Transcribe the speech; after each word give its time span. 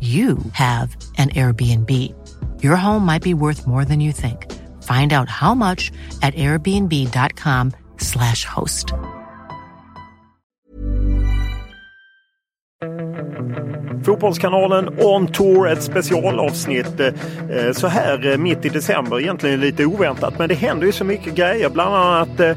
you 0.00 0.38
have 0.52 0.96
an 1.18 1.28
Airbnb. 1.30 1.90
Your 2.62 2.76
home 2.76 3.04
might 3.04 3.22
be 3.22 3.34
worth 3.34 3.66
more 3.66 3.84
than 3.84 4.00
you 4.00 4.12
think. 4.12 4.50
Find 4.82 5.12
out 5.12 5.28
how 5.28 5.54
much 5.54 5.92
at 6.22 6.34
airbnb.com 6.34 7.72
slash 7.98 8.44
host. 8.46 8.94
Fotbollskanalen 14.02 14.88
On 14.98 15.26
Tour, 15.26 15.68
ett 15.68 15.82
specialavsnitt 15.82 17.00
eh, 17.00 17.72
så 17.72 17.86
här 17.86 18.32
eh, 18.32 18.38
mitt 18.38 18.64
i 18.64 18.68
december. 18.68 19.20
Egentligen 19.20 19.60
lite 19.60 19.86
oväntat, 19.86 20.38
men 20.38 20.48
det 20.48 20.54
händer 20.54 20.86
ju 20.86 20.92
så 20.92 21.04
mycket 21.04 21.34
grejer. 21.34 21.70
Bland 21.70 21.94
annat 21.94 22.40
eh, 22.40 22.56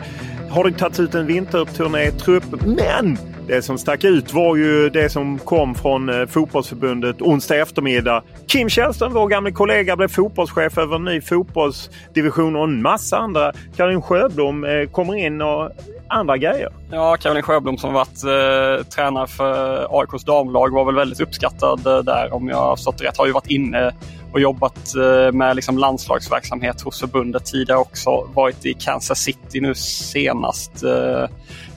har 0.54 0.64
det 0.64 0.78
tagits 0.78 1.00
ut 1.00 1.16
en 1.16 1.28
vinterturnétrupp? 1.28 2.44
men 2.66 3.18
det 3.48 3.62
som 3.62 3.78
stack 3.78 4.04
ut 4.04 4.34
var 4.34 4.56
ju 4.56 4.90
det 4.90 5.10
som 5.10 5.40
kom 5.40 5.76
från 5.76 6.10
eh, 6.10 6.26
fotbollsförbundet 6.28 7.22
onsdag 7.22 7.56
eftermiddag. 7.56 8.24
Kim 8.48 8.70
Källström, 8.70 9.14
vår 9.14 9.28
gamle 9.28 9.52
kollega, 9.52 9.96
blev 9.96 10.08
fotbollschef 10.08 10.78
över 10.78 10.96
en 10.96 11.04
ny 11.04 11.22
fotbollsdivision 11.22 12.56
och 12.56 12.64
en 12.64 12.82
massa 12.82 13.18
andra. 13.18 13.54
Karin 13.76 14.02
Sjöblom 14.02 14.64
eh, 14.64 14.90
kommer 14.90 15.16
in 15.16 15.42
och 15.42 15.72
andra 16.08 16.38
grejer. 16.38 16.70
Ja, 16.92 17.18
Caroline 17.18 17.44
Sjöblom 17.44 17.78
som 17.78 17.94
varit 17.94 18.24
eh, 18.24 18.86
tränare 18.86 19.28
för 19.28 19.88
AIKs 20.00 20.24
damlag 20.24 20.74
var 20.74 20.86
väl 20.86 20.96
väldigt 20.96 21.20
uppskattad 21.20 21.88
eh, 21.88 22.00
där 22.00 22.34
om 22.34 22.48
jag 22.50 22.58
har 22.58 22.76
förstått 22.76 23.02
rätt. 23.02 23.18
Har 23.18 23.26
ju 23.26 23.32
varit 23.32 23.50
inne 23.50 23.94
och 24.34 24.40
jobbat 24.40 24.96
eh, 24.96 25.32
med 25.32 25.56
liksom 25.56 25.78
landslagsverksamhet 25.78 26.82
hos 26.82 27.00
förbundet 27.00 27.46
tidigare 27.46 27.80
också. 27.80 28.30
Varit 28.34 28.66
i 28.66 28.74
Kansas 28.74 29.20
City 29.20 29.62
nu 29.62 29.76
senast 29.76 30.84
eh, 30.84 31.24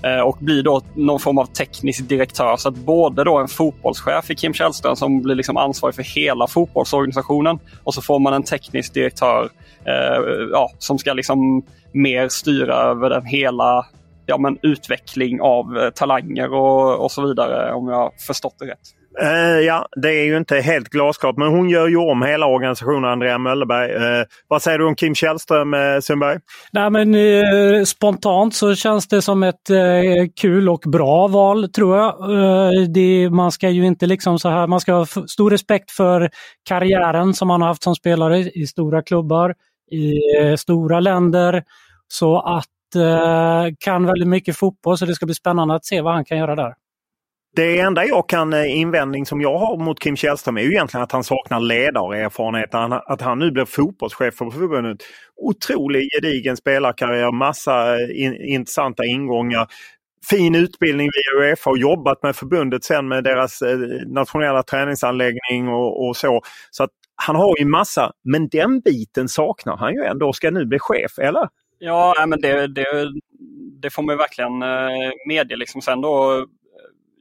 eh, 0.03 0.21
och 0.21 0.37
blir 0.41 0.63
då 0.63 0.83
någon 0.95 1.21
form 1.21 1.39
av 1.39 1.47
teknisk 1.47 2.09
direktör. 2.09 2.57
Så 2.57 2.69
att 2.69 2.77
både 2.77 3.25
då 3.25 3.39
en 3.39 3.49
fotbollschef 3.49 4.31
i 4.31 4.35
Kim 4.35 4.55
Källström 4.55 4.97
som 4.97 5.23
blir 5.23 5.35
liksom 5.35 5.57
ansvarig 5.57 5.95
för 5.95 6.03
hela 6.03 6.47
fotbollsorganisationen 6.47 7.59
och 7.85 7.95
så 7.95 8.03
får 8.03 8.19
man 8.19 8.33
en 8.33 8.43
teknisk 8.43 8.95
direktör 8.95 9.51
eh, 9.85 10.49
ja, 10.53 10.71
som 10.79 10.99
ska 10.99 11.13
liksom 11.13 11.63
mer 11.93 12.29
styra 12.29 12.75
över 12.75 13.11
den 13.11 13.25
hela 13.25 13.87
ja, 14.27 14.39
men 14.39 14.59
utveckling 14.63 15.41
av 15.41 15.91
talanger 15.91 16.55
och, 16.55 17.05
och 17.05 17.13
så 17.13 17.27
vidare 17.27 17.73
om 17.73 17.89
jag 17.89 18.13
förstått 18.27 18.57
det 18.59 18.67
rätt. 18.67 18.79
Uh, 19.23 19.61
ja, 19.61 19.87
det 20.03 20.09
är 20.09 20.25
ju 20.25 20.37
inte 20.37 20.57
helt 20.57 20.89
glasklart 20.89 21.37
men 21.37 21.49
hon 21.49 21.71
gör 21.71 21.89
ju 21.89 21.97
om 21.97 22.23
hela 22.23 22.47
organisationen, 22.47 23.05
Andrea 23.05 23.39
Möllerberg. 23.39 23.93
Uh, 23.93 24.25
vad 24.49 24.63
säger 24.63 24.79
du 24.79 24.87
om 24.87 24.95
Kim 24.97 25.15
Källström, 25.15 25.75
uh, 25.75 26.01
Sundberg? 26.01 26.39
Nej, 26.73 26.91
men, 26.91 27.15
uh, 27.15 27.85
spontant 27.85 28.55
så 28.55 28.75
känns 28.75 29.09
det 29.09 29.23
som 29.23 29.43
ett 29.43 29.71
kul 30.41 30.69
och 30.69 30.83
bra 30.87 31.29
val 31.29 31.69
tror 31.69 31.97
jag. 31.97 32.15
Det, 32.95 33.31
man 33.31 33.53
ska 33.53 33.69
ju 33.69 33.87
inte 33.87 34.07
liksom 34.07 34.39
så 34.39 34.49
här, 34.49 34.67
man 34.67 34.81
ska 34.81 34.93
ha 34.93 35.07
stor 35.07 35.51
respekt 35.51 35.91
för 35.91 36.31
karriären 36.69 37.35
som 37.35 37.49
man 37.49 37.61
har 37.61 37.69
haft 37.69 37.83
som 37.83 37.95
spelare 37.95 38.39
i 38.39 38.67
stora 38.67 39.03
klubbar, 39.03 39.55
i 39.91 40.57
stora 40.57 41.01
länder. 41.01 41.63
Så 42.09 42.41
att 42.41 42.69
Eh, 42.95 43.67
kan 43.79 44.07
väldigt 44.07 44.29
mycket 44.29 44.57
fotboll 44.57 44.99
så 44.99 45.07
det 45.07 45.15
ska 45.15 45.27
bli 45.27 45.35
spännande 45.35 45.75
att 45.75 45.85
se 45.85 46.01
vad 46.01 46.15
han 46.15 46.25
kan 46.25 46.39
göra 46.39 46.55
där. 46.57 46.75
Det 47.57 47.81
enda 47.81 48.05
jag 48.05 48.29
kan 48.29 48.53
eh, 48.53 48.79
invändning 48.79 49.27
som 49.27 49.41
jag 49.41 49.59
har 49.59 49.77
mot 49.77 50.01
Kim 50.01 50.17
Källström 50.17 50.57
är 50.57 50.63
ju 50.63 50.71
egentligen 50.71 51.05
att 51.05 51.13
han 51.13 51.25
saknar 51.25 51.61
ledarerfarenhet. 51.61 52.75
Att 53.07 53.21
han 53.21 53.39
nu 53.39 53.51
blir 53.51 53.65
fotbollschef 53.65 54.35
för 54.35 54.51
förbundet. 54.51 54.99
Otrolig 55.37 56.09
gedigen 56.15 56.57
spelarkarriär, 56.57 57.33
massa 57.33 57.95
eh, 57.95 58.25
in, 58.25 58.35
intressanta 58.35 59.05
ingångar. 59.05 59.67
Fin 60.31 60.55
utbildning 60.55 61.09
via 61.13 61.47
Uefa 61.47 61.71
och 61.71 61.79
jobbat 61.79 62.23
med 62.23 62.37
förbundet 62.37 62.85
sen 62.85 63.09
med 63.09 63.25
deras 63.25 63.63
nationella 64.07 64.63
träningsanläggning 64.63 65.69
och, 65.69 66.09
och 66.09 66.17
så. 66.17 66.41
Så 66.71 66.85
att 66.85 66.91
han 67.17 67.37
har 67.37 67.59
ju 67.59 67.65
massa, 67.65 68.13
men 68.25 68.49
den 68.49 68.81
biten 68.81 69.29
saknar 69.29 69.77
han 69.77 69.95
ju 69.95 70.05
ändå 70.05 70.33
ska 70.33 70.51
nu 70.51 70.67
bli 70.67 70.79
chef, 70.79 71.19
eller? 71.19 71.49
Ja, 71.79 72.27
men 72.27 72.41
det, 72.41 72.67
det, 72.67 73.13
det 73.83 73.91
får 73.91 74.03
man 74.03 74.17
verkligen 74.17 74.63
eh, 74.63 75.11
medge. 75.29 75.57
Liksom. 75.57 75.83
Sen 75.83 76.01
då 76.01 76.39
eh, 76.39 76.45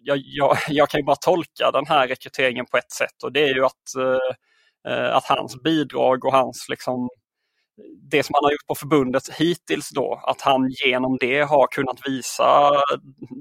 jag, 0.04 0.18
jag, 0.24 0.58
jag, 0.70 0.90
kan 0.90 1.00
ju 1.00 1.06
bara 1.06 1.16
tolka 1.16 1.72
den 1.74 1.86
här 1.88 2.08
rekryteringen 2.08 2.66
på 2.66 2.78
ett 2.78 2.92
sätt 2.92 3.24
och 3.24 3.32
det 3.32 3.44
är 3.44 3.56
ju 3.56 3.66
att, 3.66 3.96
eh, 4.88 5.16
att 5.16 5.26
hans 5.26 5.64
bidrag 5.64 6.26
och 6.26 6.34
hans 6.34 6.66
liksom, 6.70 7.10
det 8.12 8.24
som 8.24 8.34
han 8.34 8.44
har 8.44 8.52
gjort 8.52 8.68
på 8.68 8.76
förbundet 8.76 9.30
hittills 9.30 9.90
då, 9.90 10.22
att 10.24 10.42
han 10.42 10.70
genom 10.86 11.18
det 11.20 11.42
har 11.42 11.68
kunnat 11.68 12.08
visa 12.08 12.72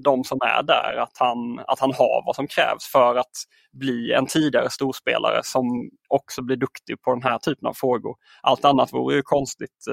de 0.05 0.25
som 0.25 0.39
är 0.43 0.63
där 0.63 0.97
att 0.97 1.19
han, 1.19 1.59
att 1.67 1.81
han 1.81 1.93
har 1.93 2.23
vad 2.27 2.37
som 2.37 2.47
krävs 2.47 2.87
för 2.93 3.17
att 3.17 3.37
bli 3.73 4.13
en 4.13 4.27
tidigare 4.27 4.71
storspelare 4.71 5.41
som 5.43 5.91
också 6.09 6.43
blir 6.43 6.57
duktig 6.57 7.03
på 7.03 7.15
den 7.15 7.23
här 7.23 7.39
typen 7.39 7.69
av 7.69 7.75
frågor. 7.75 8.17
Allt 8.43 8.65
annat 8.65 8.93
vore 8.93 9.17
ju 9.17 9.23
konstigt. 9.23 9.87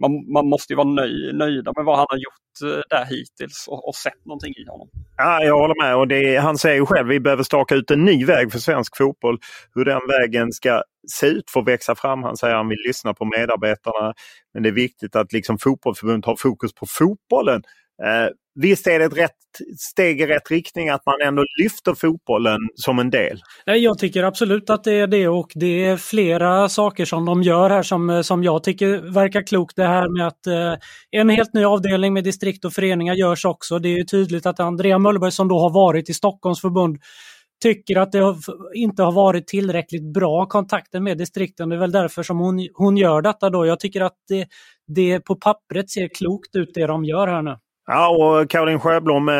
Man, 0.00 0.32
man 0.32 0.48
måste 0.48 0.72
ju 0.72 0.76
vara 0.76 0.88
nöj, 0.88 1.32
nöjda 1.32 1.72
med 1.76 1.84
vad 1.84 1.96
han 1.96 2.06
har 2.08 2.16
gjort 2.16 2.74
eh, 2.74 2.82
där 2.90 3.04
hittills 3.04 3.68
och, 3.68 3.88
och 3.88 3.94
sett 3.94 4.24
någonting 4.24 4.54
i 4.56 4.70
honom. 4.70 4.88
Ja, 5.16 5.42
jag 5.42 5.58
håller 5.58 5.82
med. 5.82 5.96
Och 5.96 6.08
det, 6.08 6.36
han 6.36 6.58
säger 6.58 6.76
ju 6.76 6.86
själv 6.86 7.08
vi 7.08 7.20
behöver 7.20 7.42
staka 7.42 7.74
ut 7.74 7.90
en 7.90 8.04
ny 8.04 8.24
väg 8.24 8.52
för 8.52 8.58
svensk 8.58 8.96
fotboll. 8.96 9.38
Hur 9.74 9.84
den 9.84 10.00
vägen 10.08 10.52
ska 10.52 10.82
se 11.08 11.26
ut 11.26 11.50
för 11.50 11.60
att 11.60 11.68
växa 11.68 11.94
fram. 11.94 12.22
Han 12.22 12.36
säger 12.36 12.54
att 12.54 12.58
han 12.58 12.68
vill 12.68 12.82
lyssna 12.86 13.14
på 13.14 13.24
medarbetarna. 13.24 14.14
Men 14.54 14.62
det 14.62 14.68
är 14.68 14.72
viktigt 14.72 15.16
att 15.16 15.32
liksom 15.32 15.58
fotbollsförbundet 15.58 16.26
har 16.26 16.36
fokus 16.36 16.74
på 16.74 16.86
fotbollen. 16.86 17.62
Eh, 18.02 18.28
visst 18.62 18.86
är 18.86 18.98
det 18.98 19.04
ett 19.04 19.16
rätt 19.16 19.30
steg 19.78 20.20
i 20.20 20.26
rätt 20.26 20.50
riktning 20.50 20.88
att 20.88 21.06
man 21.06 21.14
ändå 21.24 21.44
lyfter 21.62 21.94
fotbollen 21.94 22.58
som 22.74 22.98
en 22.98 23.10
del? 23.10 23.40
Nej, 23.66 23.84
jag 23.84 23.98
tycker 23.98 24.22
absolut 24.22 24.70
att 24.70 24.84
det 24.84 24.92
är 24.92 25.06
det 25.06 25.28
och 25.28 25.52
det 25.54 25.84
är 25.84 25.96
flera 25.96 26.68
saker 26.68 27.04
som 27.04 27.24
de 27.24 27.42
gör 27.42 27.70
här 27.70 27.82
som, 27.82 28.10
eh, 28.10 28.20
som 28.20 28.44
jag 28.44 28.62
tycker 28.62 29.12
verkar 29.12 29.46
klokt. 29.46 29.76
Det 29.76 29.86
här 29.86 30.08
med 30.18 30.26
att 30.26 30.46
eh, 30.46 30.74
en 31.10 31.28
helt 31.28 31.54
ny 31.54 31.64
avdelning 31.64 32.12
med 32.12 32.24
distrikt 32.24 32.64
och 32.64 32.72
föreningar 32.72 33.14
görs 33.14 33.44
också. 33.44 33.78
Det 33.78 33.88
är 33.88 34.04
tydligt 34.04 34.46
att 34.46 34.60
Andrea 34.60 34.98
Möllberg 34.98 35.32
som 35.32 35.48
då 35.48 35.58
har 35.58 35.70
varit 35.70 36.10
i 36.10 36.14
Stockholms 36.14 36.60
förbund 36.60 36.98
tycker 37.62 37.96
att 37.98 38.12
det 38.12 38.34
inte 38.74 39.02
har 39.02 39.12
varit 39.12 39.46
tillräckligt 39.46 40.12
bra 40.14 40.46
kontakter 40.46 41.00
med 41.00 41.18
distrikten. 41.18 41.68
Det 41.68 41.76
är 41.76 41.80
väl 41.80 41.92
därför 41.92 42.22
som 42.22 42.38
hon, 42.38 42.68
hon 42.74 42.96
gör 42.96 43.22
detta 43.22 43.50
då. 43.50 43.66
Jag 43.66 43.80
tycker 43.80 44.00
att 44.00 44.16
det, 44.28 44.48
det 44.86 45.20
på 45.20 45.34
pappret 45.36 45.90
ser 45.90 46.08
klokt 46.08 46.56
ut 46.56 46.70
det 46.74 46.86
de 46.86 47.04
gör 47.04 47.26
här 47.26 47.42
nu. 47.42 47.56
Ja, 47.90 48.08
och 48.08 48.50
Caroline 48.50 48.80
Sjöblom, 48.80 49.28
eh, 49.28 49.34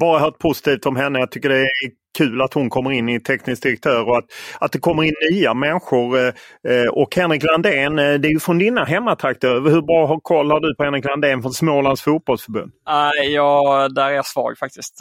bara 0.00 0.18
hört 0.18 0.38
positivt 0.38 0.86
om 0.86 0.96
henne. 0.96 1.18
Jag 1.18 1.30
tycker 1.30 1.48
det 1.48 1.60
är 1.60 1.68
kul 2.16 2.42
att 2.42 2.54
hon 2.54 2.70
kommer 2.70 2.92
in 2.92 3.08
i 3.08 3.20
teknisk 3.20 3.62
direktör 3.62 4.08
och 4.08 4.18
att, 4.18 4.24
att 4.60 4.72
det 4.72 4.78
kommer 4.78 5.04
in 5.04 5.14
nya 5.30 5.54
människor. 5.54 6.18
Eh, 6.18 6.26
eh, 6.72 6.88
och 6.92 7.16
Henrik 7.16 7.42
Landén, 7.42 7.96
det 7.96 8.28
är 8.28 8.32
ju 8.32 8.40
från 8.40 8.58
dina 8.58 8.84
hemmatrakter. 8.84 9.70
Hur 9.70 9.82
bra 9.82 10.20
koll 10.22 10.50
har 10.50 10.60
du 10.60 10.74
på 10.74 10.84
Henrik 10.84 11.04
Landén 11.04 11.42
från 11.42 11.52
Smålands 11.52 12.02
fotbollsförbund? 12.02 12.72
Ja, 13.34 13.88
där 13.88 14.06
är 14.06 14.10
jag 14.10 14.26
svag 14.26 14.58
faktiskt. 14.58 15.00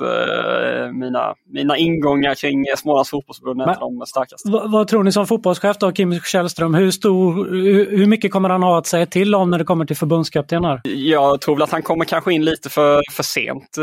mina, 0.94 1.33
mina 1.53 1.77
ingångar 1.77 2.35
kring 2.35 2.65
Smålands 2.77 3.09
fotbollsförbund 3.09 3.62
är 3.62 3.79
de 3.79 4.06
starkaste. 4.06 4.50
Vad 4.50 4.88
tror 4.88 5.03
ni 5.03 5.12
som 5.12 5.27
fotbollschef 5.27 5.77
då, 5.77 5.91
Kim 5.91 6.19
Källström? 6.19 6.73
Hur, 6.73 6.91
stor, 6.91 7.33
hur, 7.51 7.97
hur 7.97 8.06
mycket 8.06 8.31
kommer 8.31 8.50
han 8.50 8.63
ha 8.63 8.77
att 8.77 8.88
säga 8.88 9.06
till 9.06 9.35
om 9.35 9.50
när 9.50 9.57
det 9.57 9.63
kommer 9.63 9.85
till 9.85 9.97
förbundskaptenar? 9.97 10.81
Jag 10.83 11.41
tror 11.41 11.56
väl 11.56 11.63
att 11.63 11.71
han 11.71 11.81
kommer 11.81 12.06
kanske 12.06 12.33
in 12.33 12.45
lite 12.45 12.69
för, 12.69 13.01
för 13.12 13.23
sent 13.23 13.77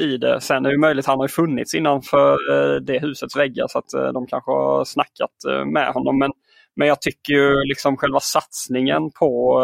i 0.00 0.16
det. 0.16 0.40
Sen 0.40 0.66
är 0.66 0.70
det 0.70 0.78
möjligt, 0.78 1.06
han 1.06 1.18
har 1.18 1.24
ju 1.24 1.28
funnits 1.28 1.74
innan 1.74 2.02
för 2.02 2.36
Eh, 2.50 2.74
det 2.74 2.98
husets 2.98 3.36
väggar 3.36 3.66
så 3.68 3.78
att 3.78 3.94
eh, 3.94 4.12
de 4.12 4.26
kanske 4.26 4.50
har 4.50 4.84
snackat 4.84 5.44
eh, 5.48 5.64
med 5.64 5.92
honom. 5.92 6.18
Men, 6.18 6.32
men 6.76 6.88
jag 6.88 7.00
tycker 7.00 7.32
ju 7.32 7.54
liksom 7.64 7.96
själva 7.96 8.20
satsningen 8.20 9.10
på 9.10 9.60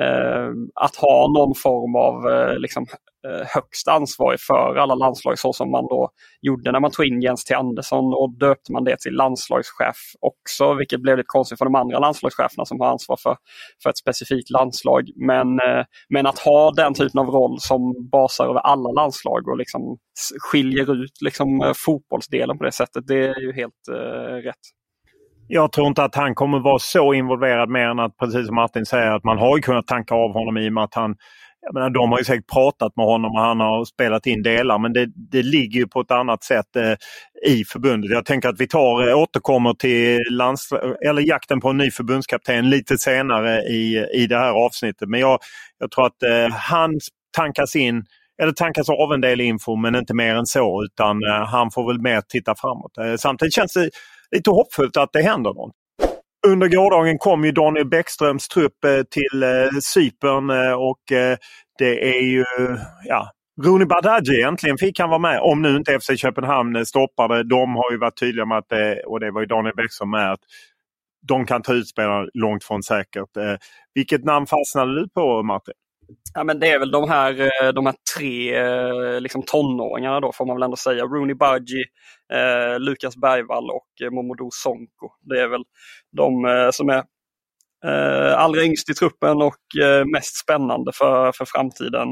eh, 0.00 0.48
att 0.74 0.96
ha 0.96 1.32
någon 1.38 1.54
form 1.54 1.96
av 1.96 2.32
eh, 2.32 2.58
liksom, 2.58 2.86
Eh, 3.26 3.46
högst 3.54 3.88
ansvarig 3.88 4.40
för 4.40 4.76
alla 4.76 4.94
landslag 4.94 5.38
så 5.38 5.52
som 5.52 5.70
man 5.70 5.86
då 5.86 6.10
gjorde 6.42 6.72
när 6.72 6.80
man 6.80 6.90
tog 6.90 7.06
in 7.06 7.22
Jens 7.22 7.44
T 7.44 7.54
Andersson 7.54 8.04
och 8.04 8.38
döpte 8.38 8.72
man 8.72 8.84
det 8.84 8.96
till 9.00 9.12
landslagschef 9.12 9.96
också, 10.20 10.74
vilket 10.74 11.00
blev 11.00 11.16
lite 11.16 11.26
konstigt 11.26 11.58
för 11.58 11.64
de 11.64 11.74
andra 11.74 11.98
landslagscheferna 11.98 12.64
som 12.64 12.80
har 12.80 12.88
ansvar 12.88 13.16
för, 13.22 13.36
för 13.82 13.90
ett 13.90 13.98
specifikt 13.98 14.50
landslag. 14.50 15.10
Men, 15.16 15.60
eh, 15.60 15.84
men 16.08 16.26
att 16.26 16.38
ha 16.38 16.70
den 16.70 16.94
typen 16.94 17.20
av 17.20 17.26
roll 17.26 17.60
som 17.60 18.08
basar 18.12 18.44
över 18.44 18.60
alla 18.60 18.90
landslag 18.90 19.48
och 19.48 19.56
liksom 19.56 19.98
skiljer 20.50 21.02
ut 21.02 21.22
liksom, 21.24 21.62
eh, 21.62 21.72
fotbollsdelen 21.76 22.58
på 22.58 22.64
det 22.64 22.72
sättet, 22.72 23.06
det 23.06 23.26
är 23.26 23.40
ju 23.40 23.52
helt 23.52 23.88
eh, 23.90 24.34
rätt. 24.34 24.66
Jag 25.48 25.72
tror 25.72 25.86
inte 25.86 26.04
att 26.04 26.14
han 26.14 26.34
kommer 26.34 26.58
vara 26.58 26.78
så 26.78 27.14
involverad 27.14 27.68
mer 27.68 27.88
än 27.88 27.98
att, 27.98 28.16
precis 28.16 28.46
som 28.46 28.54
Martin 28.54 28.86
säger, 28.86 29.12
att 29.12 29.24
man 29.24 29.38
har 29.38 29.56
ju 29.56 29.62
kunnat 29.62 29.86
tanka 29.86 30.14
av 30.14 30.32
honom 30.32 30.56
i 30.56 30.68
och 30.68 30.72
med 30.72 30.84
att 30.84 30.94
han 30.94 31.16
jag 31.66 31.74
menar, 31.74 31.90
de 31.90 32.12
har 32.12 32.18
ju 32.18 32.24
säkert 32.24 32.52
pratat 32.52 32.96
med 32.96 33.06
honom 33.06 33.32
och 33.32 33.40
han 33.40 33.60
har 33.60 33.84
spelat 33.84 34.26
in 34.26 34.42
delar 34.42 34.78
men 34.78 34.92
det, 34.92 35.06
det 35.30 35.42
ligger 35.42 35.80
ju 35.80 35.88
på 35.88 36.00
ett 36.00 36.10
annat 36.10 36.44
sätt 36.44 36.76
eh, 36.76 36.92
i 37.52 37.64
förbundet. 37.64 38.10
Jag 38.10 38.24
tänker 38.24 38.48
att 38.48 38.60
vi 38.60 38.68
tar, 38.68 39.08
eh, 39.08 39.18
återkommer 39.18 39.74
till 39.74 40.20
lands, 40.30 40.68
eller 41.06 41.22
jakten 41.22 41.60
på 41.60 41.68
en 41.68 41.76
ny 41.76 41.90
förbundskapten 41.90 42.70
lite 42.70 42.98
senare 42.98 43.62
i, 43.62 44.06
i 44.14 44.26
det 44.26 44.38
här 44.38 44.50
avsnittet. 44.66 45.08
Men 45.08 45.20
jag, 45.20 45.38
jag 45.78 45.90
tror 45.90 46.06
att 46.06 46.22
eh, 46.22 46.54
han 46.54 47.00
tankas 47.36 47.76
in 47.76 48.04
eller 48.42 48.52
tankas 48.52 48.88
av 48.88 49.12
en 49.12 49.20
del 49.20 49.40
info 49.40 49.76
men 49.76 49.94
inte 49.94 50.14
mer 50.14 50.34
än 50.34 50.46
så 50.46 50.84
utan 50.84 51.24
eh, 51.24 51.46
han 51.46 51.70
får 51.70 51.86
väl 51.92 52.02
mer 52.02 52.20
titta 52.28 52.54
framåt. 52.54 52.98
Eh, 52.98 53.16
samtidigt 53.16 53.54
känns 53.54 53.72
det 53.72 53.90
lite 54.30 54.50
hoppfullt 54.50 54.96
att 54.96 55.12
det 55.12 55.22
händer 55.22 55.54
något. 55.54 55.74
Under 56.46 56.68
gårdagen 56.68 57.18
kom 57.18 57.44
ju 57.44 57.52
Daniel 57.52 57.88
Bäckströms 57.88 58.48
trupp 58.48 58.84
eh, 58.84 59.02
till 59.02 59.42
eh, 59.42 59.78
Cypern 59.82 60.50
eh, 60.50 60.72
och 60.72 61.00
det 61.78 62.16
är 62.16 62.22
ju 62.22 62.44
ja, 63.04 63.30
Rooney 63.62 63.86
Badaji 63.86 64.42
äntligen 64.42 64.78
fick 64.78 65.00
han 65.00 65.08
vara 65.08 65.18
med. 65.18 65.40
Om 65.40 65.62
nu 65.62 65.76
inte 65.76 65.98
FC 66.00 66.10
Köpenhamn 66.16 66.86
stoppade. 66.86 67.42
De 67.42 67.76
har 67.76 67.92
ju 67.92 67.98
varit 67.98 68.20
tydliga 68.20 68.46
med 68.46 68.58
att, 68.58 68.68
det, 68.68 69.02
och 69.06 69.20
det 69.20 69.30
var 69.30 69.40
ju 69.40 69.46
Daniel 69.46 69.74
Bäckström 69.76 70.10
med, 70.10 70.32
att 70.32 70.40
de 71.28 71.46
kan 71.46 71.62
ta 71.62 71.72
ut 71.72 71.88
spelare 71.88 72.28
långt 72.34 72.64
från 72.64 72.82
säkert. 72.82 73.58
Vilket 73.94 74.24
namn 74.24 74.46
fastnade 74.46 75.00
du 75.00 75.08
på 75.08 75.42
Martin? 75.42 75.74
Ja, 76.34 76.44
men 76.44 76.60
det 76.60 76.70
är 76.70 76.78
väl 76.78 76.90
de 76.90 77.08
här, 77.10 77.40
eh, 77.40 77.72
de 77.72 77.86
här 77.86 77.94
tre 78.16 78.56
eh, 78.56 79.20
liksom 79.20 79.42
tonåringarna 79.42 80.20
då 80.20 80.32
får 80.32 80.46
man 80.46 80.56
väl 80.56 80.62
ändå 80.62 80.76
säga. 80.76 81.04
Rooney 81.04 81.34
Budgie, 81.34 81.84
eh, 82.32 82.80
Lukas 82.80 83.16
Bergvall 83.16 83.70
och 83.70 84.02
eh, 84.02 84.10
Momodou 84.10 84.48
Sonko. 84.52 85.08
Det 85.20 85.40
är 85.40 85.48
väl 85.48 85.64
de 86.16 86.44
eh, 86.44 86.70
som 86.70 86.88
är 86.88 87.04
eh, 87.84 88.38
allra 88.38 88.62
yngst 88.62 88.90
i 88.90 88.94
truppen 88.94 89.42
och 89.42 89.82
eh, 89.82 90.04
mest 90.04 90.36
spännande 90.36 90.92
för, 90.94 91.32
för 91.32 91.44
framtiden. 91.44 92.08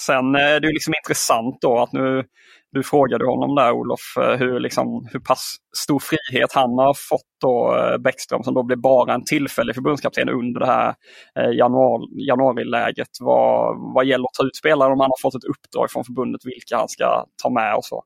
Sen 0.00 0.34
eh, 0.34 0.42
är 0.42 0.60
det 0.60 0.68
liksom 0.68 0.94
intressant 1.04 1.58
då 1.60 1.78
att 1.78 1.92
nu 1.92 2.24
du 2.72 2.82
frågade 2.82 3.26
honom 3.26 3.54
där 3.54 3.72
Olof 3.72 4.16
eh, 4.20 4.36
hur, 4.36 4.60
liksom, 4.60 5.08
hur 5.12 5.20
pass 5.20 5.56
stor 5.76 5.98
frihet 5.98 6.52
han 6.52 6.70
har 6.70 6.94
fått 7.08 7.30
då 7.40 7.76
eh, 7.76 7.98
Bäckström 7.98 8.42
som 8.42 8.54
då 8.54 8.62
blev 8.62 8.78
bara 8.78 9.14
en 9.14 9.24
tillfällig 9.24 9.74
förbundskapten 9.74 10.28
under 10.28 10.60
det 10.60 10.66
här 10.66 10.94
januar, 11.34 12.00
januariläget 12.28 13.08
vad, 13.20 13.76
vad 13.94 14.04
gäller 14.04 14.24
att 14.24 14.34
ta 14.34 14.46
ut 14.46 14.56
spelare 14.56 14.92
om 14.92 15.00
han 15.00 15.10
har 15.10 15.22
fått 15.22 15.34
ett 15.34 15.50
uppdrag 15.50 15.90
från 15.90 16.04
förbundet 16.04 16.40
vilka 16.44 16.76
han 16.76 16.88
ska 16.88 17.24
ta 17.42 17.50
med 17.50 17.74
och 17.74 17.84
så. 17.84 18.02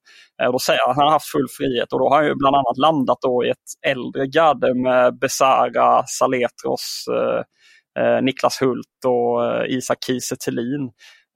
då 0.52 0.58
säger 0.58 0.80
han 0.80 0.90
att 0.90 0.96
han 0.96 1.04
har 1.06 1.12
haft 1.12 1.32
full 1.32 1.48
frihet 1.58 1.92
och 1.92 1.98
då 1.98 2.08
har 2.08 2.16
han 2.16 2.26
ju 2.26 2.34
bland 2.34 2.56
annat 2.56 2.78
landat 2.78 3.18
då 3.22 3.44
i 3.44 3.50
ett 3.50 3.68
äldre 3.86 4.26
garde 4.26 4.74
med 4.74 5.18
Besara, 5.18 6.02
Saletros, 6.06 7.04
Niklas 8.22 8.62
Hult 8.62 9.04
och 9.06 9.66
Isak 9.68 9.98
Kiese 10.06 10.36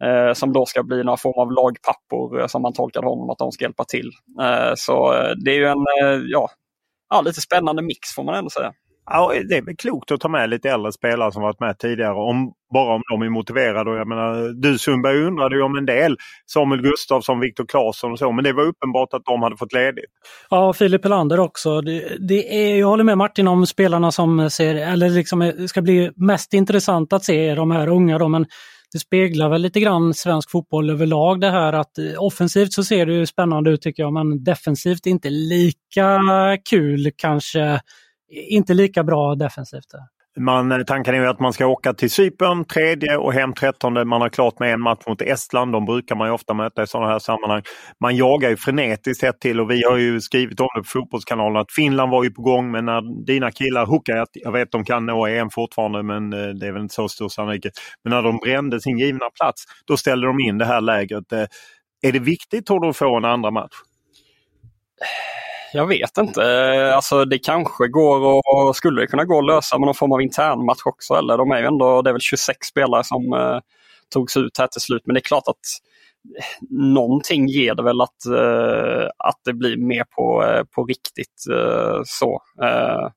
eh, 0.05 0.33
som 0.33 0.53
då 0.53 0.67
ska 0.67 0.83
bli 0.83 1.05
någon 1.05 1.19
form 1.19 1.39
av 1.39 1.53
lagpappor 1.53 2.41
eh, 2.41 2.47
som 2.47 2.63
man 2.63 2.73
tolkar 2.73 3.03
honom 3.03 3.31
att 3.31 3.39
de 3.39 3.53
ska 3.53 3.65
hjälpa 3.65 3.85
till. 3.85 4.11
Eh, 4.41 4.73
så 4.77 5.15
eh, 5.15 5.31
det 5.45 5.51
är 5.51 5.57
ju 5.57 5.67
en 5.67 5.85
eh, 6.03 6.23
ja, 6.27 6.51
ja, 7.11 7.21
lite 7.21 7.41
spännande 7.41 7.83
mix 7.83 8.15
får 8.15 8.25
man 8.25 8.35
ändå 8.35 8.51
säga. 8.51 8.73
Ja, 9.11 9.33
det 9.49 9.57
är 9.57 9.63
väl 9.63 9.77
klokt 9.77 10.11
att 10.11 10.21
ta 10.21 10.29
med 10.29 10.51
lite 10.51 10.71
äldre 10.71 10.93
spelare 10.93 11.33
som 11.33 11.43
varit 11.43 11.61
med 11.61 11.79
tidigare. 11.79 12.15
Om, 12.15 12.53
bara 12.75 12.95
om 12.95 13.03
de 13.11 13.23
är 13.23 13.29
motiverade. 13.31 13.91
jag 13.91 14.09
menar, 14.09 14.63
du 14.63 14.79
Sundberg 14.79 15.23
undrade 15.23 15.57
ju 15.57 15.63
om 15.63 15.77
en 15.77 15.87
del. 15.87 16.17
Samuel 16.47 16.83
Gustafsson, 16.83 17.41
Viktor 17.41 17.67
Claesson 17.67 18.13
och 18.13 18.19
så. 18.19 18.33
Men 18.33 18.45
det 18.45 18.53
var 18.53 18.63
uppenbart 18.63 19.15
att 19.15 19.25
de 19.25 19.43
hade 19.43 19.57
fått 19.57 19.73
ledigt. 19.73 20.11
Ja, 20.51 20.73
Filip 20.73 21.05
Helander 21.05 21.41
också. 21.41 21.81
Det, 21.81 22.17
det, 22.29 22.71
är, 22.73 22.79
jag 22.79 22.87
håller 22.87 23.05
med 23.05 23.19
Martin 23.19 23.49
om 23.49 23.67
spelarna 23.67 24.13
som 24.13 24.51
ser, 24.51 24.75
eller 24.75 25.11
liksom 25.11 25.53
ska 25.69 25.83
bli 25.83 26.11
mest 26.17 26.55
intressant 26.55 27.13
att 27.13 27.25
se 27.25 27.55
de 27.55 27.71
här 27.71 27.89
unga. 27.89 28.19
Då, 28.19 28.29
men 28.29 28.47
det 28.93 28.99
speglar 28.99 29.49
väl 29.49 29.63
lite 29.63 29.81
grann 29.81 30.15
svensk 30.15 30.51
fotboll 30.51 30.91
överlag 30.91 31.41
det 31.41 31.51
här 31.51 31.73
att 31.73 31.99
eh, 31.99 32.05
offensivt 32.19 32.73
så 32.73 32.85
ser 32.85 33.07
det 33.07 33.13
ju 33.13 33.27
spännande 33.27 33.71
ut 33.71 33.83
tycker 33.83 34.03
jag 34.03 34.13
men 34.13 34.45
defensivt 34.45 35.07
inte 35.07 35.31
lika 35.31 36.21
kul 36.65 37.11
kanske. 37.17 37.81
Inte 38.31 38.75
lika 38.75 39.05
bra 39.05 39.35
defensivt. 39.35 39.95
Eh. 39.95 40.18
Man, 40.39 40.73
eh, 40.73 40.79
tanken 40.79 41.15
är 41.15 41.27
att 41.27 41.41
man 41.41 41.53
ska 41.53 41.67
åka 41.67 41.95
till 41.95 42.11
Cypern 42.11 42.65
tredje 42.65 43.17
och 43.17 43.33
hem 43.33 43.55
trettonde. 43.55 44.05
Man 44.05 44.21
har 44.21 44.29
klart 44.29 44.59
med 44.59 44.73
en 44.73 44.81
match 44.81 45.03
mot 45.07 45.23
Estland. 45.23 45.73
De 45.73 45.85
brukar 45.85 46.15
man 46.17 46.29
ju 46.29 46.35
ofta 46.35 46.55
möta 46.55 46.83
i 46.83 46.87
sådana 46.87 47.13
här 47.13 47.19
sammanhang. 47.19 47.63
Man 48.01 48.17
jagar 48.17 48.51
ju 48.51 48.57
frenetiskt 48.57 49.25
ett 49.25 49.41
till 49.41 49.61
och 49.61 49.71
vi 49.71 49.83
har 49.83 49.97
ju 49.97 50.21
skrivit 50.21 50.61
om 50.61 50.69
det 50.75 50.81
på 50.81 50.89
Fotbollskanalen 50.89 51.57
att 51.57 51.73
Finland 51.73 52.11
var 52.11 52.25
ju 52.25 52.31
på 52.31 52.43
gång 52.43 52.71
men 52.71 52.85
när 52.85 53.25
dina 53.27 53.51
killar 53.51 53.87
hookade, 53.87 54.27
jag 54.33 54.53
vet 54.53 54.73
de 54.73 54.85
kan 54.85 55.07
nå 55.07 55.27
EM 55.27 55.51
fortfarande 55.51 56.03
men 56.03 56.33
eh, 56.33 56.49
det 56.49 56.67
är 56.67 56.73
väl 56.73 56.83
inte 56.83 56.95
så 56.95 57.09
stor 57.09 57.29
sannolikhet. 57.29 57.73
Men 58.05 58.11
när 58.11 58.23
de 58.23 58.37
brände 58.37 58.81
sin 58.81 58.99
givna 58.99 59.31
plats 59.41 59.65
då 59.87 59.97
ställde 59.97 60.27
de 60.27 60.41
in 60.41 60.59
det 60.59 60.65
här 60.65 60.81
lägret. 60.81 61.33
Eh, 61.33 61.45
är 62.03 62.13
det 62.13 62.19
viktigt 62.19 62.67
tror 62.67 62.81
du 62.81 62.89
att 62.89 62.97
få 62.97 63.17
en 63.17 63.25
andra 63.25 63.51
match? 63.51 63.75
Jag 65.73 65.87
vet 65.87 66.19
inte. 66.19 66.43
Eh, 66.43 66.97
alltså 66.97 67.25
det 67.25 67.39
kanske 67.39 67.89
går 67.89 68.43
och 68.69 68.77
skulle 68.77 69.01
det 69.01 69.07
kunna 69.07 69.25
gå 69.25 69.39
att 69.39 69.47
lösa 69.47 69.79
med 69.79 69.87
någon 69.87 69.95
form 69.95 70.13
av 70.13 70.23
intern 70.23 70.65
match 70.65 70.83
också. 70.85 71.15
Eller 71.15 71.39
de 71.39 71.51
är 71.51 71.59
ju 71.59 71.67
ändå, 71.67 72.03
det 72.03 72.11
är 72.11 72.15
väl 72.15 72.21
26 72.21 72.67
spelare 72.67 73.05
som 73.05 73.33
eh, 73.33 73.59
togs 74.13 74.37
ut 74.37 74.59
här 74.59 74.67
till 74.67 74.81
slut. 74.81 75.03
Men 75.05 75.15
det 75.15 75.19
är 75.21 75.23
klart 75.23 75.49
att 75.49 75.57
eh, 76.39 76.45
någonting 76.71 77.47
ger 77.47 77.75
det 77.75 77.83
väl 77.83 78.01
att, 78.01 78.27
eh, 78.27 79.09
att 79.19 79.41
det 79.45 79.53
blir 79.53 79.77
mer 79.77 80.05
på, 80.17 80.45
eh, 80.45 80.65
på 80.65 80.85
riktigt 80.85 81.45
eh, 81.53 82.01
så. 82.05 82.43
Eh, 82.63 83.09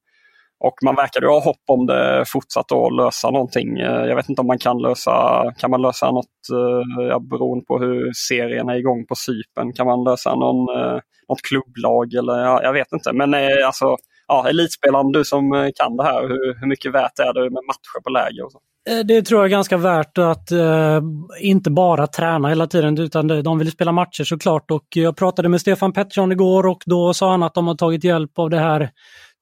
och 0.63 0.73
man 0.85 0.95
verkar 0.95 1.21
ju 1.21 1.27
ha 1.27 1.39
hopp 1.39 1.65
om 1.67 1.85
det 1.85 2.25
fortsatt 2.27 2.71
att 2.71 2.95
lösa 2.95 3.29
någonting. 3.31 3.79
Eh, 3.79 4.05
jag 4.05 4.15
vet 4.15 4.29
inte 4.29 4.41
om 4.41 4.47
man 4.47 4.57
kan 4.59 4.77
lösa, 4.81 5.43
kan 5.57 5.71
man 5.71 5.81
lösa 5.81 6.11
något, 6.11 6.37
eh, 6.53 7.07
ja, 7.09 7.19
beroende 7.19 7.65
på 7.65 7.79
hur 7.79 8.11
serien 8.29 8.69
är 8.69 8.75
igång 8.75 9.05
på 9.05 9.15
Sypen, 9.15 9.73
kan 9.73 9.85
man 9.85 10.03
lösa 10.03 10.35
någon, 10.35 10.59
eh, 10.77 10.99
något 11.29 11.41
klubblag 11.41 12.13
eller 12.13 12.33
ja, 12.33 12.63
jag 12.63 12.73
vet 12.73 12.91
inte. 12.93 13.13
Men 13.13 13.33
alltså, 13.65 13.95
ja, 14.27 14.49
elitspelaren, 14.49 15.11
du 15.11 15.23
som 15.25 15.71
kan 15.75 15.97
det 15.97 16.03
här, 16.03 16.21
hur, 16.21 16.59
hur 16.59 16.67
mycket 16.67 16.93
värt 16.93 17.19
är 17.19 17.33
det 17.33 17.41
med 17.41 17.63
matcher 17.69 18.01
på 18.03 18.09
läger? 18.09 18.45
Och 18.45 18.51
så? 18.51 18.59
Det 19.05 19.21
tror 19.21 19.39
jag 19.39 19.45
är 19.45 19.49
ganska 19.49 19.77
värt 19.77 20.17
att 20.17 20.51
eh, 20.51 21.01
inte 21.39 21.71
bara 21.71 22.07
träna 22.07 22.49
hela 22.49 22.67
tiden 22.67 22.97
utan 22.99 23.43
de 23.43 23.59
vill 23.59 23.71
spela 23.71 23.91
matcher 23.91 24.23
såklart. 24.23 24.71
Och 24.71 24.85
jag 24.95 25.17
pratade 25.17 25.49
med 25.49 25.61
Stefan 25.61 25.93
Pettersson 25.93 26.31
igår 26.31 26.67
och 26.67 26.83
då 26.85 27.13
sa 27.13 27.31
han 27.31 27.43
att 27.43 27.53
de 27.53 27.67
har 27.67 27.75
tagit 27.75 28.03
hjälp 28.03 28.39
av 28.39 28.49
det 28.49 28.59
här 28.59 28.89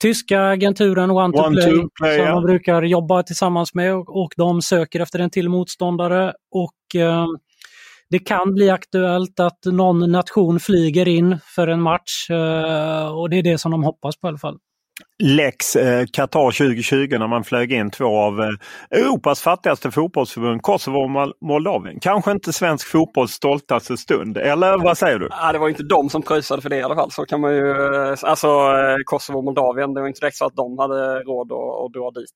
tyska 0.02 0.42
agenturen 0.42 1.12
One 1.12 1.38
to 1.38 1.44
One 1.44 1.56
Play, 1.56 1.82
to 1.82 1.90
play 2.02 2.18
som 2.18 2.26
ja. 2.26 2.36
de 2.36 2.44
brukar 2.44 2.84
jobba 2.84 3.24
tillsammans 3.24 3.74
med 3.74 3.96
och, 3.96 4.22
och 4.24 4.34
de 4.38 4.62
söker 4.62 5.00
efter 5.00 5.20
en 5.20 5.30
till 5.30 5.50
motståndare. 5.50 6.34
Och 6.52 7.02
eh, 7.02 7.26
Det 8.10 8.20
kan 8.20 8.54
bli 8.54 8.70
aktuellt 8.70 9.40
att 9.40 9.66
någon 9.66 10.12
nation 10.12 10.60
flyger 10.60 11.08
in 11.08 11.40
för 11.56 11.68
en 11.68 11.82
match 11.82 12.30
eh, 12.30 13.18
och 13.18 13.30
det 13.30 13.38
är 13.38 13.44
det 13.44 13.58
som 13.58 13.72
de 13.72 13.84
hoppas 13.84 14.18
på 14.18 14.28
i 14.28 14.30
alla 14.30 14.38
fall 14.38 14.58
lex 15.24 15.76
eh, 15.76 16.06
Qatar 16.06 16.52
2020 16.52 17.18
när 17.20 17.28
man 17.28 17.44
flög 17.44 17.72
in 17.72 17.90
två 17.90 18.18
av 18.18 18.42
eh, 18.42 19.00
Europas 19.00 19.42
fattigaste 19.42 19.92
fotbollsförbund, 19.92 20.62
Kosovo 20.62 20.98
och 20.98 21.34
Moldavien. 21.42 22.00
Kanske 22.00 22.32
inte 22.32 22.54
svensk 22.54 22.88
fotbolls 22.88 23.32
stoltaste 23.32 23.98
stund, 23.98 24.38
eller 24.38 24.78
vad 24.78 24.98
säger 24.98 25.20
du? 25.20 25.28
Ja, 25.32 25.52
det 25.52 25.60
var 25.60 25.70
inte 25.70 25.84
de 25.84 26.10
som 26.10 26.22
pröjsade 26.22 26.62
för 26.62 26.70
det 26.70 26.78
i 26.78 26.84
alla 26.84 26.96
fall. 26.96 27.12
Så 27.12 27.26
kan 27.26 27.42
man 27.42 27.56
ju, 27.56 27.72
eh, 27.72 28.16
alltså 28.24 28.48
Kosovo 29.06 29.38
och 29.38 29.44
Moldavien, 29.44 29.94
det 29.94 30.02
var 30.02 30.08
inte 30.08 30.20
direkt 30.20 30.38
så 30.38 30.46
att 30.46 30.56
de 30.56 30.78
hade 30.78 31.20
råd 31.20 31.52
att, 31.52 31.86
att 31.86 31.94
dra 31.94 32.12
dit. 32.12 32.30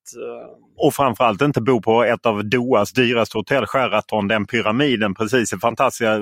Och 0.77 0.93
framförallt 0.93 1.41
inte 1.41 1.62
bo 1.62 1.82
på 1.82 2.03
ett 2.03 2.25
av 2.25 2.46
Dohas 2.46 2.91
dyraste 2.91 3.38
hotell, 3.38 3.65
Sheraton, 3.65 4.27
den 4.27 4.46
pyramiden 4.46 5.13
precis. 5.13 5.53
Fantastiska 5.62 6.20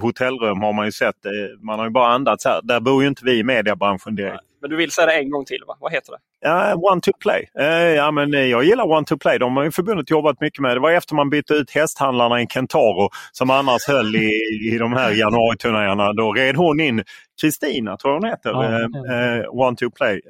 hotellrum 0.00 0.60
har 0.60 0.72
man 0.72 0.84
ju 0.86 0.92
sett. 0.92 1.16
Man 1.62 1.78
har 1.78 1.86
ju 1.86 1.92
bara 1.92 2.12
andats 2.12 2.44
här. 2.44 2.60
Där 2.62 2.80
bor 2.80 3.02
ju 3.02 3.08
inte 3.08 3.24
vi 3.24 3.38
i 3.38 3.42
mediebranschen 3.44 4.14
direkt. 4.14 4.49
Men 4.60 4.70
du 4.70 4.76
vill 4.76 4.90
säga 4.90 5.06
det 5.06 5.12
en 5.12 5.30
gång 5.30 5.44
till 5.44 5.64
va? 5.66 5.76
Vad 5.80 5.92
heter 5.92 6.12
det? 6.12 6.18
Ja, 6.40 6.74
One 6.74 7.00
to 7.00 7.10
Play. 7.20 7.48
Eh, 7.58 7.66
ja, 7.66 8.10
men 8.10 8.34
eh, 8.34 8.40
jag 8.40 8.64
gillar 8.64 8.84
One 8.84 9.06
to 9.06 9.18
Play. 9.18 9.38
De 9.38 9.56
har 9.56 9.64
ju 9.64 9.70
förbundet 9.70 10.10
jobbat 10.10 10.40
mycket 10.40 10.60
med. 10.60 10.76
Det 10.76 10.80
var 10.80 10.90
efter 10.90 11.14
man 11.14 11.30
bytte 11.30 11.54
ut 11.54 11.70
hästhandlarna 11.70 12.42
i 12.42 12.46
Kentaro 12.46 13.08
som 13.32 13.50
annars 13.50 13.86
höll 13.88 14.16
i, 14.16 14.30
i 14.72 14.78
de 14.78 14.92
här 14.92 15.10
januariturnéerna. 15.10 16.12
Då 16.12 16.32
red 16.32 16.56
hon 16.56 16.80
in 16.80 17.04
Kristina, 17.40 17.96
tror 17.96 18.14
jag 18.14 18.20
hon 18.20 18.30
heter, 18.30 18.50
ja, 18.50 19.38
eh, 19.38 19.44
One 19.50 19.76
to 19.76 19.90
Play. 19.90 20.20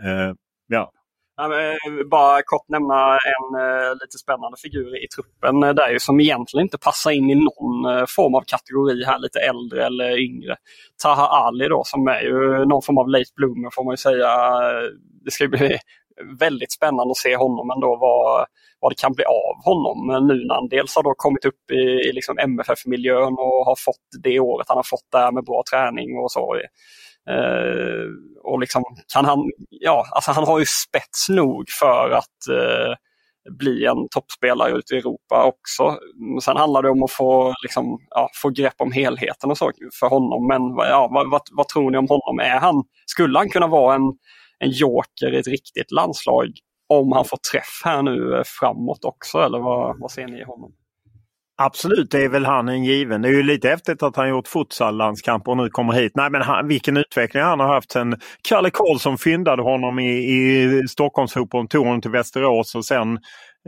ja. 0.68 0.92
Eh, 1.40 2.04
bara 2.10 2.42
kort 2.42 2.68
nämna 2.68 3.12
en 3.12 3.60
eh, 3.60 3.92
lite 3.92 4.18
spännande 4.18 4.56
figur 4.62 5.04
i 5.04 5.08
truppen 5.08 5.62
eh, 5.62 5.74
där 5.74 5.98
som 5.98 6.20
egentligen 6.20 6.66
inte 6.66 6.78
passar 6.78 7.10
in 7.10 7.30
i 7.30 7.34
någon 7.34 8.06
form 8.06 8.34
av 8.34 8.42
kategori 8.46 9.04
här, 9.04 9.18
lite 9.18 9.38
äldre 9.38 9.86
eller 9.86 10.18
yngre. 10.18 10.56
Taha 11.02 11.26
Ali 11.26 11.68
då 11.68 11.82
som 11.84 12.08
är 12.08 12.20
ju 12.20 12.64
någon 12.64 12.82
form 12.82 12.98
av 12.98 13.08
late 13.08 13.32
bloomer 13.36 13.70
får 13.72 13.84
man 13.84 13.92
ju 13.92 13.96
säga. 13.96 14.30
Det 15.24 15.30
ska 15.30 15.48
bli 15.48 15.78
väldigt 16.40 16.72
spännande 16.72 17.10
att 17.10 17.16
se 17.16 17.36
honom 17.36 17.70
ändå 17.70 17.96
vad, 18.00 18.46
vad 18.80 18.92
det 18.92 19.00
kan 19.00 19.12
bli 19.12 19.24
av 19.24 19.56
honom 19.64 20.26
nu 20.28 20.44
när 20.46 20.54
han 20.54 20.68
dels 20.68 20.96
har 20.96 21.02
då 21.02 21.14
kommit 21.16 21.44
upp 21.44 21.70
i, 21.72 22.08
i 22.08 22.12
liksom 22.12 22.38
MFF-miljön 22.38 23.32
och 23.32 23.66
har 23.66 23.84
fått 23.84 24.06
det 24.22 24.40
året 24.40 24.68
han 24.68 24.78
har 24.78 24.90
fått 24.94 25.08
där 25.12 25.32
med 25.32 25.44
bra 25.44 25.62
träning 25.70 26.18
och 26.18 26.32
så. 26.32 26.56
Eh, 27.30 28.06
och 28.42 28.60
liksom 28.60 28.84
kan 29.12 29.24
han, 29.24 29.50
ja, 29.70 30.04
alltså 30.12 30.32
han 30.32 30.44
har 30.44 30.58
ju 30.58 30.64
spets 30.66 31.28
nog 31.28 31.64
för 31.80 32.10
att 32.10 32.48
eh, 32.50 32.94
bli 33.58 33.84
en 33.84 34.08
toppspelare 34.10 34.72
ute 34.72 34.94
i 34.94 34.98
Europa 34.98 35.44
också. 35.44 35.98
Sen 36.42 36.56
handlar 36.56 36.82
det 36.82 36.90
om 36.90 37.02
att 37.02 37.12
få, 37.12 37.54
liksom, 37.62 37.98
ja, 38.10 38.28
få 38.42 38.48
grepp 38.48 38.74
om 38.78 38.92
helheten 38.92 39.50
och 39.50 39.58
så 39.58 39.72
för 40.00 40.08
honom. 40.08 40.46
Men 40.46 40.62
ja, 40.76 41.08
vad, 41.12 41.30
vad, 41.30 41.42
vad, 41.52 41.68
tror 41.68 41.90
ni 41.90 41.98
om 41.98 42.08
honom? 42.08 42.38
Är 42.40 42.58
han, 42.58 42.84
skulle 43.06 43.38
han 43.38 43.48
kunna 43.48 43.66
vara 43.66 43.94
en, 43.94 44.12
en 44.58 44.70
joker 44.70 45.34
i 45.34 45.38
ett 45.38 45.48
riktigt 45.48 45.90
landslag 45.90 46.46
om 46.88 47.12
han 47.12 47.24
får 47.24 47.38
träff 47.52 47.80
här 47.84 48.02
nu 48.02 48.36
eh, 48.36 48.42
framåt 48.46 49.04
också? 49.04 49.38
Eller 49.38 49.58
vad, 49.58 50.00
vad 50.00 50.10
ser 50.10 50.26
ni 50.26 50.40
i 50.40 50.44
honom? 50.44 50.72
Absolut, 51.62 52.10
det 52.10 52.24
är 52.24 52.28
väl 52.28 52.44
han 52.44 52.68
en 52.68 52.84
given. 52.84 53.22
Det 53.22 53.28
är 53.28 53.32
ju 53.32 53.42
lite 53.42 53.68
häftigt 53.68 54.02
att 54.02 54.16
han 54.16 54.28
gjort 54.28 54.48
futsal-landskamp 54.48 55.48
och 55.48 55.56
nu 55.56 55.68
kommer 55.68 55.92
hit. 55.92 56.12
Nej 56.14 56.30
men 56.30 56.42
han, 56.42 56.68
vilken 56.68 56.96
utveckling 56.96 57.42
han 57.42 57.60
har 57.60 57.74
haft 57.74 57.92
sen 57.92 58.16
Kalle 58.48 58.70
Karlsson 58.70 59.18
fyndade 59.18 59.62
honom 59.62 59.98
i, 59.98 60.10
i 60.10 60.82
Stockholmsfotbollen, 60.88 61.68
tog 61.68 61.86
honom 61.86 62.00
till 62.00 62.10
Västerås 62.10 62.74
och 62.74 62.84
sen 62.84 63.18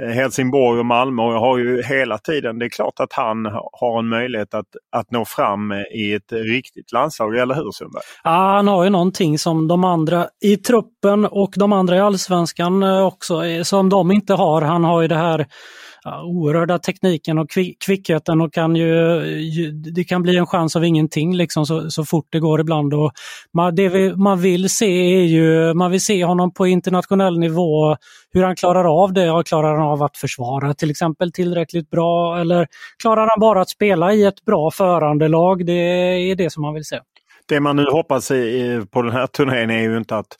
eh, 0.03 0.09
Helsingborg 0.09 0.81
och 0.81 0.87
Malmö 0.87 1.23
och 1.23 1.41
har 1.41 1.59
ju 1.59 1.83
hela 1.83 2.19
tiden, 2.19 2.59
det 2.59 2.65
är 2.65 2.69
klart 2.69 3.01
att 3.01 3.13
han 3.13 3.47
har 3.73 3.99
en 3.99 4.09
möjlighet 4.09 4.55
att, 4.55 4.67
att 4.97 5.11
nå 5.11 5.25
fram 5.25 5.73
i 5.95 6.13
ett 6.15 6.33
riktigt 6.33 6.93
landslag, 6.93 7.37
eller 7.37 7.55
hur 7.55 7.71
Sundberg? 7.71 8.03
Ja, 8.25 8.31
han 8.31 8.69
har 8.69 8.85
ju 8.85 8.91
någonting 8.91 9.39
som 9.39 9.69
de 9.69 9.85
andra 9.85 10.27
i 10.45 10.57
truppen 10.57 11.27
och 11.27 11.53
de 11.57 11.73
andra 11.73 11.97
i 11.97 12.01
allsvenskan 12.01 12.83
eh, 12.83 13.07
också, 13.07 13.45
eh, 13.45 13.63
som 13.63 13.89
de 13.89 14.11
inte 14.11 14.35
har. 14.35 14.63
Han 14.63 14.85
har 14.85 15.03
ju 15.03 15.09
det 15.09 15.17
här 15.17 15.47
ja, 16.05 16.23
oerhörda 16.23 16.79
tekniken 16.79 17.39
och 17.39 17.51
kvickheten 17.87 18.41
och 18.41 18.53
kan 18.53 18.77
ju, 18.77 19.21
det 19.71 20.05
kan 20.05 20.23
bli 20.23 20.37
en 20.37 20.47
chans 20.47 20.77
av 20.77 20.85
ingenting 20.85 21.37
liksom 21.37 21.67
så, 21.67 21.91
så 21.91 22.05
fort 22.05 22.27
det 22.31 22.41
går 22.41 22.61
ibland. 22.61 22.95
Och 22.95 23.13
man, 23.55 23.75
det 23.75 23.89
vi, 23.89 24.17
man 24.17 24.41
vill 24.41 24.71
se 24.71 25.21
är 25.21 25.25
ju, 25.25 25.75
man 25.75 25.91
vill 25.91 26.05
se 26.05 26.25
honom 26.25 26.53
på 26.55 26.67
internationell 26.67 27.39
nivå, 27.39 27.97
hur 28.33 28.43
han 28.43 28.57
klarar 28.57 29.03
av 29.03 29.13
det. 29.13 29.43
Klarar 29.47 29.77
han 29.77 29.89
av 29.89 30.03
att 30.03 30.17
försvara 30.17 30.75
till 30.75 30.91
exempel 30.91 31.33
tillräckligt 31.33 31.91
bra 31.91 32.41
eller 32.41 32.67
klarar 33.03 33.29
han 33.31 33.41
bara 33.41 33.61
att 33.61 33.71
spela 33.71 34.13
i 34.13 34.25
ett 34.25 34.45
bra 34.45 34.71
förandelag? 34.71 35.67
Det 35.67 35.73
är 35.73 36.35
det 36.35 36.53
som 36.53 36.63
man 36.63 36.75
vill 36.75 36.85
se. 36.85 37.01
Det 37.47 37.61
man 37.61 37.77
nu 37.77 37.85
hoppas 37.91 38.29
på 38.91 39.03
den 39.03 39.13
här 39.13 39.27
turnén 39.27 39.71
är 39.71 39.83
ju 39.83 39.97
inte 39.97 40.17
att 40.17 40.37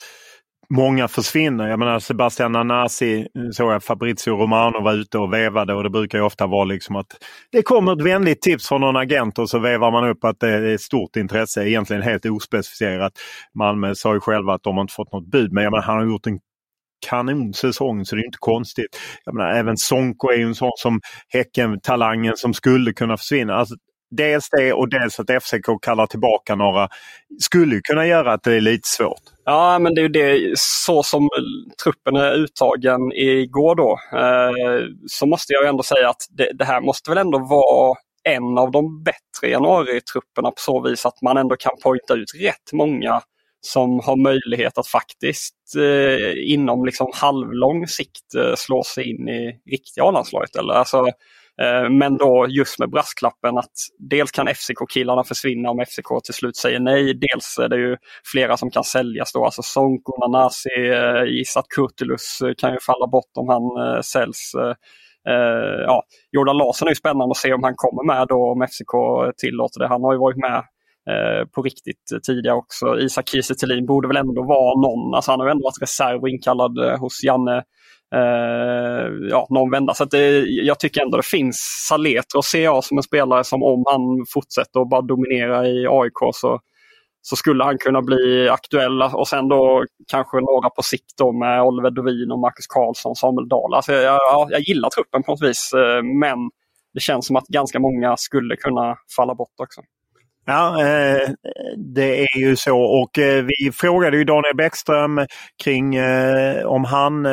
många 0.69 1.07
försvinner. 1.07 1.67
Jag 1.67 1.79
menar 1.79 1.99
Sebastian 1.99 2.55
Anasi 2.55 3.19
eh, 3.19 3.49
såg 3.51 3.71
jag 3.71 3.83
Fabrizio 3.83 4.31
Romano 4.31 4.83
var 4.83 4.93
ute 4.93 5.17
och 5.17 5.33
vevade 5.33 5.73
och 5.73 5.83
det 5.83 5.89
brukar 5.89 6.17
ju 6.17 6.23
ofta 6.23 6.47
vara 6.47 6.63
liksom 6.63 6.95
att 6.95 7.07
det 7.51 7.61
kommer 7.61 7.93
ett 7.93 8.01
vänligt 8.01 8.41
tips 8.41 8.67
från 8.67 8.81
någon 8.81 8.97
agent 8.97 9.39
och 9.39 9.49
så 9.49 9.59
vevar 9.59 9.91
man 9.91 10.09
upp 10.09 10.23
att 10.23 10.39
det 10.39 10.49
är 10.49 10.77
stort 10.77 11.15
intresse, 11.15 11.69
egentligen 11.69 12.01
helt 12.01 12.25
ospecificerat. 12.25 13.13
Malmö 13.53 13.95
sa 13.95 14.13
ju 14.13 14.19
själva 14.19 14.53
att 14.53 14.63
de 14.63 14.79
inte 14.79 14.93
fått 14.93 15.13
något 15.13 15.27
bud 15.27 15.53
men 15.53 15.63
jag 15.63 15.71
menar, 15.71 15.83
han 15.83 15.97
har 15.97 16.05
gjort 16.05 16.27
en 16.27 16.39
kanonsäsong 17.09 18.05
så 18.05 18.15
det 18.15 18.21
är 18.21 18.25
inte 18.25 18.37
konstigt. 18.39 18.99
Jag 19.25 19.35
menar, 19.35 19.51
även 19.51 19.77
Sonko 19.77 20.29
är 20.29 20.37
ju 20.37 20.43
en 20.43 20.55
sån 20.55 20.71
som 20.75 21.01
Häcken-talangen 21.29 22.33
som 22.37 22.53
skulle 22.53 22.93
kunna 22.93 23.17
försvinna. 23.17 23.55
Alltså, 23.55 23.75
dels 24.15 24.49
det 24.49 24.73
och 24.73 24.89
dels 24.89 25.19
att 25.19 25.43
FCK 25.43 25.81
kallar 25.81 26.07
tillbaka 26.07 26.55
några 26.55 26.89
skulle 27.39 27.81
kunna 27.81 28.07
göra 28.07 28.33
att 28.33 28.43
det 28.43 28.55
är 28.55 28.61
lite 28.61 28.87
svårt. 28.87 29.21
Ja, 29.45 29.79
men 29.79 29.95
det 29.95 30.01
är 30.01 30.03
ju 30.03 30.09
det 30.09 30.53
så 30.57 31.03
som 31.03 31.29
truppen 31.83 32.15
är 32.15 32.33
uttagen 32.33 33.11
igår 33.13 33.75
då. 33.75 33.99
Eh, 34.19 34.85
så 35.07 35.25
måste 35.25 35.53
jag 35.53 35.67
ändå 35.67 35.83
säga 35.83 36.09
att 36.09 36.27
det, 36.29 36.51
det, 36.53 36.65
här 36.65 36.81
måste 36.81 37.11
väl 37.11 37.17
ändå 37.17 37.39
vara 37.39 37.97
en 38.23 38.57
av 38.57 38.71
de 38.71 39.03
bättre 39.03 39.49
januaritrupperna 39.49 40.51
på 40.51 40.59
så 40.59 40.81
vis 40.81 41.05
att 41.05 41.21
man 41.21 41.37
ändå 41.37 41.55
kan 41.55 41.73
poängta 41.83 42.13
ut 42.13 42.31
rätt 42.39 42.73
många 42.73 43.21
som 43.61 43.99
har 43.99 44.15
möjlighet 44.15 44.77
att 44.77 44.87
faktiskt 44.87 45.55
eh, 45.77 46.53
inom 46.53 46.85
liksom 46.85 47.11
halvlång 47.13 47.87
sikt 47.87 48.35
eh, 48.37 48.55
slå 48.55 48.83
sig 48.83 49.09
in 49.09 49.29
i 49.29 49.59
riktiga 49.71 50.03
A-landslaget. 50.03 50.55
Alltså, 50.55 51.05
Eh, 51.61 51.89
men 51.89 52.17
då 52.17 52.45
just 52.49 52.79
med 52.79 52.89
brasklappen 52.89 53.57
att 53.57 53.71
dels 54.09 54.31
kan 54.31 54.47
FCK-killarna 54.47 55.23
försvinna 55.23 55.69
om 55.69 55.85
FCK 55.85 56.23
till 56.23 56.33
slut 56.33 56.55
säger 56.55 56.79
nej. 56.79 57.13
Dels 57.13 57.57
är 57.61 57.69
det 57.69 57.77
ju 57.77 57.97
flera 58.31 58.57
som 58.57 58.71
kan 58.71 58.83
säljas 58.83 59.33
då. 59.33 59.45
Alltså 59.45 59.61
Sonko, 59.61 60.11
Nanasi, 60.21 60.89
eh, 60.89 61.39
Isat 61.39 61.65
Kurtulus 61.75 62.41
eh, 62.41 62.53
kan 62.57 62.71
ju 62.71 62.79
falla 62.79 63.07
bort 63.07 63.31
om 63.37 63.49
han 63.49 63.63
eh, 63.63 64.01
säljs. 64.01 64.51
Ja, 65.87 66.03
Jordan 66.31 66.57
Larsson 66.57 66.87
är 66.87 66.91
ju 66.91 66.95
spännande 66.95 67.31
att 67.31 67.37
se 67.37 67.53
om 67.53 67.63
han 67.63 67.73
kommer 67.75 68.13
med 68.13 68.27
då 68.27 68.51
om 68.51 68.67
FCK 68.67 68.93
tillåter 69.37 69.79
det. 69.79 69.87
Han 69.87 70.03
har 70.03 70.13
ju 70.13 70.19
varit 70.19 70.37
med 70.37 70.63
på 71.55 71.61
riktigt 71.61 72.05
tidigare 72.23 72.55
också. 72.55 72.99
Isak 72.99 73.29
Kiese 73.29 73.53
borde 73.87 74.07
väl 74.07 74.17
ändå 74.17 74.43
vara 74.43 74.81
någon, 74.81 75.15
alltså 75.15 75.31
han 75.31 75.39
har 75.39 75.47
ju 75.47 75.51
ändå 75.51 75.63
varit 75.63 75.81
reserv 75.81 76.21
och 76.21 76.29
inkallad 76.29 76.99
hos 76.99 77.23
Janne 77.23 77.63
eh, 78.13 79.29
ja, 79.29 79.47
någon 79.49 79.71
vända. 79.71 79.93
Så 79.93 80.05
det, 80.05 80.45
jag 80.45 80.79
tycker 80.79 81.01
ändå 81.01 81.17
det 81.17 81.27
finns 81.27 81.85
Saletro 81.89 82.41
ser 82.41 82.63
jag 82.63 82.83
som 82.83 82.97
en 82.97 83.03
spelare 83.03 83.43
som 83.43 83.63
om 83.63 83.83
han 83.87 84.25
fortsätter 84.33 84.81
att 84.81 84.89
bara 84.89 85.01
dominera 85.01 85.67
i 85.67 85.87
AIK 85.89 86.35
så, 86.35 86.59
så 87.21 87.35
skulle 87.35 87.63
han 87.63 87.77
kunna 87.77 88.01
bli 88.01 88.49
aktuell. 88.49 89.01
Och 89.01 89.27
sen 89.27 89.47
då 89.47 89.85
kanske 90.11 90.37
några 90.37 90.69
på 90.69 90.81
sikt 90.81 91.17
då 91.17 91.31
med 91.31 91.63
Oliver 91.63 91.91
Dovin 91.91 92.31
och 92.31 92.39
Marcus 92.39 92.67
Karlsson, 92.67 93.15
Samuel 93.15 93.47
Dahl. 93.47 93.73
Alltså 93.73 93.93
jag, 93.93 94.03
jag, 94.03 94.51
jag 94.51 94.61
gillar 94.61 94.89
truppen 94.89 95.23
på 95.23 95.31
något 95.31 95.43
vis 95.43 95.71
eh, 95.73 96.03
men 96.03 96.37
det 96.93 96.99
känns 96.99 97.27
som 97.27 97.35
att 97.35 97.47
ganska 97.47 97.79
många 97.79 98.17
skulle 98.17 98.55
kunna 98.55 98.95
falla 99.15 99.35
bort 99.35 99.53
också. 99.57 99.81
Ja, 100.45 100.81
eh, 100.81 101.29
det 101.77 102.21
är 102.21 102.39
ju 102.39 102.55
så 102.55 102.79
och 102.79 103.19
eh, 103.19 103.45
vi 103.45 103.71
frågade 103.71 104.17
ju 104.17 104.23
Daniel 104.23 104.55
Bäckström 104.55 105.25
kring 105.63 105.97
om 106.65 106.85
han 106.85 107.25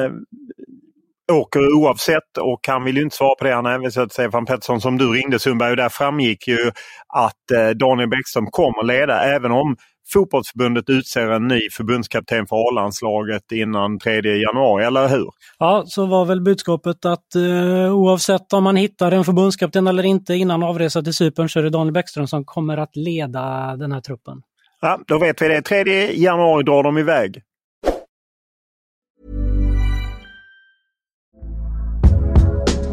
åker 1.30 1.74
oavsett 1.74 2.38
och 2.40 2.60
han 2.68 2.84
vill 2.84 2.98
inte 2.98 3.16
svara 3.16 3.34
på 3.38 3.44
det. 3.44 3.54
Han 3.54 3.66
hänvisade 3.66 4.06
till 4.06 4.12
Stefan 4.12 4.46
Pettersson 4.46 4.80
som 4.80 4.98
du 4.98 5.12
ringde 5.12 5.38
Sundberg 5.38 5.70
och 5.70 5.76
där 5.76 5.88
framgick 5.88 6.48
ju 6.48 6.70
att 7.08 7.76
Daniel 7.76 8.08
Bäckström 8.08 8.46
kommer 8.46 8.82
leda 8.82 9.22
även 9.22 9.50
om 9.52 9.76
fotbollsförbundet 10.12 10.90
utser 10.90 11.30
en 11.30 11.48
ny 11.48 11.60
förbundskapten 11.72 12.46
för 12.46 12.56
A-landslaget 12.56 13.52
innan 13.52 13.98
3 13.98 14.20
januari, 14.20 14.84
eller 14.84 15.08
hur? 15.08 15.28
Ja, 15.58 15.84
så 15.86 16.06
var 16.06 16.24
väl 16.24 16.40
budskapet 16.40 17.04
att 17.04 17.34
eh, 17.34 17.94
oavsett 17.94 18.52
om 18.52 18.64
man 18.64 18.76
hittar 18.76 19.12
en 19.12 19.24
förbundskapten 19.24 19.86
eller 19.86 20.02
inte 20.02 20.34
innan 20.34 20.62
avresa 20.62 21.02
till 21.02 21.14
Cypern 21.14 21.48
så 21.48 21.58
är 21.58 21.62
det 21.62 21.70
Daniel 21.70 21.92
Bäckström 21.92 22.26
som 22.26 22.44
kommer 22.44 22.76
att 22.76 22.96
leda 22.96 23.76
den 23.76 23.92
här 23.92 24.00
truppen. 24.00 24.42
Ja, 24.80 25.00
då 25.06 25.18
vet 25.18 25.42
vi 25.42 25.48
det. 25.48 25.62
3 25.62 26.12
januari 26.12 26.64
drar 26.64 26.82
de 26.82 26.98
iväg. 26.98 27.42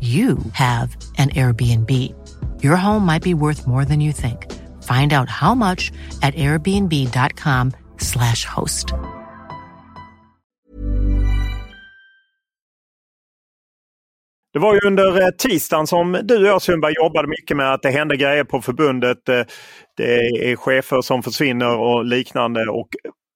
you 0.00 0.38
have 0.52 0.96
an 1.16 1.30
Airbnb. 1.30 1.90
Your 2.62 2.76
home 2.76 3.06
might 3.06 3.22
be 3.22 3.34
worth 3.34 3.66
more 3.66 3.84
than 3.84 4.00
you 4.00 4.12
think. 4.12 4.52
Find 4.82 5.12
out 5.12 5.30
how 5.30 5.54
much 5.54 5.92
at 6.22 6.34
airbnb.com 6.34 7.72
slash 7.98 8.44
host. 8.44 8.94
Det 14.54 14.60
var 14.60 14.74
ju 14.74 14.80
under 14.86 15.20
eh, 15.20 15.28
tisdagen 15.38 15.86
som 15.86 16.20
du 16.22 16.36
och 16.36 16.46
jag 16.46 16.62
Sundberg 16.62 16.94
jobbade 16.94 17.28
mycket 17.28 17.56
med 17.56 17.74
att 17.74 17.82
det 17.82 17.90
hände 17.90 18.16
grejer 18.16 18.44
på 18.44 18.62
förbundet. 18.62 19.28
Eh, 19.28 19.42
det 19.96 20.14
är 20.50 20.56
chefer 20.56 21.00
som 21.00 21.22
försvinner 21.22 21.76
och 21.76 22.04
liknande. 22.04 22.66
Och 22.70 22.88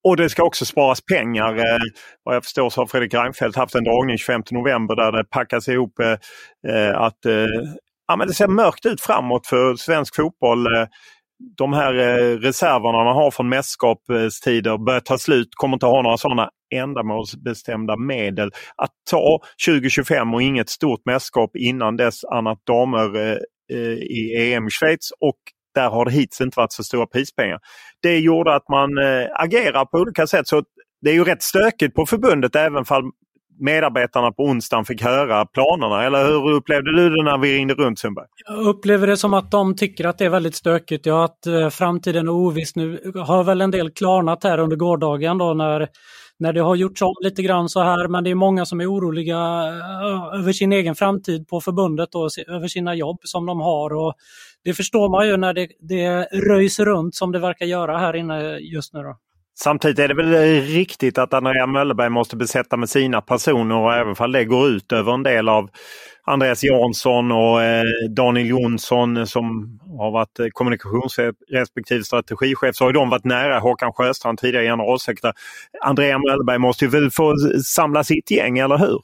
och 0.05 0.17
det 0.17 0.31
ska 0.31 0.43
också 0.43 0.65
sparas 0.65 1.01
pengar. 1.01 1.57
Eh, 1.57 1.79
vad 2.23 2.35
jag 2.35 2.45
förstår 2.45 2.71
så 2.71 2.81
har 2.81 2.87
Fredrik 2.87 3.15
Reinfeldt 3.15 3.57
haft 3.57 3.75
en 3.75 3.85
dragning 3.85 4.19
25 4.19 4.43
november 4.51 4.97
där 4.97 5.13
det 5.13 5.25
packas 5.25 5.69
ihop 5.69 6.01
eh, 6.01 6.17
eh, 6.75 7.01
att 7.01 7.27
eh, 7.27 7.47
ja, 8.09 8.17
men 8.17 8.29
det 8.29 8.35
ser 8.35 8.49
mörkt 8.49 8.87
ut 8.87 9.01
framåt 9.01 9.47
för 9.47 9.77
svensk 9.77 10.17
fotboll. 10.17 10.67
Eh, 10.67 10.87
de 11.57 11.73
här 11.73 11.95
eh, 11.95 12.39
reserverna 12.39 13.05
man 13.05 13.17
har 13.17 13.31
från 13.31 13.49
mästerskapstider 13.49 14.79
börjar 14.79 15.01
ta 15.01 15.19
slut, 15.19 15.49
kommer 15.51 15.77
inte 15.77 15.87
ha 15.87 16.03
några 16.03 16.17
sådana 16.17 16.51
ändamålsbestämda 16.75 17.97
medel. 17.97 18.51
Att 18.77 18.91
ta 19.11 19.41
2025 19.67 20.35
och 20.35 20.43
inget 20.43 20.69
stort 20.69 21.01
mästerskap 21.05 21.57
innan 21.57 21.97
dess 21.97 22.25
annat 22.25 22.59
damer 22.67 23.17
eh, 23.17 23.37
eh 23.73 23.93
i 23.93 24.53
EM 24.53 24.67
i 24.67 24.71
Schweiz 24.71 25.11
och 25.21 25.39
där 25.79 25.91
har 25.91 26.05
det 26.05 26.11
hittills 26.11 26.41
inte 26.41 26.61
varit 26.61 26.73
så 26.73 26.85
stora 26.85 27.07
prispengar. 27.07 27.59
Det 28.03 28.19
gjorde 28.19 28.55
att 28.55 28.69
man 28.69 28.99
eh, 28.99 29.27
agerar 29.35 29.85
på 29.85 29.99
olika 29.99 30.27
sätt. 30.27 30.49
Så 30.49 30.63
det 31.03 31.11
är 31.11 31.15
ju 31.15 31.25
rätt 31.25 31.43
stökigt 31.43 31.95
på 31.95 32.07
förbundet 32.07 32.57
även 32.57 32.85
om 32.89 33.13
medarbetarna 33.61 34.33
på 34.33 34.43
onsdagen 34.43 34.85
fick 34.85 35.03
höra 35.03 35.47
planerna. 35.47 36.05
Eller 36.05 36.27
hur 36.27 36.51
upplevde 36.51 36.97
du 36.97 37.11
det 37.11 37.25
när 37.25 37.39
vi 37.39 37.57
ringde 37.57 37.75
runt 37.75 37.99
Sundberg? 37.99 38.27
Jag 38.49 38.67
upplever 38.67 39.07
det 39.07 39.17
som 39.17 39.35
att 39.35 39.51
de 39.51 39.77
tycker 39.77 40.07
att 40.07 40.19
det 40.19 40.25
är 40.25 40.31
väldigt 40.31 40.55
stökigt. 40.55 41.07
Ja, 41.07 41.25
att 41.25 41.47
eh, 41.47 41.69
framtiden 41.69 42.29
är 42.29 42.33
oviss 42.33 42.77
nu. 42.77 43.13
Har 43.27 43.45
väl 43.45 43.61
en 43.61 43.71
del 43.71 43.91
klarnat 43.91 44.45
här 44.45 44.59
under 44.59 44.77
gårdagen 44.77 45.39
då 45.39 45.55
när 45.55 45.89
när 46.41 46.53
det 46.53 46.61
har 46.61 46.77
gjorts 46.77 47.03
om 47.03 47.15
lite 47.21 47.43
grann 47.43 47.69
så 47.69 47.83
här, 47.83 48.09
men 48.09 48.25
det 48.25 48.31
är 48.31 48.35
många 48.35 48.67
som 48.67 48.81
är 48.81 48.93
oroliga 48.93 49.37
eh, 49.37 50.41
över 50.41 50.53
sin 50.53 50.73
egen 50.73 50.95
framtid 50.95 51.49
på 51.49 51.61
förbundet 51.61 52.15
och 52.15 52.29
över 52.49 52.69
sina 52.69 52.95
jobb 52.95 53.21
som 53.23 53.47
de 53.47 53.61
har. 53.61 53.95
Och 53.95 54.15
det 54.65 54.75
förstår 54.75 55.09
man 55.09 55.29
ju 55.29 55.37
när 55.37 55.55
det, 55.55 55.69
det 55.81 56.29
röjs 56.33 56.79
runt 56.81 57.15
som 57.15 57.33
det 57.33 57.39
verkar 57.39 57.67
göra 57.67 57.99
här 57.99 58.17
inne 58.17 58.59
just 58.59 58.95
nu. 58.95 59.03
Då. 59.03 59.17
Samtidigt 59.61 59.99
är 59.99 60.09
det 60.09 60.15
väl 60.15 60.61
riktigt 60.63 61.19
att 61.19 61.35
Andrea 61.35 61.67
Möllerberg 61.67 62.09
måste 62.09 62.37
besätta 62.37 62.77
med 62.77 62.89
sina 62.89 63.21
personer 63.21 63.77
och 63.77 63.95
även 63.95 64.15
om 64.19 64.33
det 64.33 64.45
går 64.45 64.69
ut 64.69 64.93
över 64.93 65.13
en 65.13 65.23
del 65.23 65.49
av 65.49 65.71
Andreas 66.25 66.65
Jansson 66.65 67.33
och 67.33 67.63
eh, 67.63 67.85
Daniel 68.11 68.47
Jonsson 68.47 69.27
som 69.27 69.79
har 69.99 70.11
varit 70.11 70.39
eh, 70.39 70.47
kommunikations 70.53 71.17
kommunikationschef 71.17 71.35
respektive 71.51 72.05
strategichef 72.05 72.77
så 72.77 72.85
har 72.85 72.93
de 72.93 73.11
varit 73.11 73.25
nära 73.25 73.59
Håkan 73.59 73.93
Sjöstrand, 73.93 74.39
tidigare 74.39 74.65
generalsekreterare. 74.65 75.35
Andrea 75.81 76.19
Möllerberg 76.19 76.59
måste 76.59 76.85
ju 76.85 76.91
väl 76.91 77.11
få 77.11 77.35
samla 77.65 78.05
sitt 78.05 78.31
gäng, 78.31 78.59
eller 78.59 78.79
hur? 78.79 79.01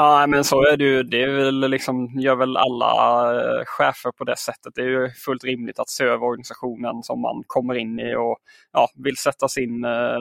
Ja, 0.00 0.26
men 0.26 0.44
så 0.44 0.64
är 0.64 0.76
det 0.76 0.84
ju. 0.84 1.02
Det 1.02 1.22
är 1.22 1.30
väl 1.30 1.70
liksom, 1.70 2.20
gör 2.20 2.36
väl 2.36 2.56
alla 2.56 3.34
eh, 3.34 3.64
chefer 3.66 4.10
på 4.10 4.24
det 4.24 4.36
sättet. 4.36 4.72
Det 4.74 4.80
är 4.80 4.86
ju 4.86 5.10
fullt 5.10 5.44
rimligt 5.44 5.78
att 5.78 5.88
se 5.88 6.04
över 6.04 6.26
organisationen 6.26 7.02
som 7.02 7.20
man 7.20 7.42
kommer 7.46 7.74
in 7.74 8.00
i 8.00 8.14
och 8.16 8.38
ja, 8.72 8.88
vill 9.04 9.16
sätta 9.16 9.48
sin 9.48 9.84
eh, 9.84 10.18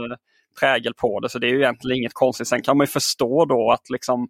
prägel 0.60 0.94
på 0.94 1.20
det. 1.20 1.30
Så 1.30 1.40
det 1.40 1.48
är 1.48 1.52
ju 1.52 1.58
egentligen 1.58 1.98
inget 1.98 2.14
konstigt. 2.14 2.48
Sen 2.48 2.62
kan 2.62 2.78
man 2.78 2.86
ju 2.86 2.92
förstå 2.92 3.46
då 3.46 3.72
att 3.72 3.90
liksom 3.90 4.28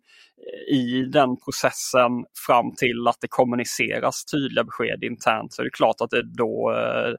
eh, 0.72 0.76
i 0.76 1.10
den 1.14 1.38
processen 1.46 2.12
fram 2.48 2.76
till 2.76 3.08
att 3.08 3.18
det 3.22 3.28
kommuniceras 3.28 4.26
tydliga 4.26 4.64
besked 4.64 5.04
internt 5.04 5.54
så 5.54 5.62
är 5.62 5.64
det 5.64 5.78
klart 5.78 6.02
att 6.02 6.10
det 6.10 6.24
då 6.38 6.74
eh, 6.76 7.14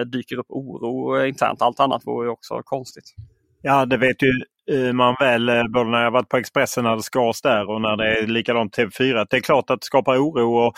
eh 0.00 0.06
dyker 0.06 0.38
upp 0.38 0.50
oro 0.50 1.26
internt. 1.26 1.62
Allt 1.62 1.80
annat 1.80 2.06
vore 2.06 2.26
ju 2.26 2.30
också 2.30 2.62
konstigt. 2.64 3.14
Ja, 3.62 3.86
det 3.86 3.96
vet 3.96 4.22
ju 4.22 4.32
Eh, 4.70 4.92
man 4.92 5.16
väl, 5.20 5.48
eh, 5.48 5.64
både 5.68 5.90
när 5.90 6.02
jag 6.02 6.10
varit 6.10 6.28
på 6.28 6.36
Expressen 6.36 6.84
när 6.84 6.96
det 6.96 7.02
skars 7.02 7.40
där 7.42 7.70
och 7.70 7.80
när 7.80 7.96
det 7.96 8.18
är 8.18 8.26
likadant 8.26 8.78
TV4. 8.78 9.26
Det 9.30 9.36
är 9.36 9.40
klart 9.40 9.70
att 9.70 9.80
det 9.80 9.86
skapar 9.86 10.16
oro 10.16 10.56
och 10.56 10.74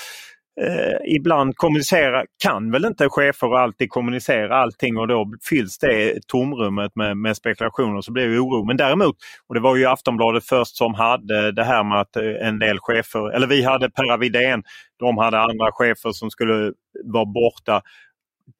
eh, 0.66 1.16
ibland 1.16 1.56
kommunicera, 1.56 2.24
kan 2.42 2.70
väl 2.70 2.84
inte 2.84 3.08
chefer 3.08 3.56
alltid 3.56 3.90
kommunicera 3.90 4.56
allting 4.56 4.96
och 4.96 5.08
då 5.08 5.26
fylls 5.50 5.78
det 5.78 6.18
tomrummet 6.26 6.96
med, 6.96 7.16
med 7.16 7.36
spekulationer 7.36 8.00
så 8.00 8.12
blir 8.12 8.28
det 8.28 8.38
oro. 8.38 8.64
Men 8.66 8.76
däremot, 8.76 9.16
och 9.48 9.54
det 9.54 9.60
var 9.60 9.76
ju 9.76 9.86
Aftonbladet 9.86 10.44
först 10.44 10.76
som 10.76 10.94
hade 10.94 11.52
det 11.52 11.64
här 11.64 11.84
med 11.84 12.00
att 12.00 12.16
eh, 12.16 12.48
en 12.48 12.58
del 12.58 12.78
chefer, 12.80 13.30
eller 13.36 13.46
vi 13.46 13.62
hade 13.62 13.90
Perra 13.90 14.16
Widén, 14.16 14.62
de 14.98 15.18
hade 15.18 15.40
andra 15.40 15.72
chefer 15.72 16.12
som 16.12 16.30
skulle 16.30 16.72
vara 17.04 17.24
borta 17.24 17.82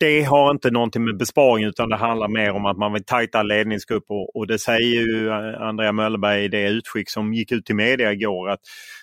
det 0.01 0.23
har 0.23 0.51
inte 0.51 0.71
någonting 0.71 1.05
med 1.05 1.17
besparing 1.17 1.65
utan 1.65 1.89
det 1.89 1.97
handlar 1.97 2.29
mer 2.29 2.53
om 2.53 2.67
att 2.67 2.79
man 2.79 2.93
vill 2.93 3.05
tajta 3.05 3.43
ledningsgrupper 3.43 4.37
och, 4.37 4.47
det 4.47 4.59
säger 4.59 5.03
ju 5.03 5.29
eh, 5.29 5.63
Andrea 5.63 5.93
Möllerberg 5.93 6.45
i 6.45 6.49
det 6.49 6.69
utskick 6.69 7.11
som 7.11 7.35
gick 7.35 7.53
ut 7.53 7.67
till 7.67 7.75
media 7.75 8.13
igår 8.13 8.51
att 8.51 8.61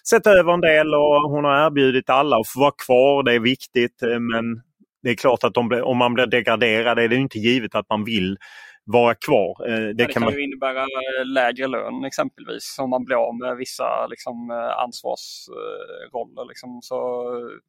sätta 0.09 0.31
över 0.31 0.53
en 0.53 0.61
del 0.61 0.93
och 0.93 1.31
hon 1.31 1.45
har 1.45 1.65
erbjudit 1.65 2.09
alla 2.09 2.37
att 2.37 2.47
få 2.47 2.59
vara 2.59 2.73
kvar, 2.85 3.23
det 3.23 3.33
är 3.33 3.39
viktigt 3.39 4.03
eh, 4.03 4.19
men 4.19 4.61
det 5.03 5.09
är 5.09 5.15
klart 5.15 5.43
att 5.43 5.57
om 5.57 5.97
man 5.97 6.13
blir 6.13 6.25
degraderad 6.25 6.99
är 6.99 7.07
det 7.07 7.15
inte 7.15 7.39
givet 7.39 7.75
att 7.75 7.89
man 7.89 8.03
vill 8.03 8.37
vara 8.91 9.15
kvar. 9.15 9.67
Eh, 9.67 9.73
det, 9.73 9.93
det 9.93 10.05
kan, 10.05 10.13
kan 10.13 10.23
man... 10.23 10.33
ju 10.33 10.43
innebära 10.43 10.81
eh, 10.81 11.25
lägre 11.25 11.67
lön 11.67 12.05
exempelvis 12.05 12.75
om 12.79 12.89
man 12.89 13.03
blir 13.05 13.15
av 13.27 13.35
med 13.35 13.57
vissa 13.57 14.07
liksom, 14.07 14.51
eh, 14.51 14.83
ansvarsroller. 14.83 16.47
Liksom. 16.47 16.79
Så, 16.81 16.97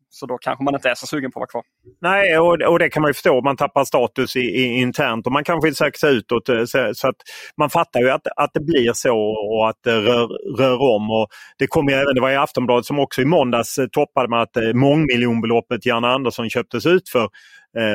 så 0.08 0.26
då 0.26 0.38
kanske 0.38 0.64
man 0.64 0.74
inte 0.74 0.90
är 0.90 0.94
så 0.94 1.06
sugen 1.06 1.30
på 1.32 1.38
att 1.38 1.40
vara 1.40 1.62
kvar. 1.62 1.64
Nej, 2.00 2.38
och, 2.38 2.72
och 2.72 2.78
det 2.78 2.90
kan 2.90 3.00
man 3.00 3.08
ju 3.08 3.14
förstå. 3.14 3.40
Man 3.40 3.56
tappar 3.56 3.84
status 3.84 4.36
i, 4.36 4.40
i, 4.40 4.80
internt 4.80 5.26
och 5.26 5.32
man 5.32 5.44
kanske 5.44 5.66
vill 5.66 5.76
söka 5.76 5.98
sig 5.98 6.16
utåt. 6.16 6.46
Så, 6.46 6.92
så, 6.94 7.08
att 7.08 7.16
man 7.56 7.70
fattar 7.70 8.00
ju 8.00 8.10
att, 8.10 8.26
att 8.36 8.50
det 8.54 8.60
blir 8.60 8.92
så 8.92 9.16
och 9.56 9.68
att 9.68 9.78
det 9.84 10.00
rör, 10.00 10.28
rör 10.58 10.94
om. 10.96 11.10
Och 11.10 11.28
det, 11.58 11.66
kom 11.66 11.88
ju 11.88 11.94
även, 11.94 12.14
det 12.14 12.20
var 12.20 12.30
i 12.30 12.36
Aftonbladet 12.36 12.86
som 12.86 12.98
också 12.98 13.22
i 13.22 13.24
måndags 13.24 13.78
toppade 13.92 14.28
med 14.28 14.42
att 14.42 14.56
mångmiljonbeloppet 14.74 15.86
Janne 15.86 16.08
Andersson 16.08 16.50
köptes 16.50 16.86
ut 16.86 17.08
för. 17.08 17.28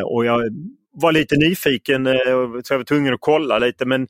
Och 0.06 0.26
jag 0.26 0.42
var 1.02 1.12
lite 1.12 1.36
nyfiken 1.36 2.08
eh, 2.08 2.14
och 2.14 2.66
så 2.66 2.74
jag 2.74 2.78
var 2.78 2.86
tvungen 2.86 3.14
att 3.14 3.22
kolla 3.22 3.60
lite 3.60 3.86
men 3.86 4.08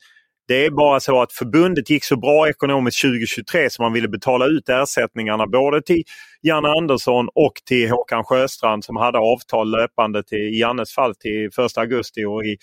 det 0.47 0.65
är 0.65 0.71
bara 0.71 0.99
så 0.99 1.21
att 1.21 1.33
förbundet 1.33 1.89
gick 1.89 2.03
så 2.03 2.17
bra 2.19 2.49
ekonomiskt 2.49 3.01
2023 3.01 3.69
så 3.69 3.81
man 3.81 3.93
ville 3.93 4.07
betala 4.07 4.45
ut 4.45 4.69
ersättningarna 4.69 5.47
både 5.47 5.81
till 5.81 6.03
Janne 6.41 6.67
Andersson 6.67 7.29
och 7.35 7.53
till 7.65 7.89
Håkan 7.89 8.23
Sjöstrand 8.23 8.85
som 8.85 8.95
hade 8.95 9.17
avtal 9.17 9.71
löpande 9.71 10.23
till, 10.23 10.37
i 10.37 10.59
Jannes 10.59 10.93
fall 10.93 11.15
till 11.15 11.45
1 11.45 11.77
augusti 11.77 12.25
och 12.25 12.45
i 12.45 12.57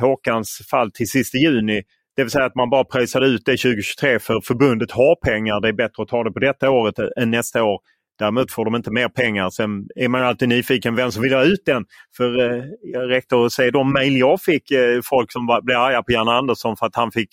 Håkans 0.00 0.66
fall 0.70 0.90
till 0.90 1.08
sista 1.08 1.38
juni. 1.38 1.82
Det 2.16 2.22
vill 2.22 2.30
säga 2.30 2.44
att 2.44 2.54
man 2.54 2.70
bara 2.70 2.84
pröjsade 2.84 3.26
ut 3.26 3.42
det 3.44 3.56
2023 3.56 4.18
för 4.18 4.40
förbundet 4.40 4.90
har 4.90 5.16
pengar. 5.16 5.60
Det 5.60 5.68
är 5.68 5.72
bättre 5.72 6.02
att 6.02 6.08
ta 6.08 6.24
det 6.24 6.32
på 6.32 6.38
detta 6.38 6.70
året 6.70 6.94
än 7.16 7.30
nästa 7.30 7.64
år. 7.64 7.80
Däremot 8.18 8.52
får 8.52 8.64
de 8.64 8.74
inte 8.74 8.90
mer 8.90 9.08
pengar. 9.08 9.50
Sen 9.50 9.86
är 9.96 10.08
man 10.08 10.22
alltid 10.22 10.48
nyfiken 10.48 10.94
vem 10.94 11.12
som 11.12 11.22
vill 11.22 11.34
ha 11.34 11.44
ut 11.44 11.62
den. 11.66 11.84
För 12.16 12.40
eh, 12.40 12.64
jag 12.82 13.10
räckte 13.10 13.44
att 13.44 13.52
se 13.52 13.70
de 13.70 13.92
mejl 13.92 14.16
jag 14.16 14.40
fick, 14.40 14.70
eh, 14.70 15.00
folk 15.04 15.32
som 15.32 15.46
var, 15.46 15.62
blev 15.62 15.78
arga 15.78 16.02
på 16.02 16.12
Janne 16.12 16.30
Andersson 16.30 16.76
för 16.76 16.86
att 16.86 16.96
han 16.96 17.12
fick 17.12 17.28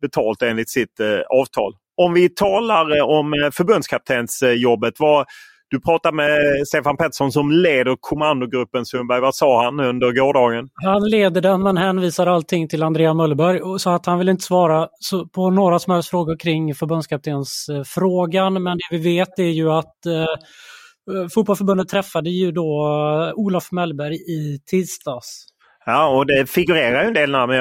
betalt 0.00 0.42
enligt 0.42 0.70
sitt 0.70 1.00
eh, 1.00 1.20
avtal. 1.28 1.72
Om 1.96 2.12
vi 2.12 2.28
talar 2.28 2.96
eh, 2.96 3.04
om 3.04 3.34
eh, 3.34 3.50
förbundskaptensjobbet. 3.50 4.94
Vad, 4.98 5.26
du 5.70 5.80
pratade 5.80 6.16
med 6.16 6.38
Stefan 6.66 6.96
Pettersson 6.96 7.32
som 7.32 7.50
leder 7.50 7.96
kommandogruppen 8.00 8.86
Sundberg. 8.86 9.20
Vad 9.20 9.34
sa 9.34 9.64
han 9.64 9.80
under 9.80 10.12
gårdagen? 10.12 10.68
Han 10.84 11.10
leder 11.10 11.40
den 11.40 11.62
men 11.62 11.76
hänvisar 11.76 12.26
allting 12.26 12.68
till 12.68 12.82
Andrea 12.82 13.14
Möllerberg 13.14 13.60
så 13.78 13.90
att 13.90 14.06
han 14.06 14.18
vill 14.18 14.28
inte 14.28 14.44
svara 14.44 14.88
på 15.34 15.50
några 15.50 15.78
som 15.78 15.92
helst 15.92 16.10
frågor 16.10 16.38
kring 16.38 16.74
förbundskaptensfrågan. 16.74 18.62
Men 18.62 18.76
det 18.76 18.96
vi 18.96 19.16
vet 19.18 19.38
är 19.38 19.42
ju 19.42 19.70
att 19.70 20.06
eh, 20.06 21.28
Fotbollförbundet 21.34 21.88
träffade 21.88 22.30
ju 22.30 22.52
då 22.52 22.86
eh, 23.28 23.32
Olof 23.34 23.72
Mellberg 23.72 24.14
i 24.14 24.58
tisdags. 24.70 25.44
Ja, 25.86 26.08
och 26.08 26.26
det 26.26 26.50
figurerar 26.50 27.02
ju 27.02 27.08
en 27.08 27.14
del 27.14 27.30
namn. 27.30 27.52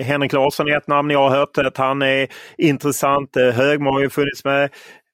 Henrik 0.00 0.32
Larsson 0.32 0.68
är 0.68 0.76
ett 0.76 0.88
namn 0.88 1.10
jag 1.10 1.28
har 1.28 1.36
hört 1.36 1.58
att 1.58 1.76
han 1.76 2.02
är 2.02 2.28
intressant. 2.58 3.36
Eh, 3.36 3.50
Högmo 3.50 3.90
har 3.90 4.00
ju 4.00 4.10
funnits 4.10 4.44
med. 4.44 4.70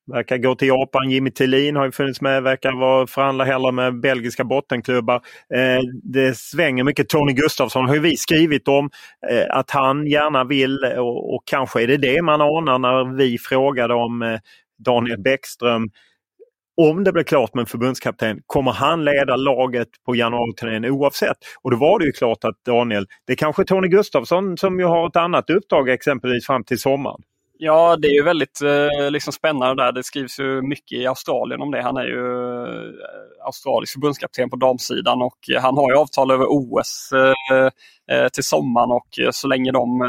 Verkar 0.07 0.39
gå 0.39 0.55
till 0.55 0.69
Japan. 0.69 1.11
Jimmy 1.11 1.31
Tillin 1.31 1.77
har 1.77 1.85
ju 1.85 1.93
funnits 1.93 2.21
med. 2.21 2.43
Verkar 2.43 2.81
vara, 2.81 3.07
förhandla 3.07 3.45
hellre 3.45 3.73
med 3.73 4.01
belgiska 4.01 4.45
bottenklubbar. 4.45 5.15
Eh, 5.55 5.81
det 6.03 6.37
svänger 6.37 6.85
mycket. 6.85 7.09
Tony 7.09 7.33
Gustafsson 7.33 7.89
har 7.89 7.95
ju 7.95 8.01
vi 8.01 8.17
skrivit 8.17 8.69
om 8.69 8.91
eh, 9.31 9.57
att 9.57 9.71
han 9.71 10.07
gärna 10.07 10.45
vill 10.45 10.85
och, 10.85 11.35
och, 11.35 11.43
kanske 11.47 11.83
är 11.83 11.87
det 11.87 11.97
det 11.97 12.23
man 12.23 12.41
anar 12.41 12.79
när 12.79 13.17
vi 13.17 13.39
frågade 13.39 13.95
om 13.95 14.23
eh, 14.23 14.39
Daniel 14.85 15.23
Bäckström. 15.23 15.89
Om 16.77 17.05
det 17.05 17.13
blir 17.13 17.23
klart 17.23 17.55
med 17.55 17.61
en 17.61 17.67
förbundskapten, 17.67 18.41
kommer 18.47 18.73
han 18.73 19.05
leda 19.05 19.37
laget 19.37 19.89
på 20.07 20.17
januariturnén 20.17 20.85
oavsett? 20.85 21.37
Och 21.63 21.71
då 21.71 21.77
var 21.77 21.99
det 21.99 22.05
ju 22.05 22.13
klart 22.13 22.45
att 22.45 22.65
Daniel, 22.67 23.07
det 23.27 23.33
är 23.33 23.37
kanske 23.37 23.65
Tony 23.65 23.89
Gustafsson 23.89 24.57
som 24.57 24.81
ju 24.81 24.87
har 24.87 25.07
ett 25.07 25.17
annat 25.17 25.51
uppdrag 25.51 25.89
exempelvis 25.89 26.47
fram 26.47 26.65
till 26.65 26.79
sommaren. 26.79 27.21
Ja, 27.63 27.97
det 27.97 28.09
är 28.09 28.13
ju 28.13 28.23
väldigt 28.23 28.63
eh, 28.63 29.11
liksom 29.11 29.33
spännande 29.33 29.83
där. 29.85 29.93
Det 29.93 30.03
skrivs 30.03 30.41
ju 30.41 30.63
mycket 30.63 30.99
i 30.99 31.07
Australien 31.07 31.63
om 31.63 31.71
det. 31.71 31.83
Han 31.83 31.97
är 31.97 32.05
ju 32.05 32.27
eh, 32.65 32.93
australisk 33.47 33.93
förbundskapten 33.93 34.51
på 34.51 34.57
damsidan 34.57 35.23
och 35.23 35.39
han 35.61 35.77
har 35.77 35.91
ju 35.93 35.99
avtal 35.99 36.31
över 36.31 36.47
OS 36.49 37.11
eh, 37.13 38.17
eh, 38.17 38.29
till 38.29 38.45
sommaren 38.45 38.91
och 38.91 39.19
eh, 39.19 39.31
så 39.31 39.49
länge 39.49 39.73
de 39.73 40.03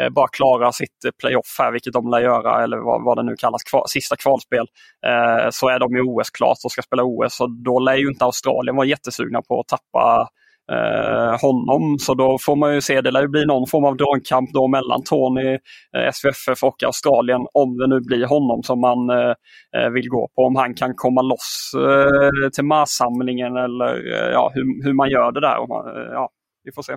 eh, 0.00 0.08
bara 0.08 0.28
klara 0.28 0.72
sitt 0.72 0.98
playoff 1.20 1.56
här, 1.58 1.72
vilket 1.72 1.92
de 1.92 2.10
lär 2.10 2.20
göra, 2.20 2.64
eller 2.64 2.76
vad, 2.76 3.04
vad 3.04 3.18
det 3.18 3.22
nu 3.22 3.36
kallas, 3.36 3.62
kval, 3.62 3.84
sista 3.88 4.16
kvalspel, 4.16 4.66
eh, 5.06 5.50
så 5.50 5.68
är 5.68 5.78
de 5.78 5.96
i 5.96 6.00
OS 6.00 6.30
klart 6.30 6.58
och 6.64 6.72
ska 6.72 6.82
spela 6.82 7.02
OS. 7.04 7.40
Och 7.40 7.50
då 7.50 7.78
lär 7.78 7.96
ju 7.96 8.08
inte 8.08 8.24
Australien 8.24 8.76
vara 8.76 8.86
jättesugna 8.86 9.42
på 9.42 9.60
att 9.60 9.68
tappa 9.68 10.28
eh, 10.72 11.40
honom. 11.40 11.98
Så 11.98 12.14
då 12.14 12.38
får 12.38 12.56
man 12.56 12.74
ju 12.74 12.80
se, 12.80 13.00
det 13.00 13.10
lär 13.10 13.22
ju 13.22 13.28
bli 13.28 13.46
någon 13.46 13.66
form 13.66 13.84
av 13.84 13.96
dragkamp 13.96 14.50
då 14.52 14.68
mellan 14.68 15.02
Tony, 15.04 15.58
eh, 15.96 16.10
SVFF 16.12 16.64
och 16.64 16.82
Australien 16.82 17.40
om 17.54 17.78
det 17.78 17.86
nu 17.86 18.00
blir 18.00 18.26
honom 18.26 18.62
som 18.62 18.80
man 18.80 19.10
eh, 19.10 19.34
eh, 19.76 19.90
vill 19.90 20.08
gå 20.08 20.28
på. 20.34 20.42
Om 20.42 20.56
han 20.56 20.74
kan 20.74 20.94
komma 20.94 21.22
loss 21.22 21.72
eh, 21.76 22.48
till 22.50 22.64
massamlingen 22.64 23.56
eller 23.56 23.94
eh, 23.94 24.32
ja, 24.32 24.50
hur, 24.54 24.84
hur 24.84 24.92
man 24.92 25.10
gör 25.10 25.32
det 25.32 25.40
där. 25.40 25.56
Eh, 25.56 26.12
ja, 26.12 26.30
vi 26.64 26.72
får 26.72 26.82
se. 26.82 26.92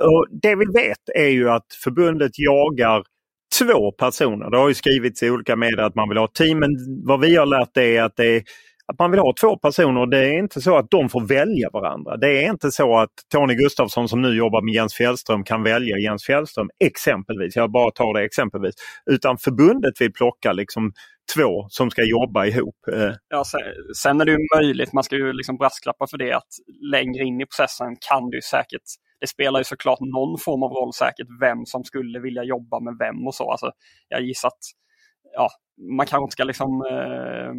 och 0.00 0.26
det 0.42 0.56
vi 0.56 0.64
vet 0.64 1.08
är 1.14 1.28
ju 1.28 1.50
att 1.50 1.66
förbundet 1.84 2.32
jagar 2.34 3.02
två 3.58 3.92
personer. 3.92 4.50
Det 4.50 4.56
har 4.56 4.68
ju 4.68 4.74
skrivits 4.74 5.22
i 5.22 5.30
olika 5.30 5.56
medier 5.56 5.82
att 5.82 5.94
man 5.94 6.08
vill 6.08 6.18
ha 6.18 6.26
team, 6.26 6.58
men 6.58 6.70
vad 7.06 7.20
vi 7.20 7.36
har 7.36 7.46
lärt 7.46 7.76
är 7.76 8.02
att 8.02 8.16
det 8.16 8.26
är 8.26 8.42
att 8.86 8.98
man 8.98 9.10
vill 9.10 9.20
ha 9.20 9.34
två 9.40 9.58
personer. 9.58 10.06
Det 10.06 10.18
är 10.18 10.38
inte 10.38 10.60
så 10.60 10.76
att 10.76 10.90
de 10.90 11.08
får 11.08 11.20
välja 11.20 11.70
varandra. 11.72 12.16
Det 12.16 12.44
är 12.44 12.50
inte 12.50 12.70
så 12.70 12.98
att 12.98 13.10
Tony 13.32 13.54
Gustafsson 13.54 14.08
som 14.08 14.22
nu 14.22 14.36
jobbar 14.36 14.62
med 14.62 14.74
Jens 14.74 14.94
Fjällström 14.94 15.44
kan 15.44 15.62
välja 15.62 15.98
Jens 15.98 16.24
Fjällström 16.24 16.70
exempelvis. 16.84 17.56
Jag 17.56 17.70
bara 17.70 17.90
tar 17.90 18.14
det 18.14 18.24
exempelvis. 18.24 18.74
Utan 19.10 19.38
förbundet 19.38 20.00
vill 20.00 20.12
plocka 20.12 20.52
liksom 20.52 20.92
två 21.34 21.66
som 21.68 21.90
ska 21.90 22.04
jobba 22.04 22.46
ihop. 22.46 22.76
Eh. 22.92 23.12
Ja, 23.28 23.44
sen, 23.96 24.20
är 24.20 24.24
det 24.24 24.32
ju 24.32 24.38
möjligt, 24.56 24.92
man 24.92 25.04
ska 25.04 25.16
ju 25.16 25.32
liksom 25.32 25.56
brasklappa 25.56 26.06
för 26.06 26.18
det, 26.18 26.32
att 26.32 26.48
längre 26.92 27.24
in 27.24 27.40
i 27.40 27.46
processen 27.46 27.96
kan 28.10 28.30
det 28.30 28.36
ju 28.36 28.42
säkert 28.42 28.82
det 29.20 29.28
spelar 29.28 29.60
ju 29.60 29.64
såklart 29.64 30.00
någon 30.00 30.38
form 30.38 30.62
av 30.62 30.70
roll 30.70 30.92
säkert 30.92 31.26
vem 31.40 31.66
som 31.66 31.84
skulle 31.84 32.20
vilja 32.20 32.42
jobba 32.42 32.80
med 32.80 32.96
vem 32.98 33.26
och 33.26 33.34
så. 33.34 33.50
Alltså, 33.50 33.70
jag 34.08 34.22
gissar 34.22 34.48
att 34.48 34.64
ja, 35.32 35.48
man 35.96 36.06
kanske 36.06 36.24
inte 36.24 36.32
ska 36.32 36.44
liksom 36.44 36.70
eh, 36.90 37.52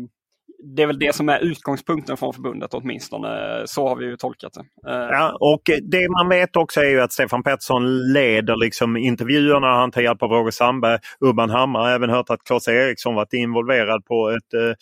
det 0.63 0.83
är 0.83 0.87
väl 0.87 0.99
det 0.99 1.15
som 1.15 1.29
är 1.29 1.39
utgångspunkten 1.39 2.17
från 2.17 2.33
förbundet 2.33 2.73
åtminstone. 2.73 3.61
Så 3.65 3.87
har 3.87 3.95
vi 3.95 4.05
ju 4.05 4.17
tolkat 4.17 4.53
det. 4.53 4.91
Eh, 4.91 5.07
ja, 5.11 5.37
och 5.39 5.61
det 5.83 6.09
man 6.09 6.29
vet 6.29 6.55
också 6.55 6.79
är 6.81 6.89
ju 6.89 7.01
att 7.01 7.13
Stefan 7.13 7.43
Pettersson 7.43 8.13
leder 8.13 8.55
liksom 8.55 8.97
intervjuerna. 8.97 9.67
Han 9.67 9.91
tar 9.91 10.01
hjälp 10.01 10.23
av 10.23 10.29
Roger 10.29 10.51
Sandberg, 10.51 10.99
Urban 11.19 11.49
Hammar. 11.49 11.79
Jag 11.79 11.87
har 11.87 11.95
även 11.95 12.09
hört 12.09 12.29
att 12.29 12.43
Claes 12.43 12.67
Eriksson 12.67 13.15
varit 13.15 13.33
involverad 13.33 14.05
på 14.05 14.29
ett, 14.29 14.53
eh, 14.53 14.75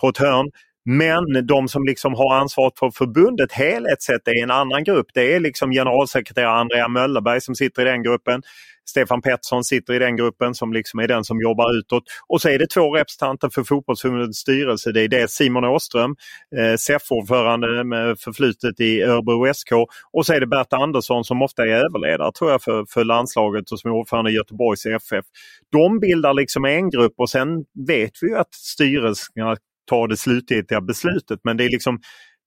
på 0.00 0.08
ett 0.08 0.18
hörn. 0.18 0.50
Men 0.84 1.46
de 1.46 1.68
som 1.68 1.84
liksom 1.84 2.14
har 2.14 2.34
ansvaret 2.34 2.78
för 2.78 2.90
förbundet 2.90 3.52
helhet 3.52 4.02
sett 4.02 4.28
är 4.28 4.42
en 4.42 4.50
annan 4.50 4.84
grupp. 4.84 5.06
Det 5.14 5.34
är 5.34 5.40
liksom 5.40 5.70
generalsekreterare 5.70 6.58
Andrea 6.60 6.88
Möllerberg 6.88 7.40
som 7.40 7.54
sitter 7.54 7.82
i 7.82 7.84
den 7.84 8.02
gruppen. 8.02 8.42
Stefan 8.88 9.22
Pettersson 9.22 9.64
sitter 9.64 9.94
i 9.94 9.98
den 9.98 10.16
gruppen 10.16 10.54
som 10.54 10.72
liksom 10.72 11.00
är 11.00 11.08
den 11.08 11.24
som 11.24 11.40
jobbar 11.40 11.78
utåt. 11.78 12.02
Och 12.28 12.40
så 12.40 12.48
är 12.48 12.58
det 12.58 12.66
två 12.66 12.96
representanter 12.96 13.48
för 13.48 13.64
fotbollsförbundets 13.64 14.38
styrelse. 14.38 14.92
Det 14.92 15.02
är 15.02 15.08
det 15.08 15.30
Simon 15.30 15.64
Åström, 15.64 16.16
eh, 16.56 16.76
SEF-ordförande 16.76 17.84
med 17.84 18.18
förflutet 18.18 18.80
i 18.80 19.02
Örebro 19.02 19.54
SK 19.54 19.72
och 20.12 20.26
så 20.26 20.32
är 20.32 20.40
det 20.40 20.46
Bert 20.46 20.72
Andersson 20.72 21.24
som 21.24 21.42
ofta 21.42 21.62
är 21.62 21.68
överledare 21.68 22.32
tror 22.32 22.50
jag 22.50 22.62
för, 22.62 22.84
för 22.88 23.04
landslaget 23.04 23.72
och 23.72 23.80
som 23.80 23.90
är 23.90 23.94
ordförande 23.94 24.30
i 24.30 24.34
Göteborgs 24.34 24.86
FF. 24.86 25.24
De 25.72 25.98
bildar 26.00 26.34
liksom 26.34 26.64
en 26.64 26.90
grupp 26.90 27.14
och 27.16 27.30
sen 27.30 27.64
vet 27.86 28.12
vi 28.20 28.34
att 28.34 28.54
styrelserna 28.54 29.56
tar 29.86 30.08
det 30.08 30.16
slutgiltiga 30.16 30.80
beslutet 30.80 31.40
men 31.44 31.56
det 31.56 31.64
är 31.64 31.70
liksom 31.70 32.00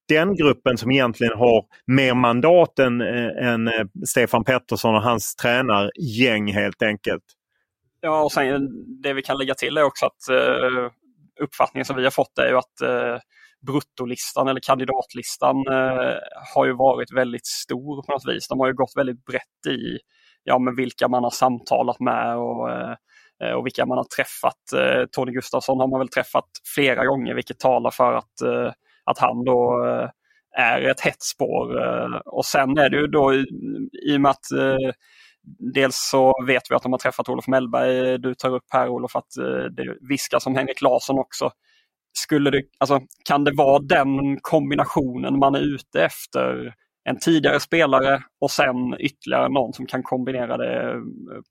den 0.08 0.36
gruppen 0.36 0.78
som 0.78 0.92
egentligen 0.92 1.38
har 1.38 1.66
mer 1.88 2.14
mandat 2.14 2.80
än, 2.80 3.02
eh, 3.02 3.48
än 3.48 3.68
eh, 3.68 3.86
Stefan 4.08 4.44
Pettersson 4.44 4.96
och 4.96 5.02
hans 5.02 5.36
tränargäng 5.36 6.54
helt 6.54 6.82
enkelt. 6.82 7.24
Ja, 8.02 8.24
och 8.24 8.32
sen 8.32 8.70
det 9.02 9.14
vi 9.14 9.22
kan 9.22 9.38
lägga 9.38 9.54
till 9.54 9.78
är 9.78 9.84
också 9.84 10.06
att 10.06 10.30
eh, 10.30 10.92
uppfattningen 11.40 11.86
som 11.86 11.96
vi 11.96 12.04
har 12.04 12.12
fått 12.12 12.38
är 12.38 12.50
ju 12.50 12.58
att 12.58 13.12
bruttolistan 13.68 14.48
eller 14.48 14.60
kandidatlistan 14.60 15.56
har 16.56 16.66
ju 16.66 16.74
varit 16.74 17.14
väldigt 17.14 17.46
stor 17.46 18.04
på 18.04 18.12
något 18.12 18.28
vis. 18.28 18.48
De 18.48 18.60
har 18.60 18.68
ju 18.68 18.74
gått 18.74 18.94
väldigt 18.96 19.26
brett 19.26 19.66
i 19.68 20.00
ja, 20.44 20.60
men 20.60 20.76
vilka 20.76 21.08
man 21.08 21.24
har 21.24 21.32
samtalat 21.32 22.00
med 22.00 22.38
och, 22.38 22.70
Eh, 23.44 23.52
och 23.52 23.66
vilka 23.66 23.86
man 23.86 23.98
har 23.98 24.06
träffat. 24.06 24.74
Eh, 24.76 25.06
Tony 25.12 25.32
Gustafsson 25.32 25.80
har 25.80 25.88
man 25.88 26.00
väl 26.00 26.10
träffat 26.10 26.46
flera 26.76 27.06
gånger 27.06 27.34
vilket 27.34 27.60
talar 27.60 27.92
för 27.92 28.14
att 28.14 28.42
eh, 28.42 28.72
att 29.04 29.18
han 29.18 29.46
då 29.46 29.84
är 30.58 30.82
ett 30.82 31.02
hett 31.02 31.22
spår. 31.22 31.78
Och 32.26 32.46
sen 32.46 32.78
är 32.78 32.90
det 32.90 32.98
ju 32.98 33.08
då 33.08 33.34
i 33.34 34.18
och 34.18 34.22
med 34.22 34.32
att 34.32 34.46
Dels 35.74 36.10
så 36.12 36.34
vet 36.48 36.72
vi 36.72 36.76
att 36.76 36.84
de 36.84 36.92
har 36.92 37.00
träffat 37.00 37.30
Olof 37.30 37.48
Mellberg, 37.48 38.18
du 38.18 38.36
tar 38.36 38.50
upp 38.50 38.66
här 38.70 38.90
Olof 38.90 39.16
att 39.16 39.28
det 39.72 39.96
viskas 40.10 40.46
om 40.46 40.56
Henrik 40.56 40.82
Larsson 40.82 41.20
också. 41.20 41.52
Skulle 42.18 42.52
det, 42.52 42.64
alltså, 42.78 43.02
kan 43.26 43.44
det 43.44 43.52
vara 43.56 43.80
den 43.80 44.40
kombinationen 44.42 45.40
man 45.40 45.56
är 45.56 45.60
ute 45.60 46.04
efter? 46.04 46.74
En 47.04 47.20
tidigare 47.20 47.60
spelare 47.60 48.24
och 48.42 48.52
sen 48.52 49.00
ytterligare 49.00 49.50
någon 49.50 49.74
som 49.74 49.86
kan 49.86 50.04
kombinera 50.04 50.58
det 50.58 51.02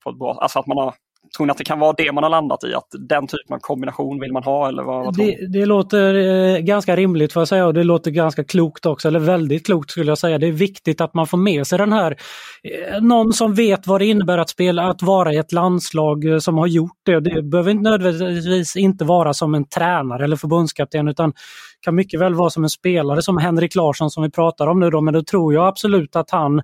på 0.05 0.11
ett 0.11 0.19
bra 0.19 0.39
Alltså 0.41 0.59
att 0.59 0.67
man 0.67 0.79
har 0.79 0.95
Tror 1.37 1.47
ni 1.47 1.51
att 1.51 1.59
det 1.59 1.65
kan 1.65 1.79
vara 1.79 1.95
det 1.99 2.13
man 2.13 2.23
har 2.23 2.31
landat 2.31 2.65
i? 2.65 2.75
Att 2.75 2.89
den 3.09 3.27
typen 3.27 3.55
av 3.55 3.59
kombination 3.59 4.21
vill 4.21 4.33
man 4.33 4.43
ha? 4.43 4.69
Eller 4.69 4.83
vad, 4.83 5.05
vad 5.05 5.17
det, 5.17 5.53
det, 5.53 5.67
låter 5.67 6.15
eh, 6.15 6.59
ganska 6.59 6.97
rimligt 6.97 7.33
får 7.33 7.41
jag 7.41 7.49
säga 7.49 7.67
och 7.67 7.75
det 7.75 7.85
låter 7.85 8.11
ganska 8.11 8.45
klokt 8.45 8.87
också, 8.87 9.09
eller 9.09 9.19
väldigt 9.19 9.67
klokt 9.67 9.91
skulle 9.91 10.11
jag 10.11 10.19
säga. 10.19 10.39
Det 10.39 10.47
är 10.47 10.53
viktigt 10.53 11.01
att 11.01 11.15
man 11.15 11.27
får 11.27 11.39
med 11.39 11.67
sig 11.67 11.79
den 11.79 11.93
här, 11.93 12.17
eh, 12.63 13.03
någon 13.03 13.33
som 13.33 13.55
vet 13.55 13.87
vad 13.87 14.01
det 14.01 14.07
innebär 14.07 14.39
att 14.39 14.51
spela, 14.51 14.89
att 14.89 15.03
vara 15.03 15.33
i 15.33 15.37
ett 15.37 15.53
landslag 15.53 16.25
eh, 16.25 16.39
som 16.39 16.59
har 16.59 16.67
gjort 16.67 17.01
det. 17.07 17.21
Det 17.21 17.43
behöver 17.43 17.71
inte 17.71 17.91
nödvändigtvis 17.91 18.77
inte 18.77 19.05
vara 19.05 19.35
som 19.35 19.55
en 19.55 19.69
tränare 19.69 20.25
eller 20.25 20.37
förbundskapten 20.37 21.09
utan 21.09 21.33
kan 21.81 21.95
mycket 21.95 22.21
väl 22.21 22.35
vara 22.35 22.51
som 22.51 22.65
en 22.65 22.71
spelare 22.71 23.23
som 23.23 23.39
Henrik 23.39 23.75
Larsson 23.75 24.11
som 24.11 24.23
vi 24.23 24.31
pratar 24.31 24.67
om 24.67 24.81
nu 24.81 24.91
då, 24.91 25.01
men 25.01 25.15
då 25.15 25.23
tror 25.23 25.55
jag 25.55 25.67
absolut 25.67 26.17
att 26.17 26.31
han 26.31 26.63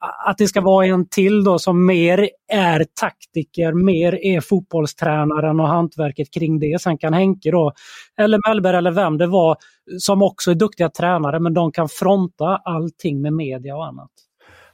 att 0.00 0.38
det 0.38 0.48
ska 0.48 0.60
vara 0.60 0.86
en 0.86 1.08
till 1.08 1.44
då 1.44 1.58
som 1.58 1.86
mer 1.86 2.30
är 2.52 2.86
taktiker, 3.00 3.72
mer 3.72 4.24
är 4.24 4.40
fotbollstränaren 4.40 5.60
och 5.60 5.68
hantverket 5.68 6.34
kring 6.34 6.58
det. 6.58 6.80
Sen 6.80 6.98
kan 6.98 7.14
Henke 7.14 7.50
då, 7.50 7.72
eller 8.18 8.48
Mellberg 8.48 8.76
eller 8.76 8.90
vem 8.90 9.18
det 9.18 9.26
var, 9.26 9.56
som 9.98 10.22
också 10.22 10.50
är 10.50 10.54
duktiga 10.54 10.88
tränare, 10.88 11.40
men 11.40 11.54
de 11.54 11.72
kan 11.72 11.88
fronta 11.88 12.60
allting 12.64 13.22
med 13.22 13.32
media 13.32 13.76
och 13.76 13.86
annat. 13.86 14.10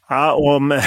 Ja, 0.09 0.35
om, 0.35 0.71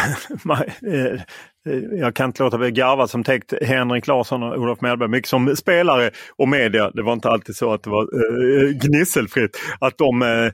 Eh, 1.69 1.99
jag 1.99 2.15
kan 2.15 2.25
inte 2.25 2.43
låta 2.43 2.57
bli 2.57 2.67
att 2.67 2.73
garva 2.73 3.07
som 3.07 3.23
täckt 3.23 3.53
Henrik 3.61 4.07
Larsson 4.07 4.43
och 4.43 4.57
Olof 4.57 4.81
Mellberg 4.81 5.09
mycket 5.09 5.29
som 5.29 5.55
spelare 5.55 6.11
och 6.35 6.47
media. 6.47 6.91
Det 6.91 7.01
var 7.01 7.13
inte 7.13 7.29
alltid 7.29 7.55
så 7.55 7.73
att 7.73 7.83
det 7.83 7.89
var 7.89 8.01
eh, 8.01 8.61
eh, 8.61 8.69
äh, 8.69 8.69
gnisselfritt. 8.69 9.57
Att 9.79 9.97
de, 9.97 10.21
äh, 10.21 10.51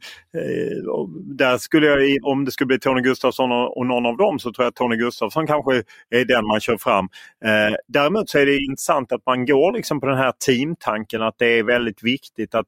där 1.37 1.57
skulle 1.57 1.87
jag, 1.87 1.99
om 2.23 2.45
det 2.45 2.51
skulle 2.51 2.67
bli 2.67 2.79
Tony 2.79 3.01
Gustafsson 3.01 3.51
och, 3.51 3.87
någon 3.87 4.05
av 4.05 4.17
dem 4.17 4.39
så 4.39 4.51
tror 4.53 4.63
jag 4.63 4.69
att 4.69 4.75
Tony 4.75 4.95
Gustafsson 4.95 5.47
kanske 5.47 5.83
är 6.09 6.25
den 6.25 6.47
man 6.47 6.59
kör 6.59 6.77
fram. 6.77 7.09
Äh, 7.45 7.75
däremot 7.87 8.29
så 8.29 8.39
är 8.39 8.45
det 8.45 8.57
intressant 8.57 9.11
att 9.11 9.25
man 9.25 9.45
går 9.45 9.71
liksom 9.71 9.99
på 9.99 10.05
den 10.05 10.17
här 10.17 10.33
teamtanken 10.45 11.21
att 11.21 11.35
det 11.37 11.59
är 11.59 11.63
väldigt 11.63 12.03
viktigt 12.03 12.55
att 12.55 12.67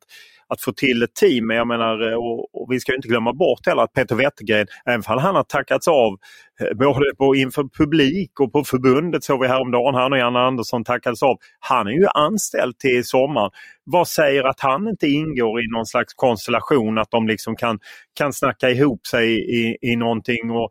att 0.50 0.62
få 0.62 0.72
till 0.72 1.04
ett 1.04 1.16
team. 1.16 1.50
Jag 1.50 1.68
menar, 1.68 2.12
eh, 2.12 2.18
och, 2.18 2.62
och 2.62 2.72
vi 2.72 2.80
ska 2.80 2.96
inte 2.96 3.08
glömma 3.08 3.34
bort 3.34 3.66
heller 3.66 3.82
att 3.84 3.94
Peter 3.94 4.16
Wettergren, 4.16 4.68
även 4.86 5.04
om 5.08 5.18
han 5.18 5.36
har 5.36 5.44
tackats 5.44 5.88
av 5.88 6.18
eh, 6.62 6.78
både 6.78 7.16
på, 7.18 7.36
inför 7.36 7.64
publik 7.78 8.40
och 8.40 8.52
på 8.52 8.64
förbundet 8.64 9.24
såg 9.24 9.42
vi 9.42 9.48
häromdagen, 9.48 9.96
han 9.96 10.14
och 10.14 10.20
Janne 10.20 10.40
Andersson 10.40 10.84
tackades 10.84 11.24
av. 11.24 11.38
Han 11.60 11.88
är 11.88 11.92
ju 11.92 12.08
anställd 12.08 12.78
till 12.80 13.06
sommaren. 13.06 13.52
Vad 13.84 14.08
säger 14.08 14.44
att 14.44 14.60
han 14.60 14.88
inte 14.88 15.08
ingår 15.08 15.62
i 15.62 15.68
någon 15.68 15.86
slags 15.86 16.14
konstellation, 16.14 16.98
att 16.98 17.12
de 17.12 17.28
liksom 17.28 17.56
kan, 17.56 17.80
kan 18.14 18.34
snacka 18.34 18.70
ihop 18.70 19.08
sig 19.08 19.40
i, 19.60 19.78
i 19.82 19.96
någonting 19.96 20.52
och 20.52 20.70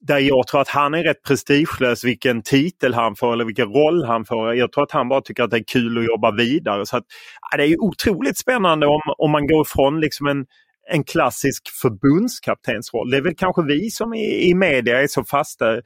där 0.00 0.18
jag 0.18 0.46
tror 0.46 0.60
att 0.60 0.68
han 0.68 0.94
är 0.94 1.02
rätt 1.02 1.22
prestigelös 1.22 2.04
vilken 2.04 2.42
titel 2.42 2.94
han 2.94 3.16
får 3.16 3.32
eller 3.32 3.44
vilken 3.44 3.68
roll 3.68 4.04
han 4.04 4.24
får. 4.24 4.54
Jag 4.54 4.72
tror 4.72 4.84
att 4.84 4.92
han 4.92 5.08
bara 5.08 5.20
tycker 5.20 5.42
att 5.42 5.50
det 5.50 5.56
är 5.56 5.64
kul 5.64 5.98
att 5.98 6.06
jobba 6.06 6.30
vidare. 6.30 6.86
Så 6.86 6.96
att, 6.96 7.04
ja, 7.50 7.56
Det 7.56 7.64
är 7.64 7.82
otroligt 7.82 8.38
spännande 8.38 8.86
om, 8.86 9.00
om 9.18 9.30
man 9.30 9.46
går 9.46 9.66
ifrån 9.66 10.00
liksom 10.00 10.26
en, 10.26 10.46
en 10.90 11.04
klassisk 11.04 11.68
förbundskaptensroll. 11.82 13.10
Det 13.10 13.16
är 13.16 13.22
väl 13.22 13.36
kanske 13.36 13.62
vi 13.62 13.90
som 13.90 14.14
i, 14.14 14.50
i 14.50 14.54
media 14.54 15.02
är 15.02 15.06
så 15.06 15.24
fasta 15.24 15.80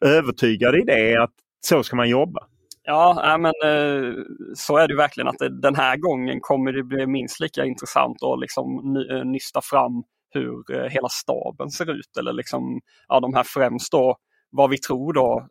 övertygade 0.00 0.78
i 0.78 0.84
det 0.84 1.22
att 1.22 1.34
så 1.60 1.82
ska 1.82 1.96
man 1.96 2.08
jobba. 2.08 2.40
Ja, 2.84 3.36
men 3.38 3.52
eh, 3.64 4.14
så 4.54 4.76
är 4.76 4.88
det 4.88 4.96
verkligen 4.96 5.28
att 5.28 5.62
den 5.62 5.74
här 5.74 5.96
gången 5.96 6.40
kommer 6.40 6.72
det 6.72 6.82
bli 6.82 7.06
minst 7.06 7.40
lika 7.40 7.64
intressant 7.64 8.22
att 8.22 8.40
liksom 8.40 8.96
eh, 9.10 9.24
nysta 9.24 9.60
fram 9.62 10.02
hur 10.30 10.72
eh, 10.72 10.90
hela 10.90 11.08
staben 11.08 11.70
ser 11.70 11.90
ut 11.90 12.16
eller 12.18 12.32
liksom, 12.32 12.80
ja, 13.08 13.20
de 13.20 13.34
här 13.34 13.44
främst 13.46 13.92
då 13.92 14.16
vad 14.50 14.70
vi 14.70 14.78
tror 14.78 15.12
då 15.12 15.48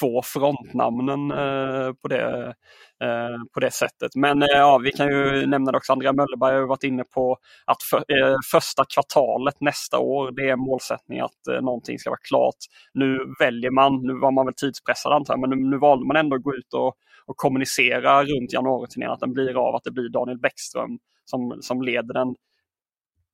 två 0.00 0.22
frontnamnen 0.22 1.30
eh, 1.30 1.92
på 2.02 2.08
det 2.08 2.54
Eh, 3.02 3.44
på 3.54 3.60
det 3.60 3.70
sättet. 3.70 4.14
Men 4.14 4.42
eh, 4.42 4.48
ja, 4.48 4.78
vi 4.78 4.92
kan 4.92 5.08
ju 5.08 5.46
nämna 5.46 5.72
det 5.72 5.78
också, 5.78 5.92
Andrea 5.92 6.12
Möllerberg 6.12 6.54
har 6.54 6.66
varit 6.66 6.84
inne 6.84 7.04
på 7.04 7.36
att 7.64 7.82
för, 7.82 7.98
eh, 7.98 8.36
första 8.52 8.84
kvartalet 8.94 9.60
nästa 9.60 9.98
år, 9.98 10.30
det 10.30 10.48
är 10.50 10.56
målsättningen 10.56 11.24
att 11.24 11.46
eh, 11.50 11.60
någonting 11.62 11.98
ska 11.98 12.10
vara 12.10 12.20
klart. 12.28 12.56
Nu 12.94 13.18
väljer 13.38 13.70
man, 13.70 14.02
nu 14.02 14.18
var 14.20 14.30
man 14.30 14.46
väl 14.46 14.54
tidspressad 14.54 15.12
antar 15.12 15.34
jag, 15.34 15.40
men 15.40 15.50
nu, 15.50 15.70
nu 15.70 15.78
valde 15.78 16.06
man 16.06 16.16
ändå 16.16 16.36
att 16.36 16.42
gå 16.42 16.54
ut 16.54 16.74
och, 16.74 16.94
och 17.26 17.36
kommunicera 17.36 18.24
runt 18.24 18.52
januariturnén 18.52 19.10
att 19.10 19.20
den 19.20 19.32
blir 19.32 19.68
av, 19.68 19.74
att 19.74 19.84
det 19.84 19.90
blir 19.90 20.08
Daniel 20.08 20.38
Bäckström 20.38 20.98
som, 21.24 21.58
som 21.60 21.82
leder 21.82 22.14
den 22.14 22.34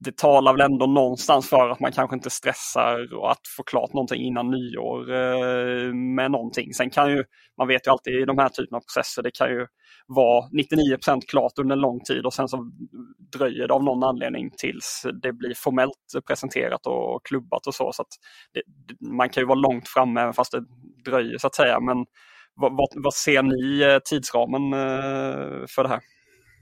det 0.04 0.16
talar 0.16 0.52
väl 0.52 0.60
ändå 0.60 0.86
någonstans 0.86 1.48
för 1.48 1.68
att 1.68 1.80
man 1.80 1.92
kanske 1.92 2.16
inte 2.16 2.30
stressar 2.30 3.14
och 3.14 3.30
att 3.30 3.40
få 3.56 3.62
klart 3.62 3.92
någonting 3.92 4.22
innan 4.22 4.50
nyår 4.50 5.10
eh, 5.10 5.94
med 5.94 6.30
någonting. 6.30 6.74
Sen 6.74 6.90
kan 6.90 7.10
ju, 7.10 7.24
man 7.58 7.68
vet 7.68 7.86
ju 7.86 7.90
alltid 7.90 8.14
i 8.14 8.24
de 8.24 8.38
här 8.38 8.48
typerna 8.48 8.76
av 8.76 8.80
processer, 8.80 9.22
det 9.22 9.30
kan 9.30 9.48
ju 9.48 9.66
vara 10.06 10.44
99% 10.48 11.20
klart 11.28 11.52
under 11.58 11.76
en 11.76 11.80
lång 11.80 12.00
tid 12.00 12.26
och 12.26 12.34
sen 12.34 12.48
så 12.48 12.70
dröjer 13.32 13.68
det 13.68 13.74
av 13.74 13.84
någon 13.84 14.02
anledning 14.02 14.50
tills 14.58 15.06
det 15.22 15.32
blir 15.32 15.54
formellt 15.56 16.24
presenterat 16.26 16.86
och 16.86 17.26
klubbat 17.26 17.66
och 17.66 17.74
så. 17.74 17.92
så 17.92 18.04
det, 18.54 18.62
man 19.08 19.28
kan 19.28 19.40
ju 19.40 19.46
vara 19.46 19.58
långt 19.58 19.88
framme 19.88 20.20
även 20.20 20.32
fast 20.32 20.52
det 20.52 20.64
dröjer 21.10 21.38
så 21.38 21.46
att 21.46 21.54
säga. 21.54 21.80
Men 21.80 21.96
vad, 22.54 22.76
vad, 22.76 22.88
vad 22.94 23.14
ser 23.14 23.42
ni 23.42 23.82
eh, 23.82 23.98
tidsramen 23.98 24.72
eh, 24.72 25.66
för 25.68 25.82
det 25.82 25.88
här? 25.88 26.00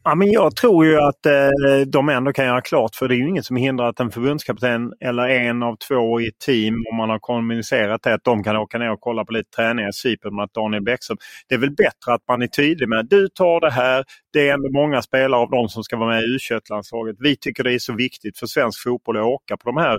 Ja, 0.05 0.15
men 0.15 0.31
jag 0.31 0.57
tror 0.57 0.87
ju 0.87 1.01
att 1.01 1.27
eh, 1.27 1.49
de 1.87 2.09
ändå 2.09 2.33
kan 2.33 2.45
göra 2.45 2.61
klart 2.61 2.95
för 2.95 3.09
det 3.09 3.15
är 3.15 3.17
ju 3.17 3.29
inget 3.29 3.45
som 3.45 3.57
hindrar 3.57 3.89
att 3.89 4.01
en 4.01 4.11
förbundskapten 4.11 4.93
eller 5.01 5.29
en 5.29 5.63
av 5.63 5.77
två 5.77 6.21
i 6.21 6.29
ett 6.29 6.39
team 6.39 6.75
om 6.91 6.97
man 6.97 7.11
har 7.11 7.19
kommunicerat 7.19 8.03
det 8.03 8.15
att 8.15 8.25
de 8.25 8.43
kan 8.43 8.57
åka 8.57 8.79
ner 8.79 8.91
och 8.91 9.01
kolla 9.01 9.25
på 9.25 9.33
lite 9.33 9.51
träningar 9.51 9.89
i 9.89 9.93
Cypern 9.93 10.37
med 10.37 10.49
Daniel 10.55 10.83
Bäckström. 10.83 11.17
Det 11.49 11.55
är 11.55 11.59
väl 11.59 11.71
bättre 11.71 12.15
att 12.15 12.21
man 12.29 12.43
är 12.43 12.47
tydlig 12.47 12.89
med 12.89 12.99
att 12.99 13.11
du 13.11 13.29
tar 13.29 13.61
det 13.61 13.71
här. 13.71 14.05
Det 14.33 14.49
är 14.49 14.55
ändå 14.55 14.71
många 14.73 15.03
spelare 15.03 15.41
av 15.41 15.51
dem 15.51 15.69
som 15.69 15.85
ska 15.85 15.97
vara 15.97 16.11
med 16.15 16.23
i 16.23 16.27
U21-landslaget. 16.27 17.17
Vi 17.19 17.37
tycker 17.37 17.65
det 17.65 17.75
är 17.75 17.79
så 17.79 17.95
viktigt 17.95 18.39
för 18.39 18.47
svensk 18.47 18.83
fotboll 18.83 19.17
att 19.17 19.25
åka 19.25 19.57
på 19.57 19.71
de 19.71 19.77
här 19.77 19.99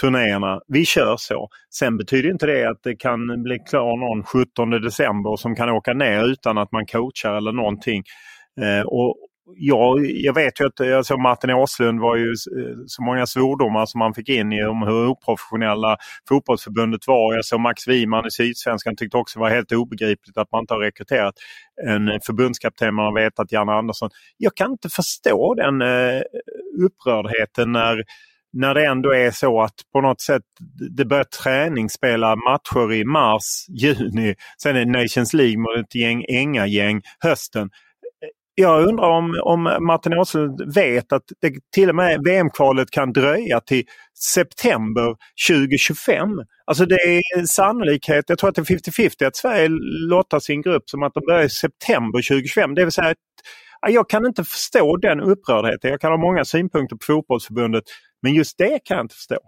turnéerna. 0.00 0.60
Vi 0.68 0.84
kör 0.84 1.16
så. 1.18 1.48
Sen 1.74 1.96
betyder 1.96 2.30
inte 2.30 2.46
det 2.46 2.70
att 2.70 2.82
det 2.82 2.96
kan 2.96 3.42
bli 3.42 3.58
klar 3.58 3.96
någon 3.96 4.24
17 4.24 4.70
december 4.70 5.36
som 5.36 5.56
kan 5.56 5.70
åka 5.70 5.92
ner 5.92 6.24
utan 6.24 6.58
att 6.58 6.72
man 6.72 6.86
coachar 6.86 7.36
eller 7.36 7.52
någonting. 7.52 8.02
Eh, 8.60 8.86
och, 8.86 9.16
Ja, 9.54 9.98
jag 10.00 10.34
vet 10.34 10.60
ju 10.60 10.66
att 10.66 10.78
jag 10.78 11.06
såg 11.06 11.20
Martin 11.20 11.50
Åslund 11.50 12.00
var 12.00 12.16
ju 12.16 12.28
eh, 12.30 12.76
så 12.86 13.02
många 13.02 13.26
svordomar 13.26 13.86
som 13.86 13.98
man 13.98 14.14
fick 14.14 14.28
in 14.28 14.52
i 14.52 14.64
om 14.64 14.82
hur 14.82 15.06
oprofessionella 15.06 15.96
fotbollsförbundet 16.28 17.06
var. 17.06 17.34
Jag 17.34 17.44
såg 17.44 17.60
Max 17.60 17.88
Wiman 17.88 18.26
i 18.26 18.30
Sydsvenskan 18.30 18.96
tyckte 18.96 19.16
också 19.16 19.38
det 19.38 19.42
var 19.42 19.50
helt 19.50 19.72
obegripligt 19.72 20.36
att 20.36 20.52
man 20.52 20.60
inte 20.60 20.74
har 20.74 20.80
rekryterat 20.80 21.34
en 21.86 22.20
förbundskapten 22.26 22.94
man 22.94 23.04
har 23.04 23.14
vetat, 23.14 23.52
Janne 23.52 23.72
Andersson. 23.72 24.10
Jag 24.36 24.54
kan 24.54 24.70
inte 24.70 24.88
förstå 24.88 25.54
den 25.54 25.82
eh, 25.82 26.22
upprördheten 26.84 27.72
när 27.72 28.04
när 28.52 28.74
det 28.74 28.86
ändå 28.86 29.14
är 29.14 29.30
så 29.30 29.62
att 29.62 29.74
på 29.92 30.00
något 30.00 30.20
sätt 30.20 30.42
det 30.96 31.04
börjar 31.04 31.24
träningsspela 31.24 32.36
matcher 32.36 32.92
i 32.92 33.04
mars, 33.04 33.66
juni. 33.68 34.34
Sen 34.62 34.76
är 34.76 34.84
det 34.84 35.02
Nations 35.02 35.32
League 35.32 35.58
mot 35.58 35.86
ett 35.86 35.94
gäng 35.94 36.24
Änga-gäng 36.28 37.02
hösten 37.20 37.70
jag 38.58 38.88
undrar 38.88 39.08
om, 39.08 39.40
om 39.44 39.86
Martin 39.86 40.18
Åslund 40.18 40.74
vet 40.74 41.12
att 41.12 41.22
det, 41.40 41.52
till 41.74 41.88
och 41.88 41.94
med 41.94 42.20
VM-kvalet 42.24 42.90
kan 42.90 43.12
dröja 43.12 43.60
till 43.60 43.84
september 44.34 45.16
2025. 45.48 46.28
Alltså 46.64 46.86
det 46.86 46.94
är 46.94 47.46
sannolikhet, 47.46 48.24
jag 48.28 48.38
tror 48.38 48.50
att 48.50 48.56
det 48.56 48.60
är 48.60 48.64
50-50 48.64 49.26
att 49.26 49.36
Sverige 49.36 49.68
lottar 50.08 50.38
sin 50.38 50.62
grupp 50.62 50.90
som 50.90 51.02
att 51.02 51.14
de 51.14 51.20
börjar 51.26 51.42
i 51.42 51.50
september 51.50 52.28
2025. 52.28 52.74
Det 52.74 52.84
vill 52.84 52.92
säga 52.92 53.08
att 53.08 53.16
jag 53.88 54.08
kan 54.08 54.26
inte 54.26 54.44
förstå 54.44 54.96
den 54.96 55.20
upprördheten. 55.20 55.90
Jag 55.90 56.00
kan 56.00 56.12
ha 56.12 56.18
många 56.18 56.44
synpunkter 56.44 56.96
på 56.96 57.04
fotbollsförbundet 57.04 57.84
men 58.22 58.34
just 58.34 58.58
det 58.58 58.78
kan 58.84 58.96
jag 58.96 59.04
inte 59.04 59.14
förstå. 59.14 59.38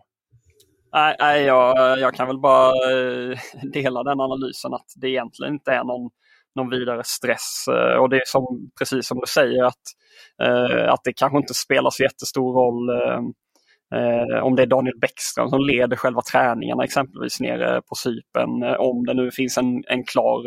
Nej, 0.92 1.16
nej 1.18 1.42
jag, 1.42 1.98
jag 1.98 2.14
kan 2.14 2.26
väl 2.26 2.38
bara 2.38 2.68
eh, 2.68 3.38
dela 3.72 4.02
den 4.02 4.20
analysen 4.20 4.74
att 4.74 4.86
det 4.96 5.08
egentligen 5.08 5.52
inte 5.54 5.72
är 5.72 5.84
någon 5.84 6.10
någon 6.56 6.70
vidare 6.70 7.02
stress. 7.04 7.64
Eh, 7.68 7.96
och 7.96 8.08
det 8.08 8.16
är 8.16 8.26
som, 8.26 8.70
precis 8.78 9.06
som 9.06 9.18
du 9.18 9.26
säger 9.26 9.64
att, 9.64 9.84
eh, 10.42 10.92
att 10.92 11.00
det 11.04 11.12
kanske 11.12 11.38
inte 11.38 11.54
spelar 11.54 11.90
så 11.90 12.02
jättestor 12.02 12.52
roll 12.52 12.90
eh, 12.90 14.42
om 14.42 14.56
det 14.56 14.62
är 14.62 14.66
Daniel 14.66 14.98
Bäckström 14.98 15.48
som 15.48 15.60
leder 15.60 15.96
själva 15.96 16.22
träningarna 16.32 16.84
exempelvis 16.84 17.40
nere 17.40 17.82
på 17.88 17.94
Sypen. 17.94 18.62
Om 18.78 19.06
det 19.06 19.14
nu 19.14 19.30
finns 19.30 19.58
en, 19.58 19.84
en 19.86 20.04
klar 20.04 20.44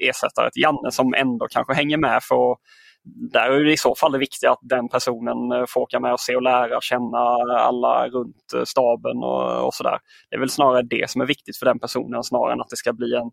ersättare 0.00 0.50
till 0.50 0.62
Janne 0.62 0.90
som 0.90 1.14
ändå 1.14 1.46
kanske 1.50 1.74
hänger 1.74 1.96
med 1.96 2.22
för 2.22 2.52
att 2.52 2.58
där 3.04 3.50
är 3.50 3.64
det 3.64 3.72
i 3.72 3.76
så 3.76 3.94
fall 3.94 4.12
det 4.12 4.18
viktiga 4.18 4.50
att 4.50 4.58
den 4.62 4.88
personen 4.88 5.52
eh, 5.52 5.64
får 5.68 5.80
åka 5.80 6.00
med 6.00 6.12
och 6.12 6.20
se 6.20 6.36
och 6.36 6.42
lära, 6.42 6.80
känna 6.80 7.18
alla 7.58 8.08
runt 8.08 8.52
eh, 8.54 8.64
staben 8.64 9.16
och, 9.16 9.66
och 9.66 9.74
sådär. 9.74 9.98
Det 10.30 10.36
är 10.36 10.40
väl 10.40 10.50
snarare 10.50 10.82
det 10.82 11.10
som 11.10 11.20
är 11.20 11.26
viktigt 11.26 11.56
för 11.56 11.66
den 11.66 11.78
personen 11.78 12.22
snarare 12.22 12.52
än 12.52 12.60
att 12.60 12.70
det 12.70 12.76
ska 12.76 12.92
bli 12.92 13.14
en, 13.14 13.30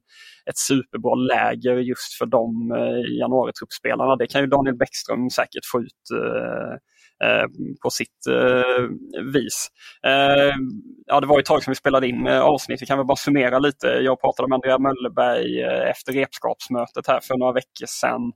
ett 0.49 0.57
superbra 0.57 1.15
läger 1.15 1.77
just 1.77 2.17
för 2.17 2.25
de 2.25 2.71
eh, 2.71 3.17
januaritruppspelarna. 3.19 4.15
Det 4.15 4.27
kan 4.27 4.41
ju 4.41 4.47
Daniel 4.47 4.77
Bäckström 4.77 5.29
säkert 5.29 5.65
få 5.71 5.81
ut 5.81 6.01
Eh, 6.11 6.75
Eh, 7.23 7.45
på 7.83 7.89
sitt 7.89 8.27
eh, 8.29 8.83
vis. 9.33 9.67
Eh, 10.05 10.55
ja, 11.05 11.19
det 11.19 11.27
var 11.27 11.39
ett 11.39 11.45
tag 11.45 11.63
som 11.63 11.71
vi 11.71 11.75
spelade 11.75 12.07
in 12.07 12.27
eh, 12.27 12.41
avsnitt. 12.41 12.81
Vi 12.81 12.85
kan 12.85 12.97
väl 12.97 13.07
bara 13.07 13.15
summera 13.15 13.59
lite. 13.59 13.87
Jag 13.87 14.21
pratade 14.21 14.49
med 14.49 14.55
Andrea 14.55 14.79
Möllerberg 14.79 15.61
eh, 15.61 15.89
efter 15.89 16.13
repskapsmötet 16.13 17.07
här 17.07 17.19
för 17.19 17.37
några 17.37 17.53
veckor 17.53 17.85
sedan. 17.87 18.31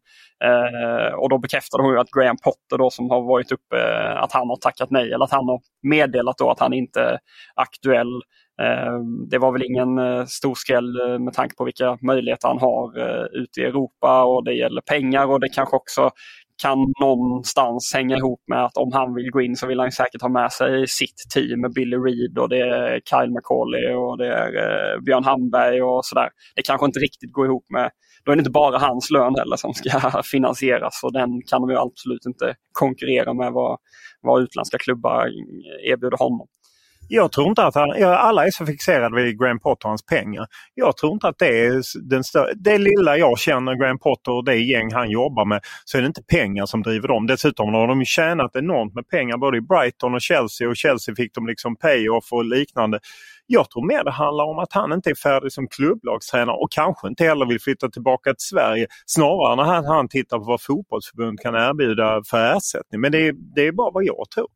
och 1.17 1.29
då 1.29 1.37
bekräftade 1.37 1.83
hon 1.83 1.97
att 1.97 2.11
Graham 2.11 2.37
Potter 2.43 2.77
då 2.77 2.89
som 2.89 3.09
har 3.09 3.21
varit 3.21 3.51
uppe, 3.51 4.09
att 4.13 4.31
han 4.31 4.49
har 4.49 4.55
tackat 4.55 4.91
nej 4.91 5.13
eller 5.13 5.25
att 5.25 5.31
han 5.31 5.47
har 5.47 5.59
meddelat 5.87 6.37
då 6.37 6.51
att 6.51 6.59
han 6.59 6.73
inte 6.73 6.99
är 7.01 7.19
aktuell 7.55 8.21
det 9.29 9.37
var 9.37 9.51
väl 9.51 9.63
ingen 9.63 10.27
stor 10.27 10.55
skräll 10.55 11.19
med 11.19 11.33
tanke 11.33 11.55
på 11.55 11.63
vilka 11.63 11.97
möjligheter 12.01 12.47
han 12.47 12.59
har 12.59 12.97
ute 13.37 13.61
i 13.61 13.63
Europa 13.63 14.23
och 14.23 14.43
det 14.45 14.53
gäller 14.53 14.81
pengar 14.81 15.25
och 15.25 15.39
det 15.39 15.49
kanske 15.49 15.75
också 15.75 16.11
kan 16.61 16.77
någonstans 17.01 17.91
hänga 17.95 18.17
ihop 18.17 18.43
med 18.47 18.65
att 18.65 18.77
om 18.77 18.91
han 18.93 19.15
vill 19.15 19.31
gå 19.31 19.41
in 19.41 19.55
så 19.55 19.67
vill 19.67 19.79
han 19.79 19.91
säkert 19.91 20.21
ha 20.21 20.29
med 20.29 20.51
sig 20.51 20.87
sitt 20.87 21.19
team 21.33 21.61
med 21.61 21.73
Billy 21.73 21.97
Reed 21.97 22.37
och 22.37 22.49
det 22.49 22.59
är 22.59 22.99
Kyle 23.09 23.31
McCauley 23.31 23.93
och 23.93 24.17
det 24.17 24.27
är 24.27 24.49
eh, 24.63 25.01
Björn 25.01 25.23
Hamberg 25.23 25.81
och 25.81 26.05
sådär. 26.05 26.29
Det 26.55 26.61
kanske 26.61 26.85
inte 26.85 26.99
riktigt 26.99 27.31
går 27.31 27.45
ihop 27.45 27.65
med, 27.69 27.89
då 28.25 28.31
är 28.31 28.35
det 28.35 28.39
inte 28.39 28.51
bara 28.51 28.77
hans 28.77 29.11
lön 29.11 29.35
heller 29.35 29.55
som 29.55 29.73
ska 29.73 30.21
finansieras 30.23 31.03
och 31.03 31.13
den 31.13 31.29
kan 31.49 31.61
de 31.61 31.69
ju 31.69 31.77
absolut 31.77 32.25
inte 32.25 32.55
konkurrera 32.71 33.33
med 33.33 33.51
vad, 33.51 33.77
vad 34.21 34.41
utländska 34.43 34.77
klubbar 34.77 35.29
erbjuder 35.91 36.17
honom. 36.17 36.47
Jag 37.07 37.31
tror 37.31 37.47
inte 37.47 37.63
att 37.63 37.75
han, 37.75 38.03
alla 38.03 38.45
är 38.45 38.51
så 38.51 38.65
fixerade 38.65 39.15
vid 39.15 39.39
Graham 39.39 39.59
Potter 39.59 39.85
och 39.85 39.89
hans 39.89 40.05
pengar. 40.05 40.47
Jag 40.73 40.97
tror 40.97 41.13
inte 41.13 41.27
att 41.27 41.39
det 41.39 41.65
är 41.65 41.81
den 42.09 42.23
större, 42.23 42.53
det 42.55 42.77
lilla 42.77 43.17
jag 43.17 43.39
känner 43.39 43.75
Graham 43.75 43.99
Potter 43.99 44.31
och 44.31 44.45
det 44.45 44.55
gäng 44.55 44.93
han 44.93 45.09
jobbar 45.09 45.45
med 45.45 45.61
så 45.85 45.97
är 45.97 46.01
det 46.01 46.07
inte 46.07 46.23
pengar 46.23 46.65
som 46.65 46.83
driver 46.83 47.07
dem. 47.07 47.27
Dessutom 47.27 47.73
har 47.73 47.87
de 47.87 48.05
tjänat 48.05 48.55
enormt 48.55 48.93
med 48.93 49.07
pengar 49.07 49.37
både 49.37 49.57
i 49.57 49.61
Brighton 49.61 50.13
och 50.13 50.21
Chelsea 50.21 50.69
och 50.69 50.75
Chelsea 50.75 51.15
fick 51.15 51.35
de 51.35 51.47
liksom 51.47 51.75
pay-off 51.75 52.31
och 52.31 52.45
liknande. 52.45 52.99
Jag 53.47 53.69
tror 53.69 53.87
mer 53.87 54.03
det 54.03 54.11
handlar 54.11 54.45
om 54.45 54.59
att 54.59 54.73
han 54.73 54.93
inte 54.93 55.09
är 55.09 55.15
färdig 55.15 55.51
som 55.51 55.67
klubblagstränare 55.67 56.55
och 56.55 56.71
kanske 56.71 57.07
inte 57.07 57.23
heller 57.23 57.45
vill 57.45 57.61
flytta 57.61 57.89
tillbaka 57.89 58.29
till 58.29 58.47
Sverige. 58.47 58.87
Snarare 59.05 59.55
när 59.55 59.63
han, 59.63 59.85
han 59.85 60.07
tittar 60.07 60.37
på 60.37 60.43
vad 60.43 60.61
fotbollsförbund 60.61 61.39
kan 61.39 61.55
erbjuda 61.55 62.21
för 62.29 62.57
ersättning. 62.57 63.01
Men 63.01 63.11
det 63.11 63.27
är, 63.27 63.33
det 63.55 63.67
är 63.67 63.71
bara 63.71 63.91
vad 63.91 64.03
jag 64.03 64.25
tror. 64.35 64.47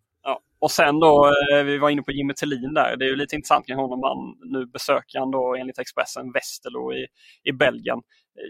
Och 0.61 0.71
sen 0.71 0.99
då, 0.99 1.25
eh, 1.27 1.63
vi 1.63 1.77
var 1.77 1.89
inne 1.89 2.01
på 2.01 2.11
Jimmy 2.11 2.33
Tillin 2.33 2.73
där. 2.73 2.97
Det 2.97 3.05
är 3.05 3.09
ju 3.09 3.15
lite 3.15 3.35
intressant 3.35 3.65
kring 3.65 3.77
honom. 3.77 3.99
Han, 4.03 4.51
nu 4.51 4.65
besöker 4.65 5.19
han 5.19 5.31
då 5.31 5.55
enligt 5.55 5.79
Expressen 5.79 6.31
Westerlo 6.31 6.93
i, 6.93 7.07
i 7.43 7.51
Belgien. 7.51 7.99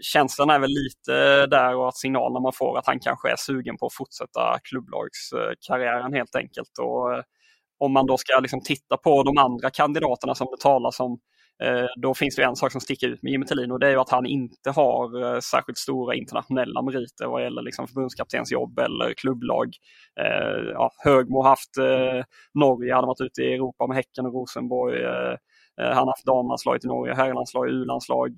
Känslan 0.02 0.50
är 0.50 0.58
väl 0.58 0.70
lite 0.70 1.46
där 1.46 1.76
och 1.76 1.88
att 1.88 1.96
signalerna 1.96 2.40
man 2.40 2.52
får 2.52 2.78
att 2.78 2.86
han 2.86 3.00
kanske 3.00 3.30
är 3.30 3.36
sugen 3.36 3.76
på 3.76 3.86
att 3.86 3.94
fortsätta 3.94 4.58
klubblagskarriären 4.62 6.12
helt 6.12 6.34
enkelt. 6.34 6.78
Och 6.80 7.14
eh, 7.14 7.22
om 7.78 7.92
man 7.92 8.06
då 8.06 8.16
ska 8.16 8.40
liksom 8.40 8.60
titta 8.60 8.96
på 8.96 9.22
de 9.22 9.38
andra 9.38 9.70
kandidaterna 9.70 10.34
som 10.34 10.46
det 10.50 10.62
talas 10.62 11.00
om 11.00 11.12
Eh, 11.12 11.29
Eh, 11.62 11.86
då 11.96 12.14
finns 12.14 12.36
det 12.36 12.42
en 12.42 12.56
sak 12.56 12.72
som 12.72 12.80
sticker 12.80 13.08
ut 13.08 13.22
med 13.22 13.30
Jimmy 13.32 13.46
Tillin 13.46 13.72
och 13.72 13.80
det 13.80 13.88
är 13.88 13.96
att 13.96 14.10
han 14.10 14.26
inte 14.26 14.70
har 14.70 15.22
eh, 15.22 15.40
särskilt 15.40 15.78
stora 15.78 16.14
internationella 16.14 16.82
meriter 16.82 17.26
vad 17.26 17.42
gäller 17.42 17.62
liksom 17.62 17.86
förbundskaptensjobb 17.88 18.78
eller 18.78 19.14
klubblag. 19.14 19.74
Eh, 20.20 20.70
ja, 20.72 20.90
Högmo 21.04 21.42
har 21.42 21.48
haft 21.48 21.76
Norge, 22.54 22.94
han 22.94 23.04
har 23.04 23.08
varit 23.08 23.20
ute 23.20 23.42
i 23.42 23.54
Europa 23.54 23.86
med 23.86 23.96
Häcken 23.96 24.26
och 24.26 24.34
Rosenborg. 24.34 25.04
Han 25.76 25.96
har 25.98 26.06
haft 26.06 26.26
damlandslaget 26.26 26.84
i 26.84 26.88
Norge, 26.88 27.14
herrlandslag, 27.14 27.68
U-landslag. 27.68 28.34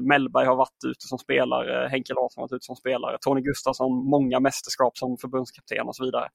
Mellberg 0.00 0.46
har 0.46 0.56
varit 0.56 0.84
ute 0.86 1.06
som 1.06 1.18
spelare, 1.18 1.88
Henke 1.88 2.14
Larsson 2.14 2.40
har 2.40 2.42
varit 2.42 2.52
ute 2.56 2.64
som 2.64 2.76
spelare, 2.76 3.18
Tony 3.20 3.40
Gustafsson 3.40 3.92
många 4.10 4.40
mästerskap 4.40 4.98
som 4.98 5.16
förbundskapten 5.16 5.88
och 5.88 5.96
så 5.96 6.04
vidare. 6.04 6.28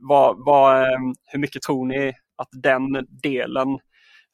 Vad, 0.00 0.36
vad, 0.46 0.86
hur 1.26 1.38
mycket 1.38 1.62
tror 1.62 1.86
ni 1.86 2.12
att 2.36 2.48
den 2.52 3.06
delen 3.22 3.78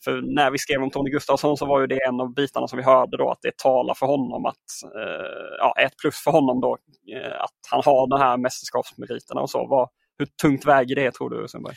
för 0.05 0.35
när 0.35 0.51
vi 0.51 0.59
skrev 0.59 0.83
om 0.83 0.91
Tony 0.91 1.11
Gustafsson 1.11 1.57
så 1.57 1.67
var 1.67 1.81
ju 1.81 1.87
det 1.87 2.05
en 2.09 2.21
av 2.21 2.35
bitarna 2.35 2.69
som 2.69 2.77
vi 2.77 2.85
hörde 2.85 3.17
då 3.17 3.31
att 3.31 3.43
det 3.43 3.57
talar 3.57 3.95
för 3.95 4.07
honom 4.07 4.47
att, 4.47 4.67
eh, 4.85 5.57
ja, 5.59 5.75
ett 5.81 5.97
plus 5.97 6.17
för 6.17 6.31
honom 6.31 6.61
då, 6.61 6.79
eh, 7.17 7.43
att 7.43 7.51
han 7.71 7.83
har 7.85 8.09
de 8.09 8.21
här 8.21 8.37
mästerskapsmeriterna 8.37 9.41
och 9.41 9.51
så. 9.51 9.67
Vad, 9.67 9.89
hur 10.19 10.27
tungt 10.43 10.67
väger 10.67 10.97
det 10.97 11.11
tror 11.11 11.31
du 11.31 11.49
Sundberg? 11.49 11.75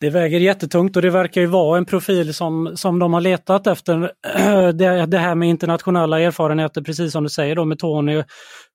Det 0.00 0.10
väger 0.10 0.40
jättetungt 0.40 0.96
och 0.96 1.02
det 1.02 1.10
verkar 1.10 1.40
ju 1.40 1.46
vara 1.46 1.78
en 1.78 1.84
profil 1.84 2.34
som, 2.34 2.76
som 2.76 2.98
de 2.98 3.12
har 3.12 3.20
letat 3.20 3.66
efter. 3.66 4.12
Det, 4.72 5.06
det 5.06 5.18
här 5.18 5.34
med 5.34 5.48
internationella 5.48 6.20
erfarenheter, 6.20 6.82
precis 6.82 7.12
som 7.12 7.22
du 7.22 7.28
säger 7.30 7.56
då 7.56 7.64
med 7.64 7.78
Tony 7.78 8.22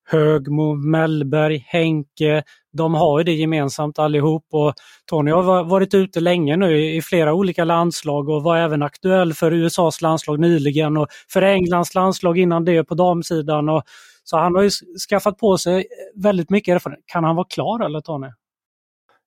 Högmo, 0.09 0.75
Mellberg, 0.75 1.65
Henke. 1.67 2.43
De 2.73 2.93
har 2.93 3.19
ju 3.19 3.23
det 3.23 3.33
gemensamt 3.33 3.99
allihop 3.99 4.45
och 4.51 4.73
Tony 5.09 5.31
har 5.31 5.63
varit 5.63 5.93
ute 5.93 6.19
länge 6.19 6.57
nu 6.57 6.85
i 6.85 7.01
flera 7.01 7.33
olika 7.33 7.63
landslag 7.63 8.29
och 8.29 8.43
var 8.43 8.57
även 8.57 8.83
aktuell 8.83 9.33
för 9.33 9.53
USAs 9.53 10.01
landslag 10.01 10.39
nyligen 10.39 10.97
och 10.97 11.07
för 11.33 11.41
Englands 11.41 11.95
landslag 11.95 12.37
innan 12.37 12.65
det 12.65 12.83
på 12.83 12.95
damsidan. 12.95 13.69
Och, 13.69 13.83
så 14.23 14.37
han 14.37 14.55
har 14.55 14.61
ju 14.61 14.69
skaffat 15.09 15.37
på 15.37 15.57
sig 15.57 15.85
väldigt 16.15 16.49
mycket 16.49 16.75
erfarenhet. 16.75 17.03
Kan 17.05 17.23
han 17.23 17.35
vara 17.35 17.47
klar 17.49 17.85
eller 17.85 18.01
Tony? 18.01 18.27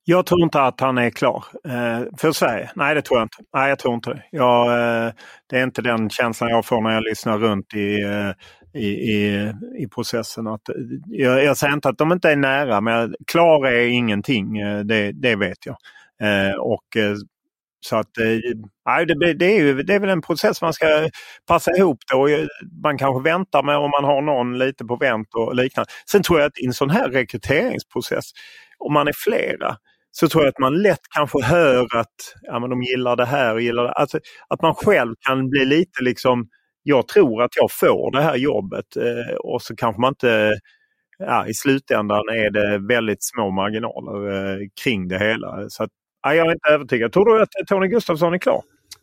Jag 0.06 0.26
tror 0.26 0.42
inte 0.42 0.60
att 0.60 0.80
han 0.80 0.98
är 0.98 1.10
klar 1.10 1.44
eh, 1.68 2.02
för 2.18 2.32
Sverige. 2.32 2.70
Nej, 2.74 2.94
det 2.94 3.02
tror 3.02 3.18
jag 3.18 3.24
inte. 3.24 3.36
Nej, 3.54 3.68
jag 3.68 3.78
tror 3.78 3.94
inte 3.94 4.10
det. 4.10 4.22
Jag, 4.30 4.66
eh, 4.66 5.12
det 5.50 5.58
är 5.58 5.62
inte 5.62 5.82
den 5.82 6.10
känslan 6.10 6.50
jag 6.50 6.64
får 6.64 6.80
när 6.80 6.90
jag 6.90 7.02
lyssnar 7.02 7.38
runt 7.38 7.74
i, 7.74 8.02
eh, 8.02 8.30
i, 8.74 8.86
i, 8.86 9.52
i 9.78 9.88
processen. 9.88 10.46
Att, 10.46 10.62
jag, 11.06 11.44
jag, 11.44 11.56
säger 11.56 11.74
inte 11.74 11.88
att 11.88 11.98
de 11.98 12.12
inte 12.12 12.30
är 12.30 12.36
nära, 12.36 12.80
men 12.80 13.14
klar 13.26 13.66
är 13.66 13.86
ingenting. 13.86 14.58
Eh, 14.58 14.80
det, 14.80 15.12
det 15.12 15.36
vet 15.36 15.66
jag. 15.66 15.76
Eh, 16.22 16.54
och 16.54 16.96
eh, 16.96 17.16
så 17.80 17.96
att 17.96 18.18
eh, 18.18 19.04
det, 19.06 19.34
det, 19.34 19.46
är 19.46 19.58
ju, 19.58 19.82
det 19.82 19.94
är 19.94 20.00
väl 20.00 20.10
en 20.10 20.22
process 20.22 20.62
man 20.62 20.72
ska 20.72 21.08
passa 21.46 21.76
ihop 21.76 21.98
det 22.12 22.34
eh, 22.34 22.46
man 22.82 22.98
kanske 22.98 23.30
väntar 23.30 23.62
med 23.62 23.76
om 23.76 23.90
man 23.90 24.04
har 24.04 24.22
någon 24.22 24.58
lite 24.58 24.84
på 24.84 24.96
vänt 24.96 25.28
och 25.34 25.54
liknande. 25.54 25.90
Sen 26.10 26.22
tror 26.22 26.40
jag 26.40 26.46
att 26.46 26.58
i 26.58 26.66
en 26.66 26.72
sån 26.72 26.90
här 26.90 27.08
rekryteringsprocess, 27.08 28.24
om 28.78 28.92
man 28.92 29.08
är 29.08 29.12
flera, 29.16 29.76
så 30.10 30.28
tror 30.28 30.44
jag 30.44 30.48
att 30.48 30.58
man 30.58 30.82
lätt 30.82 31.00
kanske 31.14 31.42
hör 31.42 31.96
att 31.96 32.14
ja, 32.42 32.58
men 32.58 32.70
de 32.70 32.82
gillar 32.82 33.16
det 33.16 33.26
här 33.26 33.54
och 33.54 33.60
gillar 33.60 33.82
det. 33.84 33.92
Alltså, 33.92 34.18
att 34.48 34.62
man 34.62 34.74
själv 34.74 35.14
kan 35.20 35.48
bli 35.48 35.64
lite 35.64 36.02
liksom, 36.02 36.48
jag 36.84 37.08
tror 37.08 37.42
att 37.42 37.56
jag 37.56 37.70
får 37.70 38.12
det 38.12 38.22
här 38.22 38.36
jobbet 38.36 38.96
eh, 38.96 39.34
och 39.36 39.62
så 39.62 39.76
kanske 39.76 40.00
man 40.00 40.08
inte 40.08 40.58
Ja, 41.18 41.46
I 41.46 41.54
slutändan 41.54 42.28
är 42.28 42.50
det 42.50 42.78
väldigt 42.88 43.24
små 43.24 43.50
marginaler 43.50 44.32
eh, 44.32 44.58
kring 44.82 45.08
det 45.08 45.18
hela. 45.18 45.68
Så 45.68 45.82
att, 45.82 45.90
ja, 46.22 46.34
jag 46.34 46.46
är 46.46 46.52
inte 46.52 46.68
övertygad. 46.68 47.12
Tror 47.12 47.24
du 47.24 47.42
att 47.42 47.48
Tony 47.68 47.88
Gustafsson 47.88 48.34
är 48.34 48.38
klar? 48.38 48.62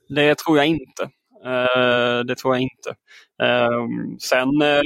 Det 0.09 0.35
tror 0.37 0.57
jag 0.57 0.67
inte. 0.67 1.03
Eh, 1.45 2.19
det 2.27 2.35
tror 2.35 2.55
jag 2.55 2.61
inte. 2.61 2.95
Ehm, 3.43 4.19
sen 4.19 4.61
eh, 4.61 4.81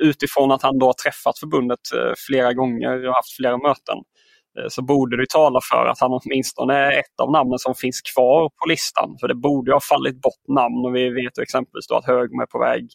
utifrån 0.00 0.50
att 0.52 0.62
han 0.62 0.78
då 0.78 0.86
har 0.86 0.92
träffat 0.92 1.38
förbundet 1.38 1.80
eh, 1.94 2.12
flera 2.28 2.52
gånger 2.52 3.08
och 3.08 3.14
haft 3.14 3.36
flera 3.36 3.58
möten 3.58 3.96
Eh, 3.98 4.15
Eh, 4.58 4.68
så 4.68 4.82
borde 4.82 5.16
det 5.16 5.28
tala 5.28 5.60
för 5.70 5.86
att 5.86 6.00
han 6.00 6.10
åtminstone 6.12 6.74
är 6.74 6.98
ett 6.98 7.20
av 7.22 7.30
namnen 7.32 7.58
som 7.58 7.74
finns 7.74 8.00
kvar 8.00 8.48
på 8.48 8.68
listan. 8.68 9.16
För 9.20 9.28
det 9.28 9.34
borde 9.34 9.72
ha 9.72 9.80
fallit 9.80 10.20
bort 10.20 10.48
namn 10.48 10.84
och 10.84 10.96
vi 10.96 11.10
vet 11.10 11.38
exempelvis 11.38 11.90
att 11.90 12.04
Högmo 12.04 12.42
är 12.42 12.46
på 12.46 12.58
väg 12.58 12.88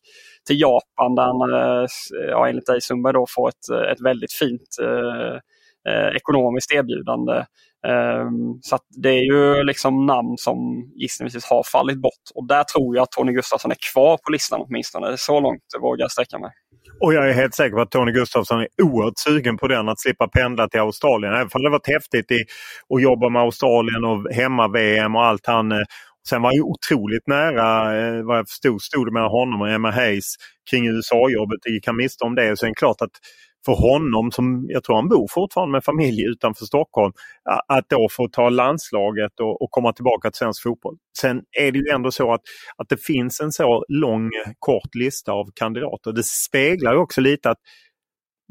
till 0.48 0.62
Japan 0.62 1.16
där 1.16 1.24
han 1.24 1.54
eh, 1.54 1.82
eh, 1.82 2.30
ja, 2.30 2.48
enligt 2.48 2.66
dig 2.66 2.82
Sundberg 2.82 3.14
då 3.14 3.26
får 3.36 3.50
ett, 3.50 3.92
ett 3.92 4.02
väldigt 4.02 4.34
fint 4.34 4.78
eh, 4.82 5.38
ekonomiskt 6.16 6.72
erbjudande. 6.72 7.46
Ehm, 7.88 8.62
så 8.62 8.78
det 8.90 9.10
är 9.10 9.24
ju 9.34 9.64
liksom 9.64 10.06
namn 10.06 10.38
som 10.38 10.58
gissningsvis 10.96 11.46
har 11.46 11.64
fallit 11.64 12.02
bort 12.02 12.26
och 12.36 12.48
där 12.48 12.64
tror 12.64 12.96
jag 12.96 13.04
att 13.04 13.12
Tony 13.12 13.34
Gustafsson 13.34 13.72
är 13.72 13.92
kvar 13.94 14.18
på 14.18 14.32
listan 14.32 14.62
åtminstone. 14.62 15.18
Så 15.18 15.40
långt 15.40 15.64
vågar 15.82 16.04
jag 16.04 16.12
sträcka 16.12 16.40
mig. 16.40 16.52
Och 17.02 17.14
jag 17.14 17.30
är 17.30 17.34
helt 17.34 17.56
säker 17.56 17.76
på 17.76 17.82
att 17.82 17.92
Tony 17.92 18.12
Gustafsson 18.12 18.60
är 18.60 18.68
oerhört 18.82 19.18
sugen 19.18 19.58
på 19.58 19.68
den, 19.68 19.90
att 19.90 20.00
slippa 20.00 20.28
pendla 20.28 20.68
till 20.68 20.80
Australien. 20.80 21.34
Även 21.34 21.50
om 21.54 21.64
det 21.64 21.70
varit 21.70 21.88
häftigt 21.88 22.32
i, 22.32 22.44
att 22.96 23.02
jobba 23.02 23.30
med 23.30 23.42
Australien 23.42 24.06
och 24.06 24.34
hemma-VM 24.34 25.16
och 25.16 25.26
allt 25.26 25.48
han... 25.48 25.72
Eh, 25.72 25.82
sen 26.30 26.42
var 26.42 26.50
han 26.50 26.56
ju 26.56 26.62
otroligt 26.62 27.28
nära, 27.28 27.98
eh, 28.00 28.24
vad 28.24 28.38
jag 28.38 28.50
förstod, 28.50 28.82
stod 28.82 29.08
det 29.08 29.12
mellan 29.12 29.30
honom 29.30 29.62
och 29.62 29.70
Emma 29.70 29.92
Hayes 29.92 30.36
kring 30.70 30.88
USA-jobbet. 30.88 31.60
Det 31.64 31.70
gick 31.70 31.88
han 31.88 31.96
miste 31.96 32.24
om 32.24 32.36
det. 32.36 32.58
Sen 32.58 32.74
klart 32.74 33.02
att 33.02 33.12
för 33.66 33.74
honom, 33.74 34.32
som 34.32 34.66
jag 34.68 34.84
tror 34.84 34.96
han 34.96 35.10
bor 35.10 35.28
fortfarande 35.32 35.72
med 35.72 35.84
familj 35.84 36.26
utanför 36.26 36.66
Stockholm, 36.66 37.14
att 37.68 37.90
då 37.90 38.08
få 38.12 38.28
ta 38.28 38.50
landslaget 38.50 39.40
och, 39.40 39.62
och, 39.62 39.72
komma 39.72 39.94
tillbaka 39.94 40.32
till 40.32 40.38
svensk 40.38 40.64
fotboll. 40.64 40.98
Sen 41.18 41.42
är 41.60 41.72
det 41.72 41.80
ju 41.80 41.90
ändå 41.94 42.12
så 42.12 42.34
att, 42.34 42.42
att 42.78 42.90
det 42.90 43.04
finns 43.04 43.42
en 43.42 43.52
så 43.52 43.86
lång 43.88 44.30
kort 44.60 44.96
lista 44.96 45.32
av 45.32 45.46
kandidater. 45.56 46.12
Det 46.12 46.26
speglar 46.26 46.96
också 46.96 47.22
lite 47.22 47.50
att 47.50 47.60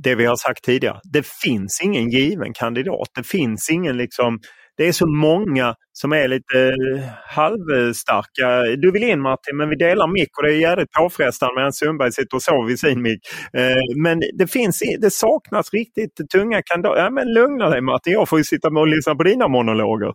det 0.02 0.14
vi 0.14 0.24
har 0.24 0.36
sagt 0.36 0.64
tidigare, 0.64 1.00
det 1.12 1.26
finns 1.26 1.80
ingen 1.82 2.10
given 2.10 2.52
kandidat. 2.52 3.08
Det 3.14 3.26
finns 3.26 3.70
ingen 3.70 3.96
liksom 3.96 4.38
det 4.80 4.88
är 4.88 4.92
så 4.92 5.06
många 5.06 5.74
som 5.92 6.12
är 6.12 6.28
lite 6.28 6.58
eh, 6.68 7.02
halvstarka. 7.26 8.62
Du 8.76 8.90
vill 8.92 9.02
in 9.02 9.20
Martin, 9.20 9.56
men 9.56 9.68
vi 9.68 9.76
delar 9.76 10.06
mick 10.06 10.38
och 10.38 10.42
det 10.42 10.52
är 10.52 10.56
jävligt 10.56 10.92
påfrestande 10.92 11.54
medan 11.56 11.72
Sundberg 11.72 12.12
sitter 12.12 12.36
och 12.36 12.42
sover 12.42 12.72
i 12.72 12.76
sin 12.76 13.02
mick. 13.02 13.20
Eh, 13.52 14.02
men 14.02 14.20
det, 14.38 14.46
finns, 14.46 14.82
det 15.00 15.10
saknas 15.10 15.72
riktigt 15.72 16.30
tunga 16.32 16.62
kandidater. 16.62 17.02
Ja, 17.02 17.10
men 17.10 17.32
lugna 17.32 17.68
dig 17.68 17.80
Martin, 17.80 18.12
jag 18.12 18.28
får 18.28 18.38
ju 18.38 18.44
sitta 18.44 18.68
och 18.68 18.86
lyssna 18.86 19.14
på 19.14 19.22
dina 19.22 19.48
monologer. 19.48 20.12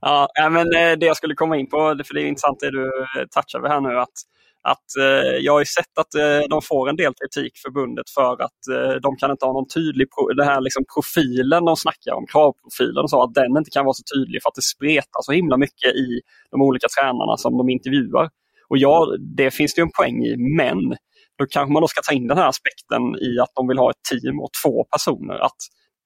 Ja, 0.00 0.28
men 0.50 0.56
eh, 0.56 0.98
det 0.98 1.06
jag 1.06 1.16
skulle 1.16 1.34
komma 1.34 1.56
in 1.56 1.68
på, 1.68 1.78
för 2.06 2.14
det 2.14 2.22
är 2.22 2.26
intressant 2.26 2.60
det 2.60 2.70
du 2.70 2.90
touchar 3.34 3.60
vid 3.60 3.70
här 3.70 3.80
nu, 3.80 3.98
att 3.98 4.18
att 4.62 4.96
eh, 4.98 5.36
jag 5.40 5.52
har 5.52 5.60
ju 5.60 5.66
sett 5.66 5.98
att 5.98 6.14
eh, 6.14 6.40
de 6.50 6.62
får 6.62 6.88
en 6.88 6.96
del 6.96 7.12
kritik 7.20 7.52
förbundet 7.64 8.10
för 8.10 8.32
att 8.32 8.62
eh, 8.74 8.94
de 9.02 9.16
kan 9.16 9.30
inte 9.30 9.44
ha 9.46 9.52
någon 9.52 9.68
tydlig, 9.68 10.06
pro 10.14 10.28
den 10.28 10.48
här 10.48 10.60
liksom 10.60 10.84
profilen 10.94 11.64
de 11.64 11.76
snackar 11.76 12.12
om, 12.12 12.26
kravprofilen 12.26 13.02
och 13.02 13.10
så, 13.10 13.22
att 13.22 13.34
den 13.34 13.56
inte 13.56 13.70
kan 13.70 13.84
vara 13.84 13.94
så 13.94 14.02
tydlig 14.14 14.42
för 14.42 14.48
att 14.48 14.54
det 14.54 14.62
spretar 14.62 15.20
så 15.22 15.32
himla 15.32 15.56
mycket 15.56 15.90
i 15.94 16.20
de 16.50 16.62
olika 16.62 16.86
tränarna 16.98 17.36
som 17.36 17.58
de 17.58 17.68
intervjuar. 17.68 18.30
Och 18.68 18.78
ja, 18.78 19.06
det 19.36 19.50
finns 19.50 19.74
det 19.74 19.82
en 19.82 19.96
poäng 19.98 20.24
i, 20.24 20.36
men 20.36 20.96
då 21.38 21.46
kanske 21.50 21.72
man 21.72 21.82
då 21.82 21.88
ska 21.88 22.00
ta 22.00 22.12
in 22.12 22.26
den 22.26 22.38
här 22.38 22.48
aspekten 22.48 23.02
i 23.20 23.40
att 23.40 23.52
de 23.54 23.68
vill 23.68 23.78
ha 23.78 23.90
ett 23.90 24.02
team 24.10 24.40
och 24.40 24.50
två 24.62 24.84
personer. 24.84 25.34
Att 25.34 25.60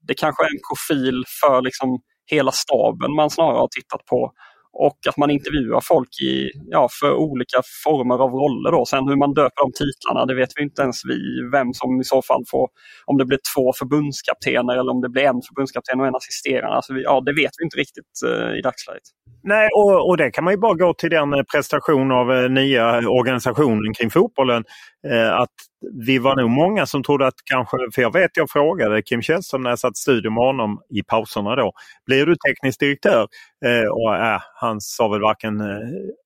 det 0.08 0.14
kanske 0.14 0.44
är 0.44 0.50
en 0.50 0.64
profil 0.70 1.24
för 1.40 1.62
liksom 1.62 2.00
hela 2.26 2.52
staben 2.52 3.14
man 3.14 3.30
snarare 3.30 3.58
har 3.58 3.68
tittat 3.68 4.04
på 4.04 4.32
och 4.72 4.98
att 5.08 5.16
man 5.16 5.30
intervjuar 5.30 5.80
folk 5.80 6.08
i, 6.22 6.50
ja, 6.70 6.88
för 7.00 7.14
olika 7.14 7.60
former 7.84 8.14
av 8.14 8.30
roller. 8.30 8.70
Då. 8.72 8.86
Sen 8.86 9.08
hur 9.08 9.16
man 9.16 9.34
döper 9.34 9.62
de 9.62 9.72
titlarna, 9.72 10.26
det 10.26 10.34
vet 10.34 10.50
vi 10.56 10.62
inte 10.62 10.82
ens 10.82 11.04
vi. 11.04 11.18
Vem 11.52 11.74
som 11.74 12.00
i 12.00 12.04
så 12.04 12.22
fall 12.22 12.44
får, 12.50 12.68
om 13.04 13.18
det 13.18 13.24
blir 13.24 13.38
två 13.54 13.72
förbundskaptener 13.78 14.72
eller 14.78 14.92
om 14.92 15.00
det 15.00 15.08
blir 15.08 15.22
en 15.22 15.42
förbundskapten 15.48 16.00
och 16.00 16.06
en 16.06 16.14
assisterande. 16.14 16.76
Alltså 16.76 16.94
vi, 16.94 17.02
ja, 17.02 17.20
det 17.20 17.32
vet 17.32 17.52
vi 17.58 17.64
inte 17.64 17.76
riktigt 17.76 18.12
eh, 18.26 18.58
i 18.58 18.60
dagsläget. 18.62 19.02
Nej, 19.42 19.68
och, 19.76 20.08
och 20.08 20.16
det 20.16 20.30
kan 20.30 20.44
man 20.44 20.52
ju 20.52 20.58
bara 20.58 20.74
gå 20.74 20.94
till 20.94 21.10
den 21.10 21.34
eh, 21.34 21.42
prestation 21.52 22.12
av 22.12 22.32
eh, 22.32 22.50
nya 22.50 23.08
organisationen 23.08 23.94
kring 23.94 24.10
fotbollen. 24.10 24.64
Eh, 25.10 25.32
att 25.32 25.56
vi 26.06 26.18
var 26.18 26.36
nog 26.36 26.50
många 26.50 26.86
som 26.86 27.02
trodde 27.02 27.26
att 27.26 27.34
kanske, 27.44 27.76
för 27.94 28.02
jag 28.02 28.12
vet 28.12 28.30
jag 28.34 28.50
frågade 28.50 29.02
Kim 29.02 29.22
Källström 29.22 29.62
när 29.62 29.70
jag 29.70 29.78
satt 29.78 29.96
i 29.96 30.00
studion 30.00 30.34
med 30.34 30.44
honom 30.44 30.80
i 30.90 31.02
pauserna 31.02 31.56
då. 31.56 31.72
Blir 32.06 32.26
du 32.26 32.36
teknisk 32.36 32.80
direktör? 32.80 33.28
Eh, 33.64 33.88
och 33.90 34.16
äh, 34.16 34.40
han 34.54 34.80
sa 34.80 35.08
väl 35.08 35.20
varken 35.20 35.60
eh, 35.60 35.66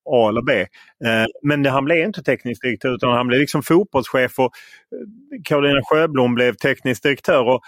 A 0.09 0.29
eller 0.29 0.41
B. 0.41 0.59
Eh, 1.05 1.25
men 1.43 1.65
han 1.65 1.85
blev 1.85 2.05
inte 2.05 2.23
teknisk 2.23 2.61
direktör 2.61 2.95
utan 2.95 3.11
han 3.11 3.27
blev 3.27 3.39
liksom 3.39 3.63
fotbollschef 3.63 4.39
och 4.39 4.45
eh, 4.45 5.41
Karolina 5.43 5.81
Sjöblom 5.83 6.35
blev 6.35 6.53
teknisk 6.53 7.03
direktör. 7.03 7.43
Och 7.43 7.61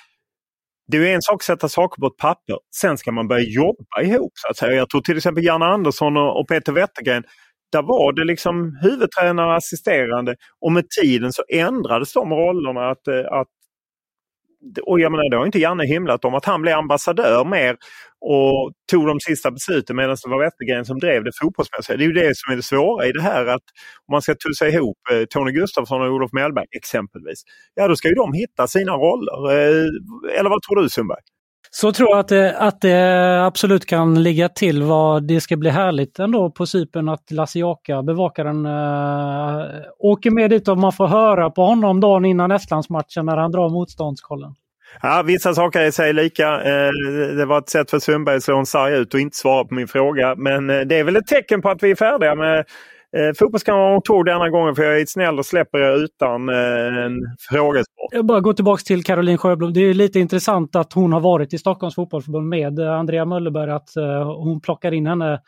det 0.91 0.97
är 0.97 1.15
en 1.15 1.21
sak 1.21 1.35
att 1.35 1.43
sätta 1.43 1.69
saker 1.69 2.01
på 2.01 2.07
ett 2.07 2.17
papper. 2.17 2.57
Sen 2.75 2.97
ska 2.97 3.11
man 3.11 3.27
börja 3.27 3.43
jobba 3.43 4.01
ihop. 4.01 4.31
Så 4.35 4.47
att 4.47 4.57
säga. 4.57 4.73
Jag 4.73 4.89
tror 4.89 5.01
till 5.01 5.17
exempel 5.17 5.45
Janne 5.45 5.65
Andersson 5.65 6.17
och 6.17 6.47
Peter 6.47 6.71
Wettergren 6.71 7.23
där 7.71 7.81
var 7.81 8.13
det 8.13 8.23
liksom 8.23 8.77
huvudtränare 8.81 9.47
och 9.47 9.55
assisterande 9.55 10.35
och 10.61 10.71
med 10.71 10.89
tiden 10.89 11.33
så 11.33 11.43
ändrades 11.49 12.13
de 12.13 12.33
rollerna. 12.33 12.89
Att, 12.89 13.07
eh, 13.07 13.31
att, 13.31 13.47
och 14.81 14.99
jag 14.99 15.11
menar, 15.11 15.29
det 15.29 15.37
har 15.37 15.45
inte 15.45 15.59
Janne 15.59 15.85
himlat 15.85 16.25
om 16.25 16.35
att 16.35 16.45
han 16.45 16.61
blev 16.61 16.77
ambassadör 16.77 17.45
mer 17.45 17.77
och 18.21 18.71
tog 18.91 19.07
de 19.07 19.19
sista 19.19 19.51
besluten 19.51 19.95
medan 19.95 20.17
det 20.23 20.29
var 20.29 20.43
Wettergren 20.43 20.85
som 20.85 20.99
drev 20.99 21.23
det 21.23 21.31
fotbollsmässiga. 21.41 21.97
Det 21.97 22.03
är 22.03 22.07
ju 22.07 22.13
det 22.13 22.37
som 22.37 22.51
är 22.51 22.55
det 22.55 22.63
svåra 22.63 23.07
i 23.07 23.11
det 23.11 23.21
här 23.21 23.45
att 23.45 23.63
om 24.07 24.11
man 24.11 24.21
ska 24.21 24.35
tussa 24.35 24.67
ihop 24.67 24.97
eh, 25.11 25.25
Tony 25.29 25.51
Gustafsson 25.51 26.01
och 26.01 26.07
Olof 26.07 26.33
Mellberg 26.33 26.65
exempelvis. 26.71 27.43
Ja 27.75 27.87
då 27.87 27.95
ska 27.95 28.07
ju 28.07 28.15
de 28.15 28.33
hitta 28.33 28.67
sina 28.67 28.91
roller. 28.91 29.51
Eh, 29.51 30.39
eller 30.39 30.49
vad 30.49 30.61
tror 30.61 30.81
du 30.81 30.89
Sundberg? 30.89 31.21
Så 31.71 31.91
tror 31.91 32.09
jag 32.09 32.19
att 32.19 32.27
det, 32.27 32.57
att 32.57 32.81
det 32.81 33.45
absolut 33.45 33.85
kan 33.85 34.23
ligga 34.23 34.49
till 34.49 34.83
vad 34.83 35.27
det 35.27 35.41
ska 35.41 35.57
bli 35.57 35.69
härligt 35.69 36.19
ändå 36.19 36.51
på 36.51 36.65
Cypern 36.65 37.09
att 37.09 37.31
Lasse 37.31 37.59
Jaka, 37.59 38.03
bevakaren, 38.03 38.65
äh, 38.65 38.71
eh, 38.71 39.81
åker 39.99 40.31
med 40.31 40.49
dit 40.49 40.67
och 40.67 40.77
man 40.77 40.91
får 40.91 41.07
höra 41.07 41.49
på 41.49 41.63
honom 41.63 41.99
dagen 41.99 42.25
innan 42.25 42.51
Estlandsmatchen 42.51 43.25
när 43.25 43.37
han 43.37 43.51
drar 43.51 43.69
motståndskollen. 43.69 44.55
Ja, 45.01 45.23
vissa 45.25 45.53
saker 45.53 45.79
är 45.79 45.91
sig 45.91 46.13
lika. 46.13 46.61
Eh, 46.61 46.91
det 47.37 47.45
var 47.45 47.57
ett 47.57 47.69
sätt 47.69 47.89
för 47.89 47.99
Sundberg 47.99 48.35
att 48.35 48.43
slå 48.43 48.57
en 48.57 48.65
sarg 48.65 48.93
ut 48.93 49.13
och 49.13 49.19
inte 49.19 49.37
svara 49.37 49.65
på 49.65 49.73
min 49.73 49.87
fråga. 49.87 50.35
Men 50.35 50.69
eh, 50.69 50.79
det 50.79 50.99
är 50.99 51.03
väl 51.03 51.15
ett 51.15 51.27
tecken 51.27 51.61
på 51.61 51.69
att 51.69 51.83
vi 51.83 51.91
är 51.91 51.95
färdiga 51.95 52.35
med 52.35 52.65
Eh, 53.17 53.33
Fotbollskanalen 53.39 54.01
tog 54.01 54.25
denna 54.25 54.49
gången 54.49 54.75
för 54.75 54.83
jag 54.83 55.01
är 55.01 55.05
snäll 55.05 55.39
och 55.39 55.45
släpper 55.45 55.79
er 55.79 56.03
utan 56.03 56.49
eh, 56.49 57.05
en 57.05 57.19
frågesport. 57.49 58.09
Jag 58.11 58.25
bara 58.25 58.39
går 58.39 58.53
tillbaka 58.53 58.81
till 58.81 59.03
Caroline 59.03 59.37
Sjöblom. 59.37 59.73
Det 59.73 59.79
är 59.79 59.93
lite 59.93 60.19
intressant 60.19 60.75
att 60.75 60.93
hon 60.93 61.13
har 61.13 61.19
varit 61.19 61.53
i 61.53 61.57
Stockholms 61.57 61.95
fotbollsförbund 61.95 62.49
med 62.49 62.79
eh, 62.79 62.93
Andrea 62.93 63.25
Möllerberg, 63.25 63.71
att 63.71 63.95
eh, 63.95 64.35
hon 64.37 64.61
plockar 64.61 64.91
in 64.91 65.07
henne 65.07 65.41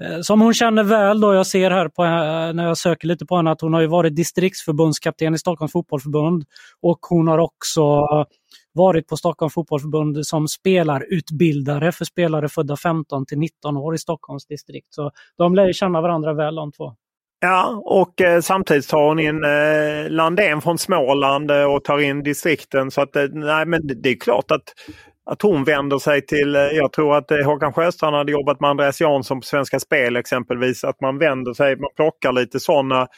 Eh, 0.00 0.20
som 0.20 0.40
hon 0.40 0.54
känner 0.54 0.82
väl 0.82 1.20
då, 1.20 1.34
jag 1.34 1.46
ser 1.46 1.70
här 1.70 1.88
på, 1.88 2.04
eh, 2.04 2.52
när 2.54 2.66
jag 2.66 2.78
söker 2.78 3.08
lite 3.08 3.26
på 3.26 3.36
henne 3.36 3.50
att 3.50 3.60
hon 3.60 3.74
har 3.74 3.86
varit 3.86 4.16
distriktsförbundskapten 4.16 5.34
i 5.34 5.38
Stockholms 5.38 5.72
fotbollförbund. 5.72 6.44
och 6.80 6.98
hon 7.08 7.28
har 7.28 7.38
också 7.38 7.80
eh, 7.80 8.24
varit 8.72 9.08
på 9.08 9.16
Stockholms 9.16 9.54
fotbollförbund 9.54 10.26
som 10.26 10.48
spelarutbildare 10.48 11.92
för 11.92 12.04
spelare 12.04 12.48
födda 12.48 12.76
15 12.76 13.26
till 13.26 13.38
19 13.38 13.76
år 13.76 13.94
i 13.94 13.98
Stockholms 13.98 14.46
distrikt. 14.46 14.94
Så 14.94 15.10
de 15.38 15.54
lär 15.54 15.72
känna 15.72 16.00
varandra 16.00 16.34
väl 16.34 16.54
de 16.54 16.72
två. 16.72 16.94
Ja, 17.44 17.82
och 17.84 18.20
eh, 18.20 18.40
samtidigt 18.40 18.88
tar 18.88 19.08
hon 19.08 19.18
in 19.18 19.44
eh, 19.44 20.10
Landén 20.10 20.60
från 20.60 20.78
Småland 20.78 21.50
eh, 21.50 21.64
och 21.64 21.84
tar 21.84 21.98
in 21.98 22.22
distrikten. 22.22 22.90
Så 22.90 23.00
att, 23.00 23.16
eh, 23.16 23.24
nej, 23.32 23.66
men 23.66 23.86
det, 23.86 23.94
det 23.94 24.08
är 24.08 24.16
klart 24.16 24.50
att, 24.50 24.62
att 25.30 25.42
hon 25.42 25.64
vänder 25.64 25.98
sig 25.98 26.26
till, 26.26 26.56
eh, 26.56 26.62
jag 26.62 26.92
tror 26.92 27.16
att 27.16 27.30
eh, 27.30 27.38
Håkan 27.38 27.72
Sjöstrand 27.72 28.16
hade 28.16 28.32
jobbat 28.32 28.60
med 28.60 28.70
Andreas 28.70 29.00
Jansson 29.00 29.40
på 29.40 29.46
Svenska 29.46 29.80
Spel 29.80 30.16
exempelvis, 30.16 30.84
att 30.84 31.00
man 31.00 31.18
vänder 31.18 31.54
sig, 31.54 31.76
man 31.76 31.90
plockar 31.96 32.32
lite 32.32 32.60
sådana 32.60 33.08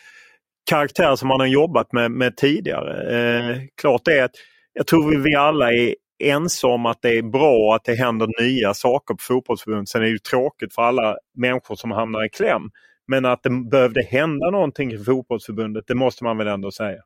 karaktärer 0.70 1.16
som 1.16 1.28
man 1.28 1.40
har 1.40 1.46
jobbat 1.46 1.92
med, 1.92 2.10
med 2.10 2.36
tidigare. 2.36 3.18
Eh, 3.18 3.56
klart 3.80 4.08
är 4.08 4.22
att 4.22 4.34
jag 4.72 4.86
tror 4.86 5.18
vi 5.18 5.34
alla 5.34 5.72
är 5.72 5.94
ense 6.24 6.66
om 6.66 6.86
att 6.86 7.02
det 7.02 7.18
är 7.18 7.22
bra 7.22 7.74
att 7.74 7.84
det 7.84 7.94
händer 7.94 8.28
nya 8.42 8.74
saker 8.74 9.14
på 9.14 9.20
fotbollsförbundet. 9.20 9.88
Sen 9.88 10.00
är 10.00 10.04
det 10.04 10.10
ju 10.10 10.18
tråkigt 10.18 10.74
för 10.74 10.82
alla 10.82 11.16
människor 11.36 11.74
som 11.74 11.90
hamnar 11.90 12.24
i 12.24 12.28
kläm. 12.28 12.62
Men 13.06 13.24
att 13.24 13.42
det 13.42 13.50
behövde 13.70 14.02
hända 14.02 14.50
någonting 14.50 14.92
i 14.92 14.98
fotbollsförbundet, 14.98 15.84
det 15.86 15.94
måste 15.94 16.24
man 16.24 16.38
väl 16.38 16.46
ändå 16.46 16.70
säga. 16.70 17.02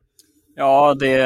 Ja, 0.55 0.95
det, 0.99 1.17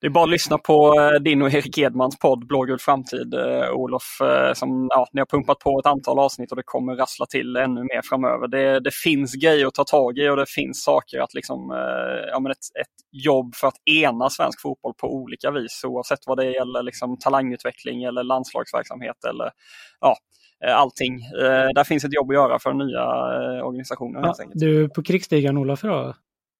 det 0.00 0.06
är 0.06 0.10
bara 0.10 0.24
att 0.24 0.30
lyssna 0.30 0.58
på 0.58 1.00
eh, 1.00 1.20
din 1.20 1.42
och 1.42 1.52
Erik 1.54 1.78
Edmans 1.78 2.18
podd 2.18 2.46
Blågul 2.46 2.78
framtid, 2.78 3.34
eh, 3.34 3.70
Olof. 3.70 4.20
Eh, 4.20 4.52
som, 4.52 4.88
ja, 4.90 5.08
ni 5.12 5.20
har 5.20 5.26
pumpat 5.26 5.58
på 5.58 5.78
ett 5.78 5.86
antal 5.86 6.18
avsnitt 6.18 6.50
och 6.50 6.56
det 6.56 6.62
kommer 6.66 6.96
rassla 6.96 7.26
till 7.26 7.56
ännu 7.56 7.80
mer 7.80 8.02
framöver. 8.04 8.48
Det, 8.48 8.80
det 8.80 8.94
finns 8.94 9.34
grejer 9.34 9.66
att 9.66 9.74
ta 9.74 9.84
tag 9.84 10.18
i 10.18 10.28
och 10.28 10.36
det 10.36 10.48
finns 10.48 10.82
saker 10.82 11.20
att 11.20 11.34
liksom, 11.34 11.70
ja, 12.32 12.40
men 12.40 12.52
ett, 12.52 12.58
ett 12.80 13.24
jobb 13.24 13.54
för 13.54 13.68
att 13.68 13.74
ena 13.84 14.30
svensk 14.30 14.62
fotboll 14.62 14.94
på 14.94 15.14
olika 15.14 15.50
vis 15.50 15.84
oavsett 15.84 16.18
vad 16.26 16.38
det 16.38 16.44
gäller 16.44 16.82
liksom, 16.82 17.18
talangutveckling 17.18 18.02
eller 18.02 18.22
landslagsverksamhet 18.22 19.24
eller 19.30 19.50
ja, 20.00 20.16
allting. 20.74 21.18
Där 21.74 21.84
finns 21.84 22.04
ett 22.04 22.14
jobb 22.14 22.30
att 22.30 22.34
göra 22.34 22.58
för 22.58 22.72
nya 22.72 23.04
organisationer. 23.64 24.20
Ja, 24.20 24.34
du 24.54 24.84
är 24.84 24.88
på 24.88 25.02
krigsstigen 25.02 25.58
Olof 25.58 25.84
idag? 25.84 26.14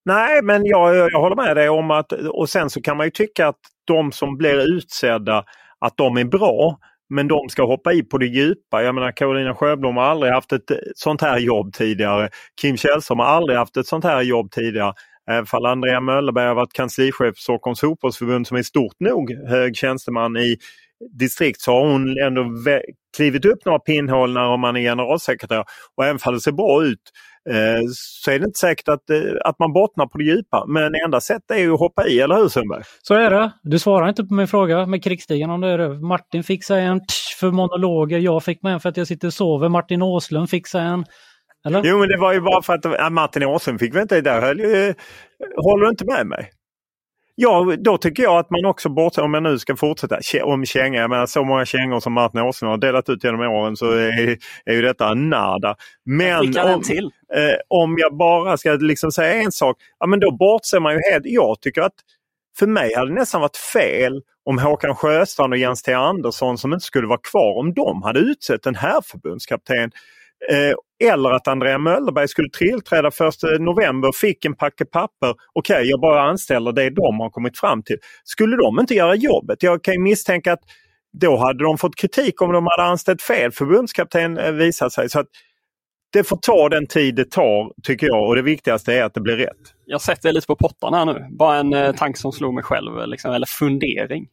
Nej, 0.09 0.43
men 0.43 0.67
jag, 0.67 0.97
jag 1.13 1.21
håller 1.21 1.37
med 1.37 1.57
dig 1.57 1.69
om 1.69 1.91
att 1.91 2.13
och 2.13 2.49
sen 2.49 2.71
så 2.71 2.83
kan 2.83 2.97
man 2.97 3.07
ju 3.07 3.11
tycka 3.11 3.49
att 3.49 3.59
de 3.87 4.13
som 4.13 4.37
blir 4.37 4.77
utsedda 4.77 5.45
att 5.79 5.97
de 5.97 6.17
är 6.17 6.25
bra. 6.25 6.79
Men 7.11 7.29
de 7.29 7.49
ska 7.49 7.67
hoppa 7.67 7.93
i 7.93 8.03
på 8.03 8.19
det 8.19 8.27
djupa. 8.27 8.83
Jag 8.83 8.95
menar 8.95 9.13
Carolina 9.13 9.55
Sjöblom 9.55 9.97
har 9.97 10.05
aldrig 10.05 10.33
haft 10.33 10.53
ett 10.53 10.71
eh, 10.71 10.77
sånt 10.95 11.21
här 11.21 11.39
jobb 11.39 11.73
tidigare. 11.73 12.29
Kim 12.61 12.77
Källström 12.77 13.19
har 13.19 13.27
aldrig 13.27 13.59
haft 13.59 13.77
ett 13.77 13.87
sånt 13.87 14.05
här 14.05 14.23
jobb 14.23 14.51
tidigare. 14.51 14.93
Även 15.31 15.47
fall 15.47 15.67
Andrea 15.67 16.01
Möllerberg 16.01 16.47
har 16.47 16.55
varit 16.55 16.73
kanslichef 16.73 17.35
för 17.37 17.43
Stockholms 17.43 17.81
fotbollsförbund 17.81 18.47
som 18.47 18.57
är 18.57 18.63
stort 18.63 19.01
nog 19.01 19.33
hög 19.49 19.77
tjänsteman 19.77 20.37
i 20.37 20.57
distrikt 21.19 21.61
så 21.61 21.73
har 21.73 21.89
hon 21.93 22.19
ändå 22.19 22.45
klivit 23.17 23.45
upp 23.45 23.65
några 23.65 23.79
pinnhål 23.79 24.33
när 24.33 24.57
man 24.57 24.77
är 24.77 24.81
generalsekreterare. 24.81 25.65
Och 25.97 26.05
även 26.05 26.19
om 26.25 26.35
det 26.35 26.41
ser 26.41 26.53
bra 26.53 26.85
ut 26.85 27.03
Eh, 27.51 27.83
så 27.93 28.31
är 28.31 28.39
det 28.39 28.45
inte 28.45 28.59
säkert 28.59 28.89
att, 28.89 29.11
eh, 29.11 29.21
att 29.45 29.59
man 29.59 29.73
bottnar 29.73 30.07
på 30.07 30.19
det 30.19 30.25
djupa. 30.25 30.65
Men 30.69 30.93
enda 31.05 31.21
sättet 31.21 31.51
är 31.51 31.59
ju 31.59 31.73
att 31.73 31.81
hoppa 31.81 32.07
i, 32.07 32.21
eller 32.21 32.37
hur 32.37 32.49
Sundberg? 32.49 32.83
Så 33.03 33.15
är 33.15 33.31
det. 33.31 33.51
Du 33.63 33.79
svarar 33.79 34.09
inte 34.09 34.25
på 34.25 34.35
min 34.35 34.49
fråga 34.49 34.87
med 34.87 35.05
krigsstigen 35.05 35.51
om 35.51 35.61
det 35.61 35.69
är 35.69 35.79
det. 35.79 36.01
Martin 36.01 36.45
sig 36.65 36.85
en 36.85 37.01
för 37.41 37.51
monologer, 37.51 38.19
jag 38.19 38.45
fick 38.45 38.63
mig 38.63 38.73
en 38.73 38.81
för 38.81 38.89
att 38.89 38.97
jag 38.97 39.07
sitter 39.07 39.29
och 39.29 39.35
sover. 39.35 39.69
Martin 39.69 40.03
Åslund 40.03 40.51
sig 40.51 40.81
en. 40.81 41.05
Eller? 41.67 41.83
Jo 41.85 41.99
men 41.99 42.09
det 42.09 42.19
var 42.19 42.33
ju 42.33 42.41
bara 42.41 42.63
för 42.63 42.75
att 42.75 42.85
äh, 42.85 43.11
Martin 43.11 43.45
Åslund 43.45 43.81
fick 43.81 43.95
väl 43.95 44.03
inte, 44.03 44.21
där 44.21 44.41
höll 44.41 44.61
ju, 44.61 44.95
håller 45.57 45.85
du 45.85 45.91
inte 45.91 46.05
med 46.05 46.27
mig? 46.27 46.51
Ja, 47.41 47.77
då 47.79 47.99
tycker 47.99 48.23
jag 48.23 48.39
att 48.39 48.51
man 48.51 48.65
också 48.65 48.89
bortser, 48.89 49.23
om 49.23 49.35
jag 49.35 49.43
nu 49.43 49.59
ska 49.59 49.77
fortsätta 49.77 50.19
om 50.45 50.65
kängor. 50.65 51.01
Jag 51.01 51.11
menar 51.11 51.27
så 51.27 51.45
många 51.45 51.65
kängor 51.65 52.01
som 52.01 52.13
Martin 52.13 52.41
Åslund 52.41 52.71
har 52.71 52.79
delat 52.79 53.09
ut 53.09 53.25
genom 53.25 53.41
åren 53.41 53.77
så 53.77 53.91
är, 53.91 54.39
är 54.65 54.73
ju 54.73 54.83
detta 54.83 55.15
nada. 55.15 55.77
Men 56.05 56.59
om, 56.59 56.83
eh, 57.35 57.57
om 57.69 57.97
jag 57.99 58.17
bara 58.17 58.57
ska 58.57 58.73
liksom 58.73 59.13
säga 59.13 59.43
en 59.43 59.53
sak, 59.53 59.77
ja 59.99 60.07
men 60.07 60.21
då 60.21 60.31
bortser 60.31 60.81
man 60.81 60.93
ju 60.93 61.01
helt. 61.13 61.27
Jag 61.27 61.61
tycker 61.61 61.83
att 61.83 61.95
för 62.59 62.67
mig 62.67 62.95
hade 62.95 63.11
det 63.11 63.15
nästan 63.15 63.41
varit 63.41 63.57
fel 63.57 64.23
om 64.45 64.59
Håkan 64.59 64.95
Sjöstrand 64.95 65.53
och 65.53 65.59
Jens 65.59 65.83
T 65.83 65.93
Andersson 65.93 66.59
som 66.59 66.73
inte 66.73 66.85
skulle 66.85 67.07
vara 67.07 67.21
kvar, 67.31 67.59
om 67.59 67.75
de 67.75 68.03
hade 68.03 68.21
utsett 68.21 68.67
en 68.67 68.75
här 68.75 69.01
förbundskapten 69.05 69.77
Eh, 69.81 69.91
Eh, 70.51 71.09
eller 71.11 71.31
att 71.31 71.49
Andrea 71.49 71.79
Möllerberg 71.79 72.29
skulle 72.29 72.51
tillträda 72.51 73.09
1 73.09 73.15
november, 73.61 74.13
fick 74.13 74.45
en 74.45 74.55
packe 74.55 74.85
papper. 74.85 75.35
Okej, 75.53 75.75
okay, 75.75 75.85
jag 75.85 76.01
bara 76.01 76.23
anställer 76.23 76.73
det 76.73 76.91
de 76.91 77.21
har 77.21 77.31
kommit 77.31 77.59
fram 77.59 77.83
till. 77.83 77.97
Skulle 78.25 78.57
de 78.57 78.81
inte 78.81 78.95
göra 78.95 79.15
jobbet? 79.15 79.63
Jag 79.63 79.85
kan 79.85 80.03
misstänka 80.03 80.53
att 80.53 80.63
då 81.13 81.37
hade 81.37 81.65
de 81.65 81.79
fått 81.79 81.97
kritik 81.97 82.43
om 82.43 82.53
de 82.53 82.67
hade 82.67 82.91
anställt 82.91 83.23
fel 83.23 83.53
förbundskapten 83.53 84.39
eh, 84.39 84.53
visar 84.53 84.55
visat 84.67 84.93
sig. 84.93 85.11
Så 85.11 85.21
att 85.21 85.27
det 86.13 86.25
får 86.25 86.37
ta 86.37 86.69
den 86.69 86.87
tid 86.87 87.15
det 87.15 87.31
tar 87.31 87.73
tycker 87.83 88.07
jag 88.07 88.29
och 88.29 88.37
det 88.37 88.43
viktigaste 88.43 88.95
är 88.95 89.05
att 89.05 89.15
det 89.15 89.21
blir 89.21 89.37
rätt. 89.37 89.75
Jag 89.87 90.01
sätter 90.01 90.33
lite 90.33 90.47
på 90.47 90.57
pottan 90.57 90.95
här 90.95 91.05
nu. 91.05 91.27
Bara 91.31 91.57
en 91.57 91.73
eh, 91.73 91.93
tanke 91.93 92.19
som 92.19 92.33
slog 92.33 92.55
mig 92.55 92.65
själv, 92.65 93.07
liksom, 93.07 93.33
eller 93.33 93.47
fundering. 93.47 94.27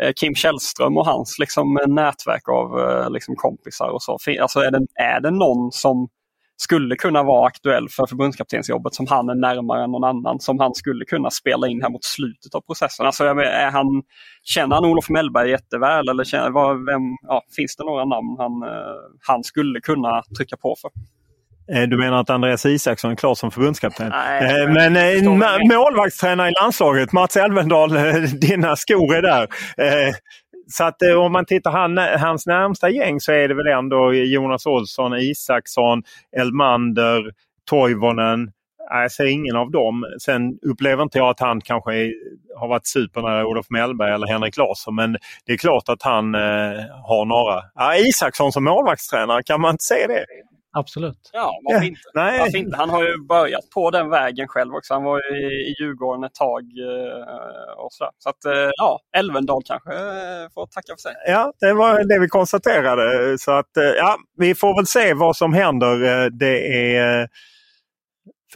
Eh, 0.00 0.12
Kim 0.16 0.34
Källström 0.34 0.96
och 0.96 1.06
hans 1.06 1.38
liksom, 1.38 1.78
eh, 1.78 1.88
nätverk 1.88 2.48
av 2.48 2.80
eh, 2.80 3.10
liksom, 3.10 3.36
kompisar 3.36 3.88
och 3.88 4.02
så. 4.02 4.18
Alltså, 4.40 4.60
är, 4.60 4.70
det, 4.70 4.86
är 4.94 5.20
det 5.20 5.30
någon 5.30 5.72
som 5.72 6.08
skulle 6.58 6.96
kunna 6.96 7.22
vara 7.22 7.46
aktuell 7.46 7.88
för 7.88 8.06
förbundskaptensjobbet 8.06 8.94
som 8.94 9.06
han 9.06 9.28
är 9.28 9.34
närmare 9.34 9.84
än 9.84 9.90
någon 9.90 10.04
annan 10.04 10.40
som 10.40 10.58
han 10.58 10.74
skulle 10.74 11.04
kunna 11.04 11.30
spela 11.30 11.68
in 11.68 11.82
här 11.82 11.90
mot 11.90 12.04
slutet 12.04 12.54
av 12.54 12.60
processen. 12.60 13.06
Alltså, 13.06 13.24
är 13.24 13.70
han, 13.70 14.02
känner 14.42 14.74
han 14.74 14.84
Olof 14.84 15.08
Mellberg 15.08 15.50
jätteväl 15.50 16.08
eller 16.08 16.24
känner, 16.24 16.50
vad, 16.50 16.86
vem, 16.86 17.02
ja, 17.22 17.42
finns 17.56 17.76
det 17.76 17.84
några 17.84 18.04
namn 18.04 18.36
han, 18.38 18.52
han 19.26 19.44
skulle 19.44 19.80
kunna 19.80 20.22
trycka 20.38 20.56
på 20.56 20.76
för? 20.80 20.90
Eh, 21.72 21.82
du 21.82 21.96
menar 21.96 22.20
att 22.20 22.30
Andreas 22.30 22.66
Isaksson 22.66 23.10
är 23.10 23.14
klar 23.14 23.34
som 23.34 23.50
förbundskapten? 23.50 24.08
Nej, 24.08 24.62
eh, 24.62 24.72
men 24.72 24.96
eh, 24.96 25.78
målvaktstränare 25.78 26.48
i 26.48 26.52
landslaget, 26.60 27.12
Mats 27.12 27.36
Elvendal, 27.36 27.90
dina 28.40 28.76
skor 28.76 29.14
är 29.14 29.22
där. 29.22 29.48
Så 30.68 30.84
att 30.84 31.02
om 31.02 31.32
man 31.32 31.44
tittar 31.44 31.70
han, 31.70 31.98
hans 31.98 32.46
närmsta 32.46 32.90
gäng 32.90 33.20
så 33.20 33.32
är 33.32 33.48
det 33.48 33.54
väl 33.54 33.66
ändå 33.66 34.12
Jonas 34.14 34.66
Olsson, 34.66 35.18
Isaksson, 35.18 36.02
Elmander, 36.36 37.30
Toivonen. 37.70 38.50
Jag 38.90 39.12
ser 39.12 39.24
ingen 39.24 39.56
av 39.56 39.70
dem. 39.70 40.04
Sen 40.22 40.58
upplever 40.62 41.02
inte 41.02 41.18
jag 41.18 41.28
att 41.28 41.40
han 41.40 41.60
kanske 41.60 41.94
är, 41.94 42.12
har 42.58 42.68
varit 42.68 42.86
supernära 42.86 43.46
Olof 43.46 43.66
Mellberg 43.70 44.14
eller 44.14 44.26
Henrik 44.26 44.56
Larsson 44.56 44.94
men 44.94 45.16
det 45.46 45.52
är 45.52 45.56
klart 45.56 45.88
att 45.88 46.02
han 46.02 46.34
eh, 46.34 46.40
har 47.04 47.24
några. 47.24 47.62
Ja, 47.74 47.96
Isaksson 47.96 48.52
som 48.52 48.64
målvaktstränare, 48.64 49.42
kan 49.42 49.60
man 49.60 49.70
inte 49.70 49.84
se 49.84 50.06
det? 50.06 50.24
Absolut. 50.78 51.30
Ja, 51.32 51.60
varför. 51.64 51.86
Inte? 51.86 52.00
Nej. 52.14 52.38
varför 52.38 52.58
inte? 52.58 52.76
Han 52.76 52.90
har 52.90 53.02
ju 53.02 53.18
börjat 53.28 53.70
på 53.74 53.90
den 53.90 54.10
vägen 54.10 54.48
själv 54.48 54.74
också. 54.74 54.94
Han 54.94 55.04
var 55.04 55.20
ju 55.30 55.66
i 55.66 55.74
Djurgården 55.80 56.24
ett 56.24 56.34
tag. 56.34 56.62
Eh, 56.62 57.84
och 57.84 57.92
så 57.92 58.10
så 58.18 58.28
att, 58.28 58.44
eh, 58.44 58.70
ja, 58.76 59.00
Elvendal 59.16 59.62
kanske 59.64 59.92
eh, 59.92 60.48
får 60.54 60.66
tacka 60.66 60.92
för 60.96 61.00
sig. 61.00 61.14
Ja, 61.26 61.52
det 61.60 61.72
var 61.72 62.04
det 62.04 62.18
vi 62.18 62.28
konstaterade. 62.28 63.38
Så 63.38 63.50
att, 63.50 63.70
ja, 63.96 64.16
vi 64.36 64.54
får 64.54 64.76
väl 64.76 64.86
se 64.86 65.14
vad 65.14 65.36
som 65.36 65.52
händer. 65.52 66.30
Det 66.30 66.96
är 66.96 67.28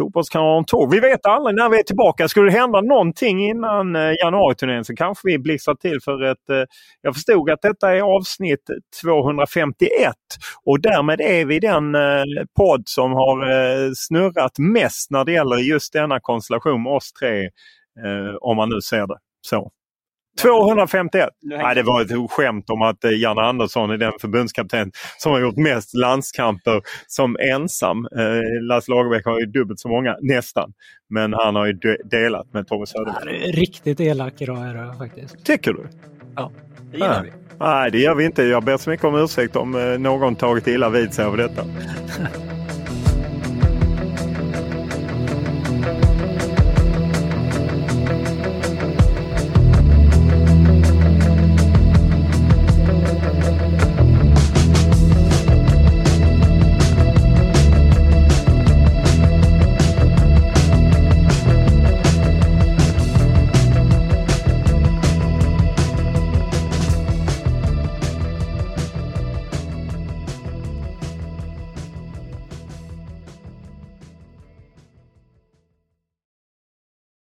Fotbollskanalen 0.00 0.64
Tour. 0.64 0.90
Vi 0.90 1.00
vet 1.00 1.26
aldrig 1.26 1.56
när 1.56 1.68
vi 1.68 1.78
är 1.78 1.82
tillbaka. 1.82 2.28
Skulle 2.28 2.50
det 2.50 2.58
hända 2.58 2.80
någonting 2.80 3.48
innan 3.48 3.96
eh, 3.96 4.12
januariturnén 4.24 4.84
så 4.84 4.94
kanske 4.94 5.22
vi 5.24 5.38
blixtrar 5.38 5.74
till 5.74 6.00
för 6.04 6.22
ett... 6.22 6.50
Eh, 6.50 6.64
jag 7.02 7.14
förstod 7.14 7.50
att 7.50 7.62
detta 7.62 7.96
är 7.96 8.00
avsnitt 8.00 8.70
251 9.02 9.90
och 10.64 10.80
därmed 10.80 11.20
är 11.20 11.44
vi 11.44 11.58
den 11.58 11.94
eh, 11.94 12.24
podd 12.56 12.82
som 12.84 13.12
har 13.12 13.94
snurrat 13.94 14.58
mest 14.58 15.10
när 15.10 15.24
det 15.24 15.32
gäller 15.32 15.56
just 15.56 15.92
denna 15.92 16.20
konstellation 16.20 16.82
med 16.82 16.92
oss 16.92 17.12
tre. 17.12 17.50
Om 18.40 18.56
man 18.56 18.68
nu 18.68 18.80
ser 18.80 19.06
det 19.06 19.18
så. 19.46 19.70
251! 20.42 21.28
Nej, 21.42 21.74
det 21.74 21.82
var 21.82 22.02
ett 22.02 22.30
skämt 22.30 22.70
om 22.70 22.82
att 22.82 23.04
eh, 23.04 23.10
Janne 23.10 23.40
Andersson 23.40 23.90
är 23.90 23.96
den 23.96 24.12
förbundskapten 24.20 24.92
som 25.18 25.32
har 25.32 25.40
gjort 25.40 25.56
mest 25.56 25.94
landskamper 25.94 26.82
som 27.06 27.36
ensam. 27.40 28.08
Eh, 28.18 28.62
Lasse 28.62 28.90
Lagerbäck 28.90 29.24
har 29.24 29.40
ju 29.40 29.46
dubbelt 29.46 29.80
så 29.80 29.88
många, 29.88 30.16
nästan. 30.20 30.72
Men 31.10 31.32
han 31.32 31.54
har 31.54 31.66
ju 31.66 31.72
delat 32.10 32.52
med 32.52 32.68
Tommy 32.68 32.86
Söderberg. 32.86 33.52
Riktigt 33.52 34.00
elak 34.00 34.42
idag 34.42 34.58
är 34.58 34.74
det 34.74 34.94
faktiskt. 34.98 35.44
Tycker 35.44 35.72
du? 35.72 35.88
Ja. 36.36 36.52
Det 36.90 36.96
gillar 36.96 37.22
vi. 37.22 37.30
Nej, 37.58 37.90
det 37.90 37.98
gör 37.98 38.14
vi 38.14 38.24
inte. 38.24 38.42
Jag 38.42 38.64
ber 38.64 38.76
så 38.76 38.90
mycket 38.90 39.04
om 39.04 39.14
ursäkt 39.14 39.56
om 39.56 39.74
eh, 39.74 39.98
någon 39.98 40.36
tagit 40.36 40.66
illa 40.66 40.88
vid 40.88 41.14
sig 41.14 41.24
av 41.24 41.36
detta. 41.36 41.64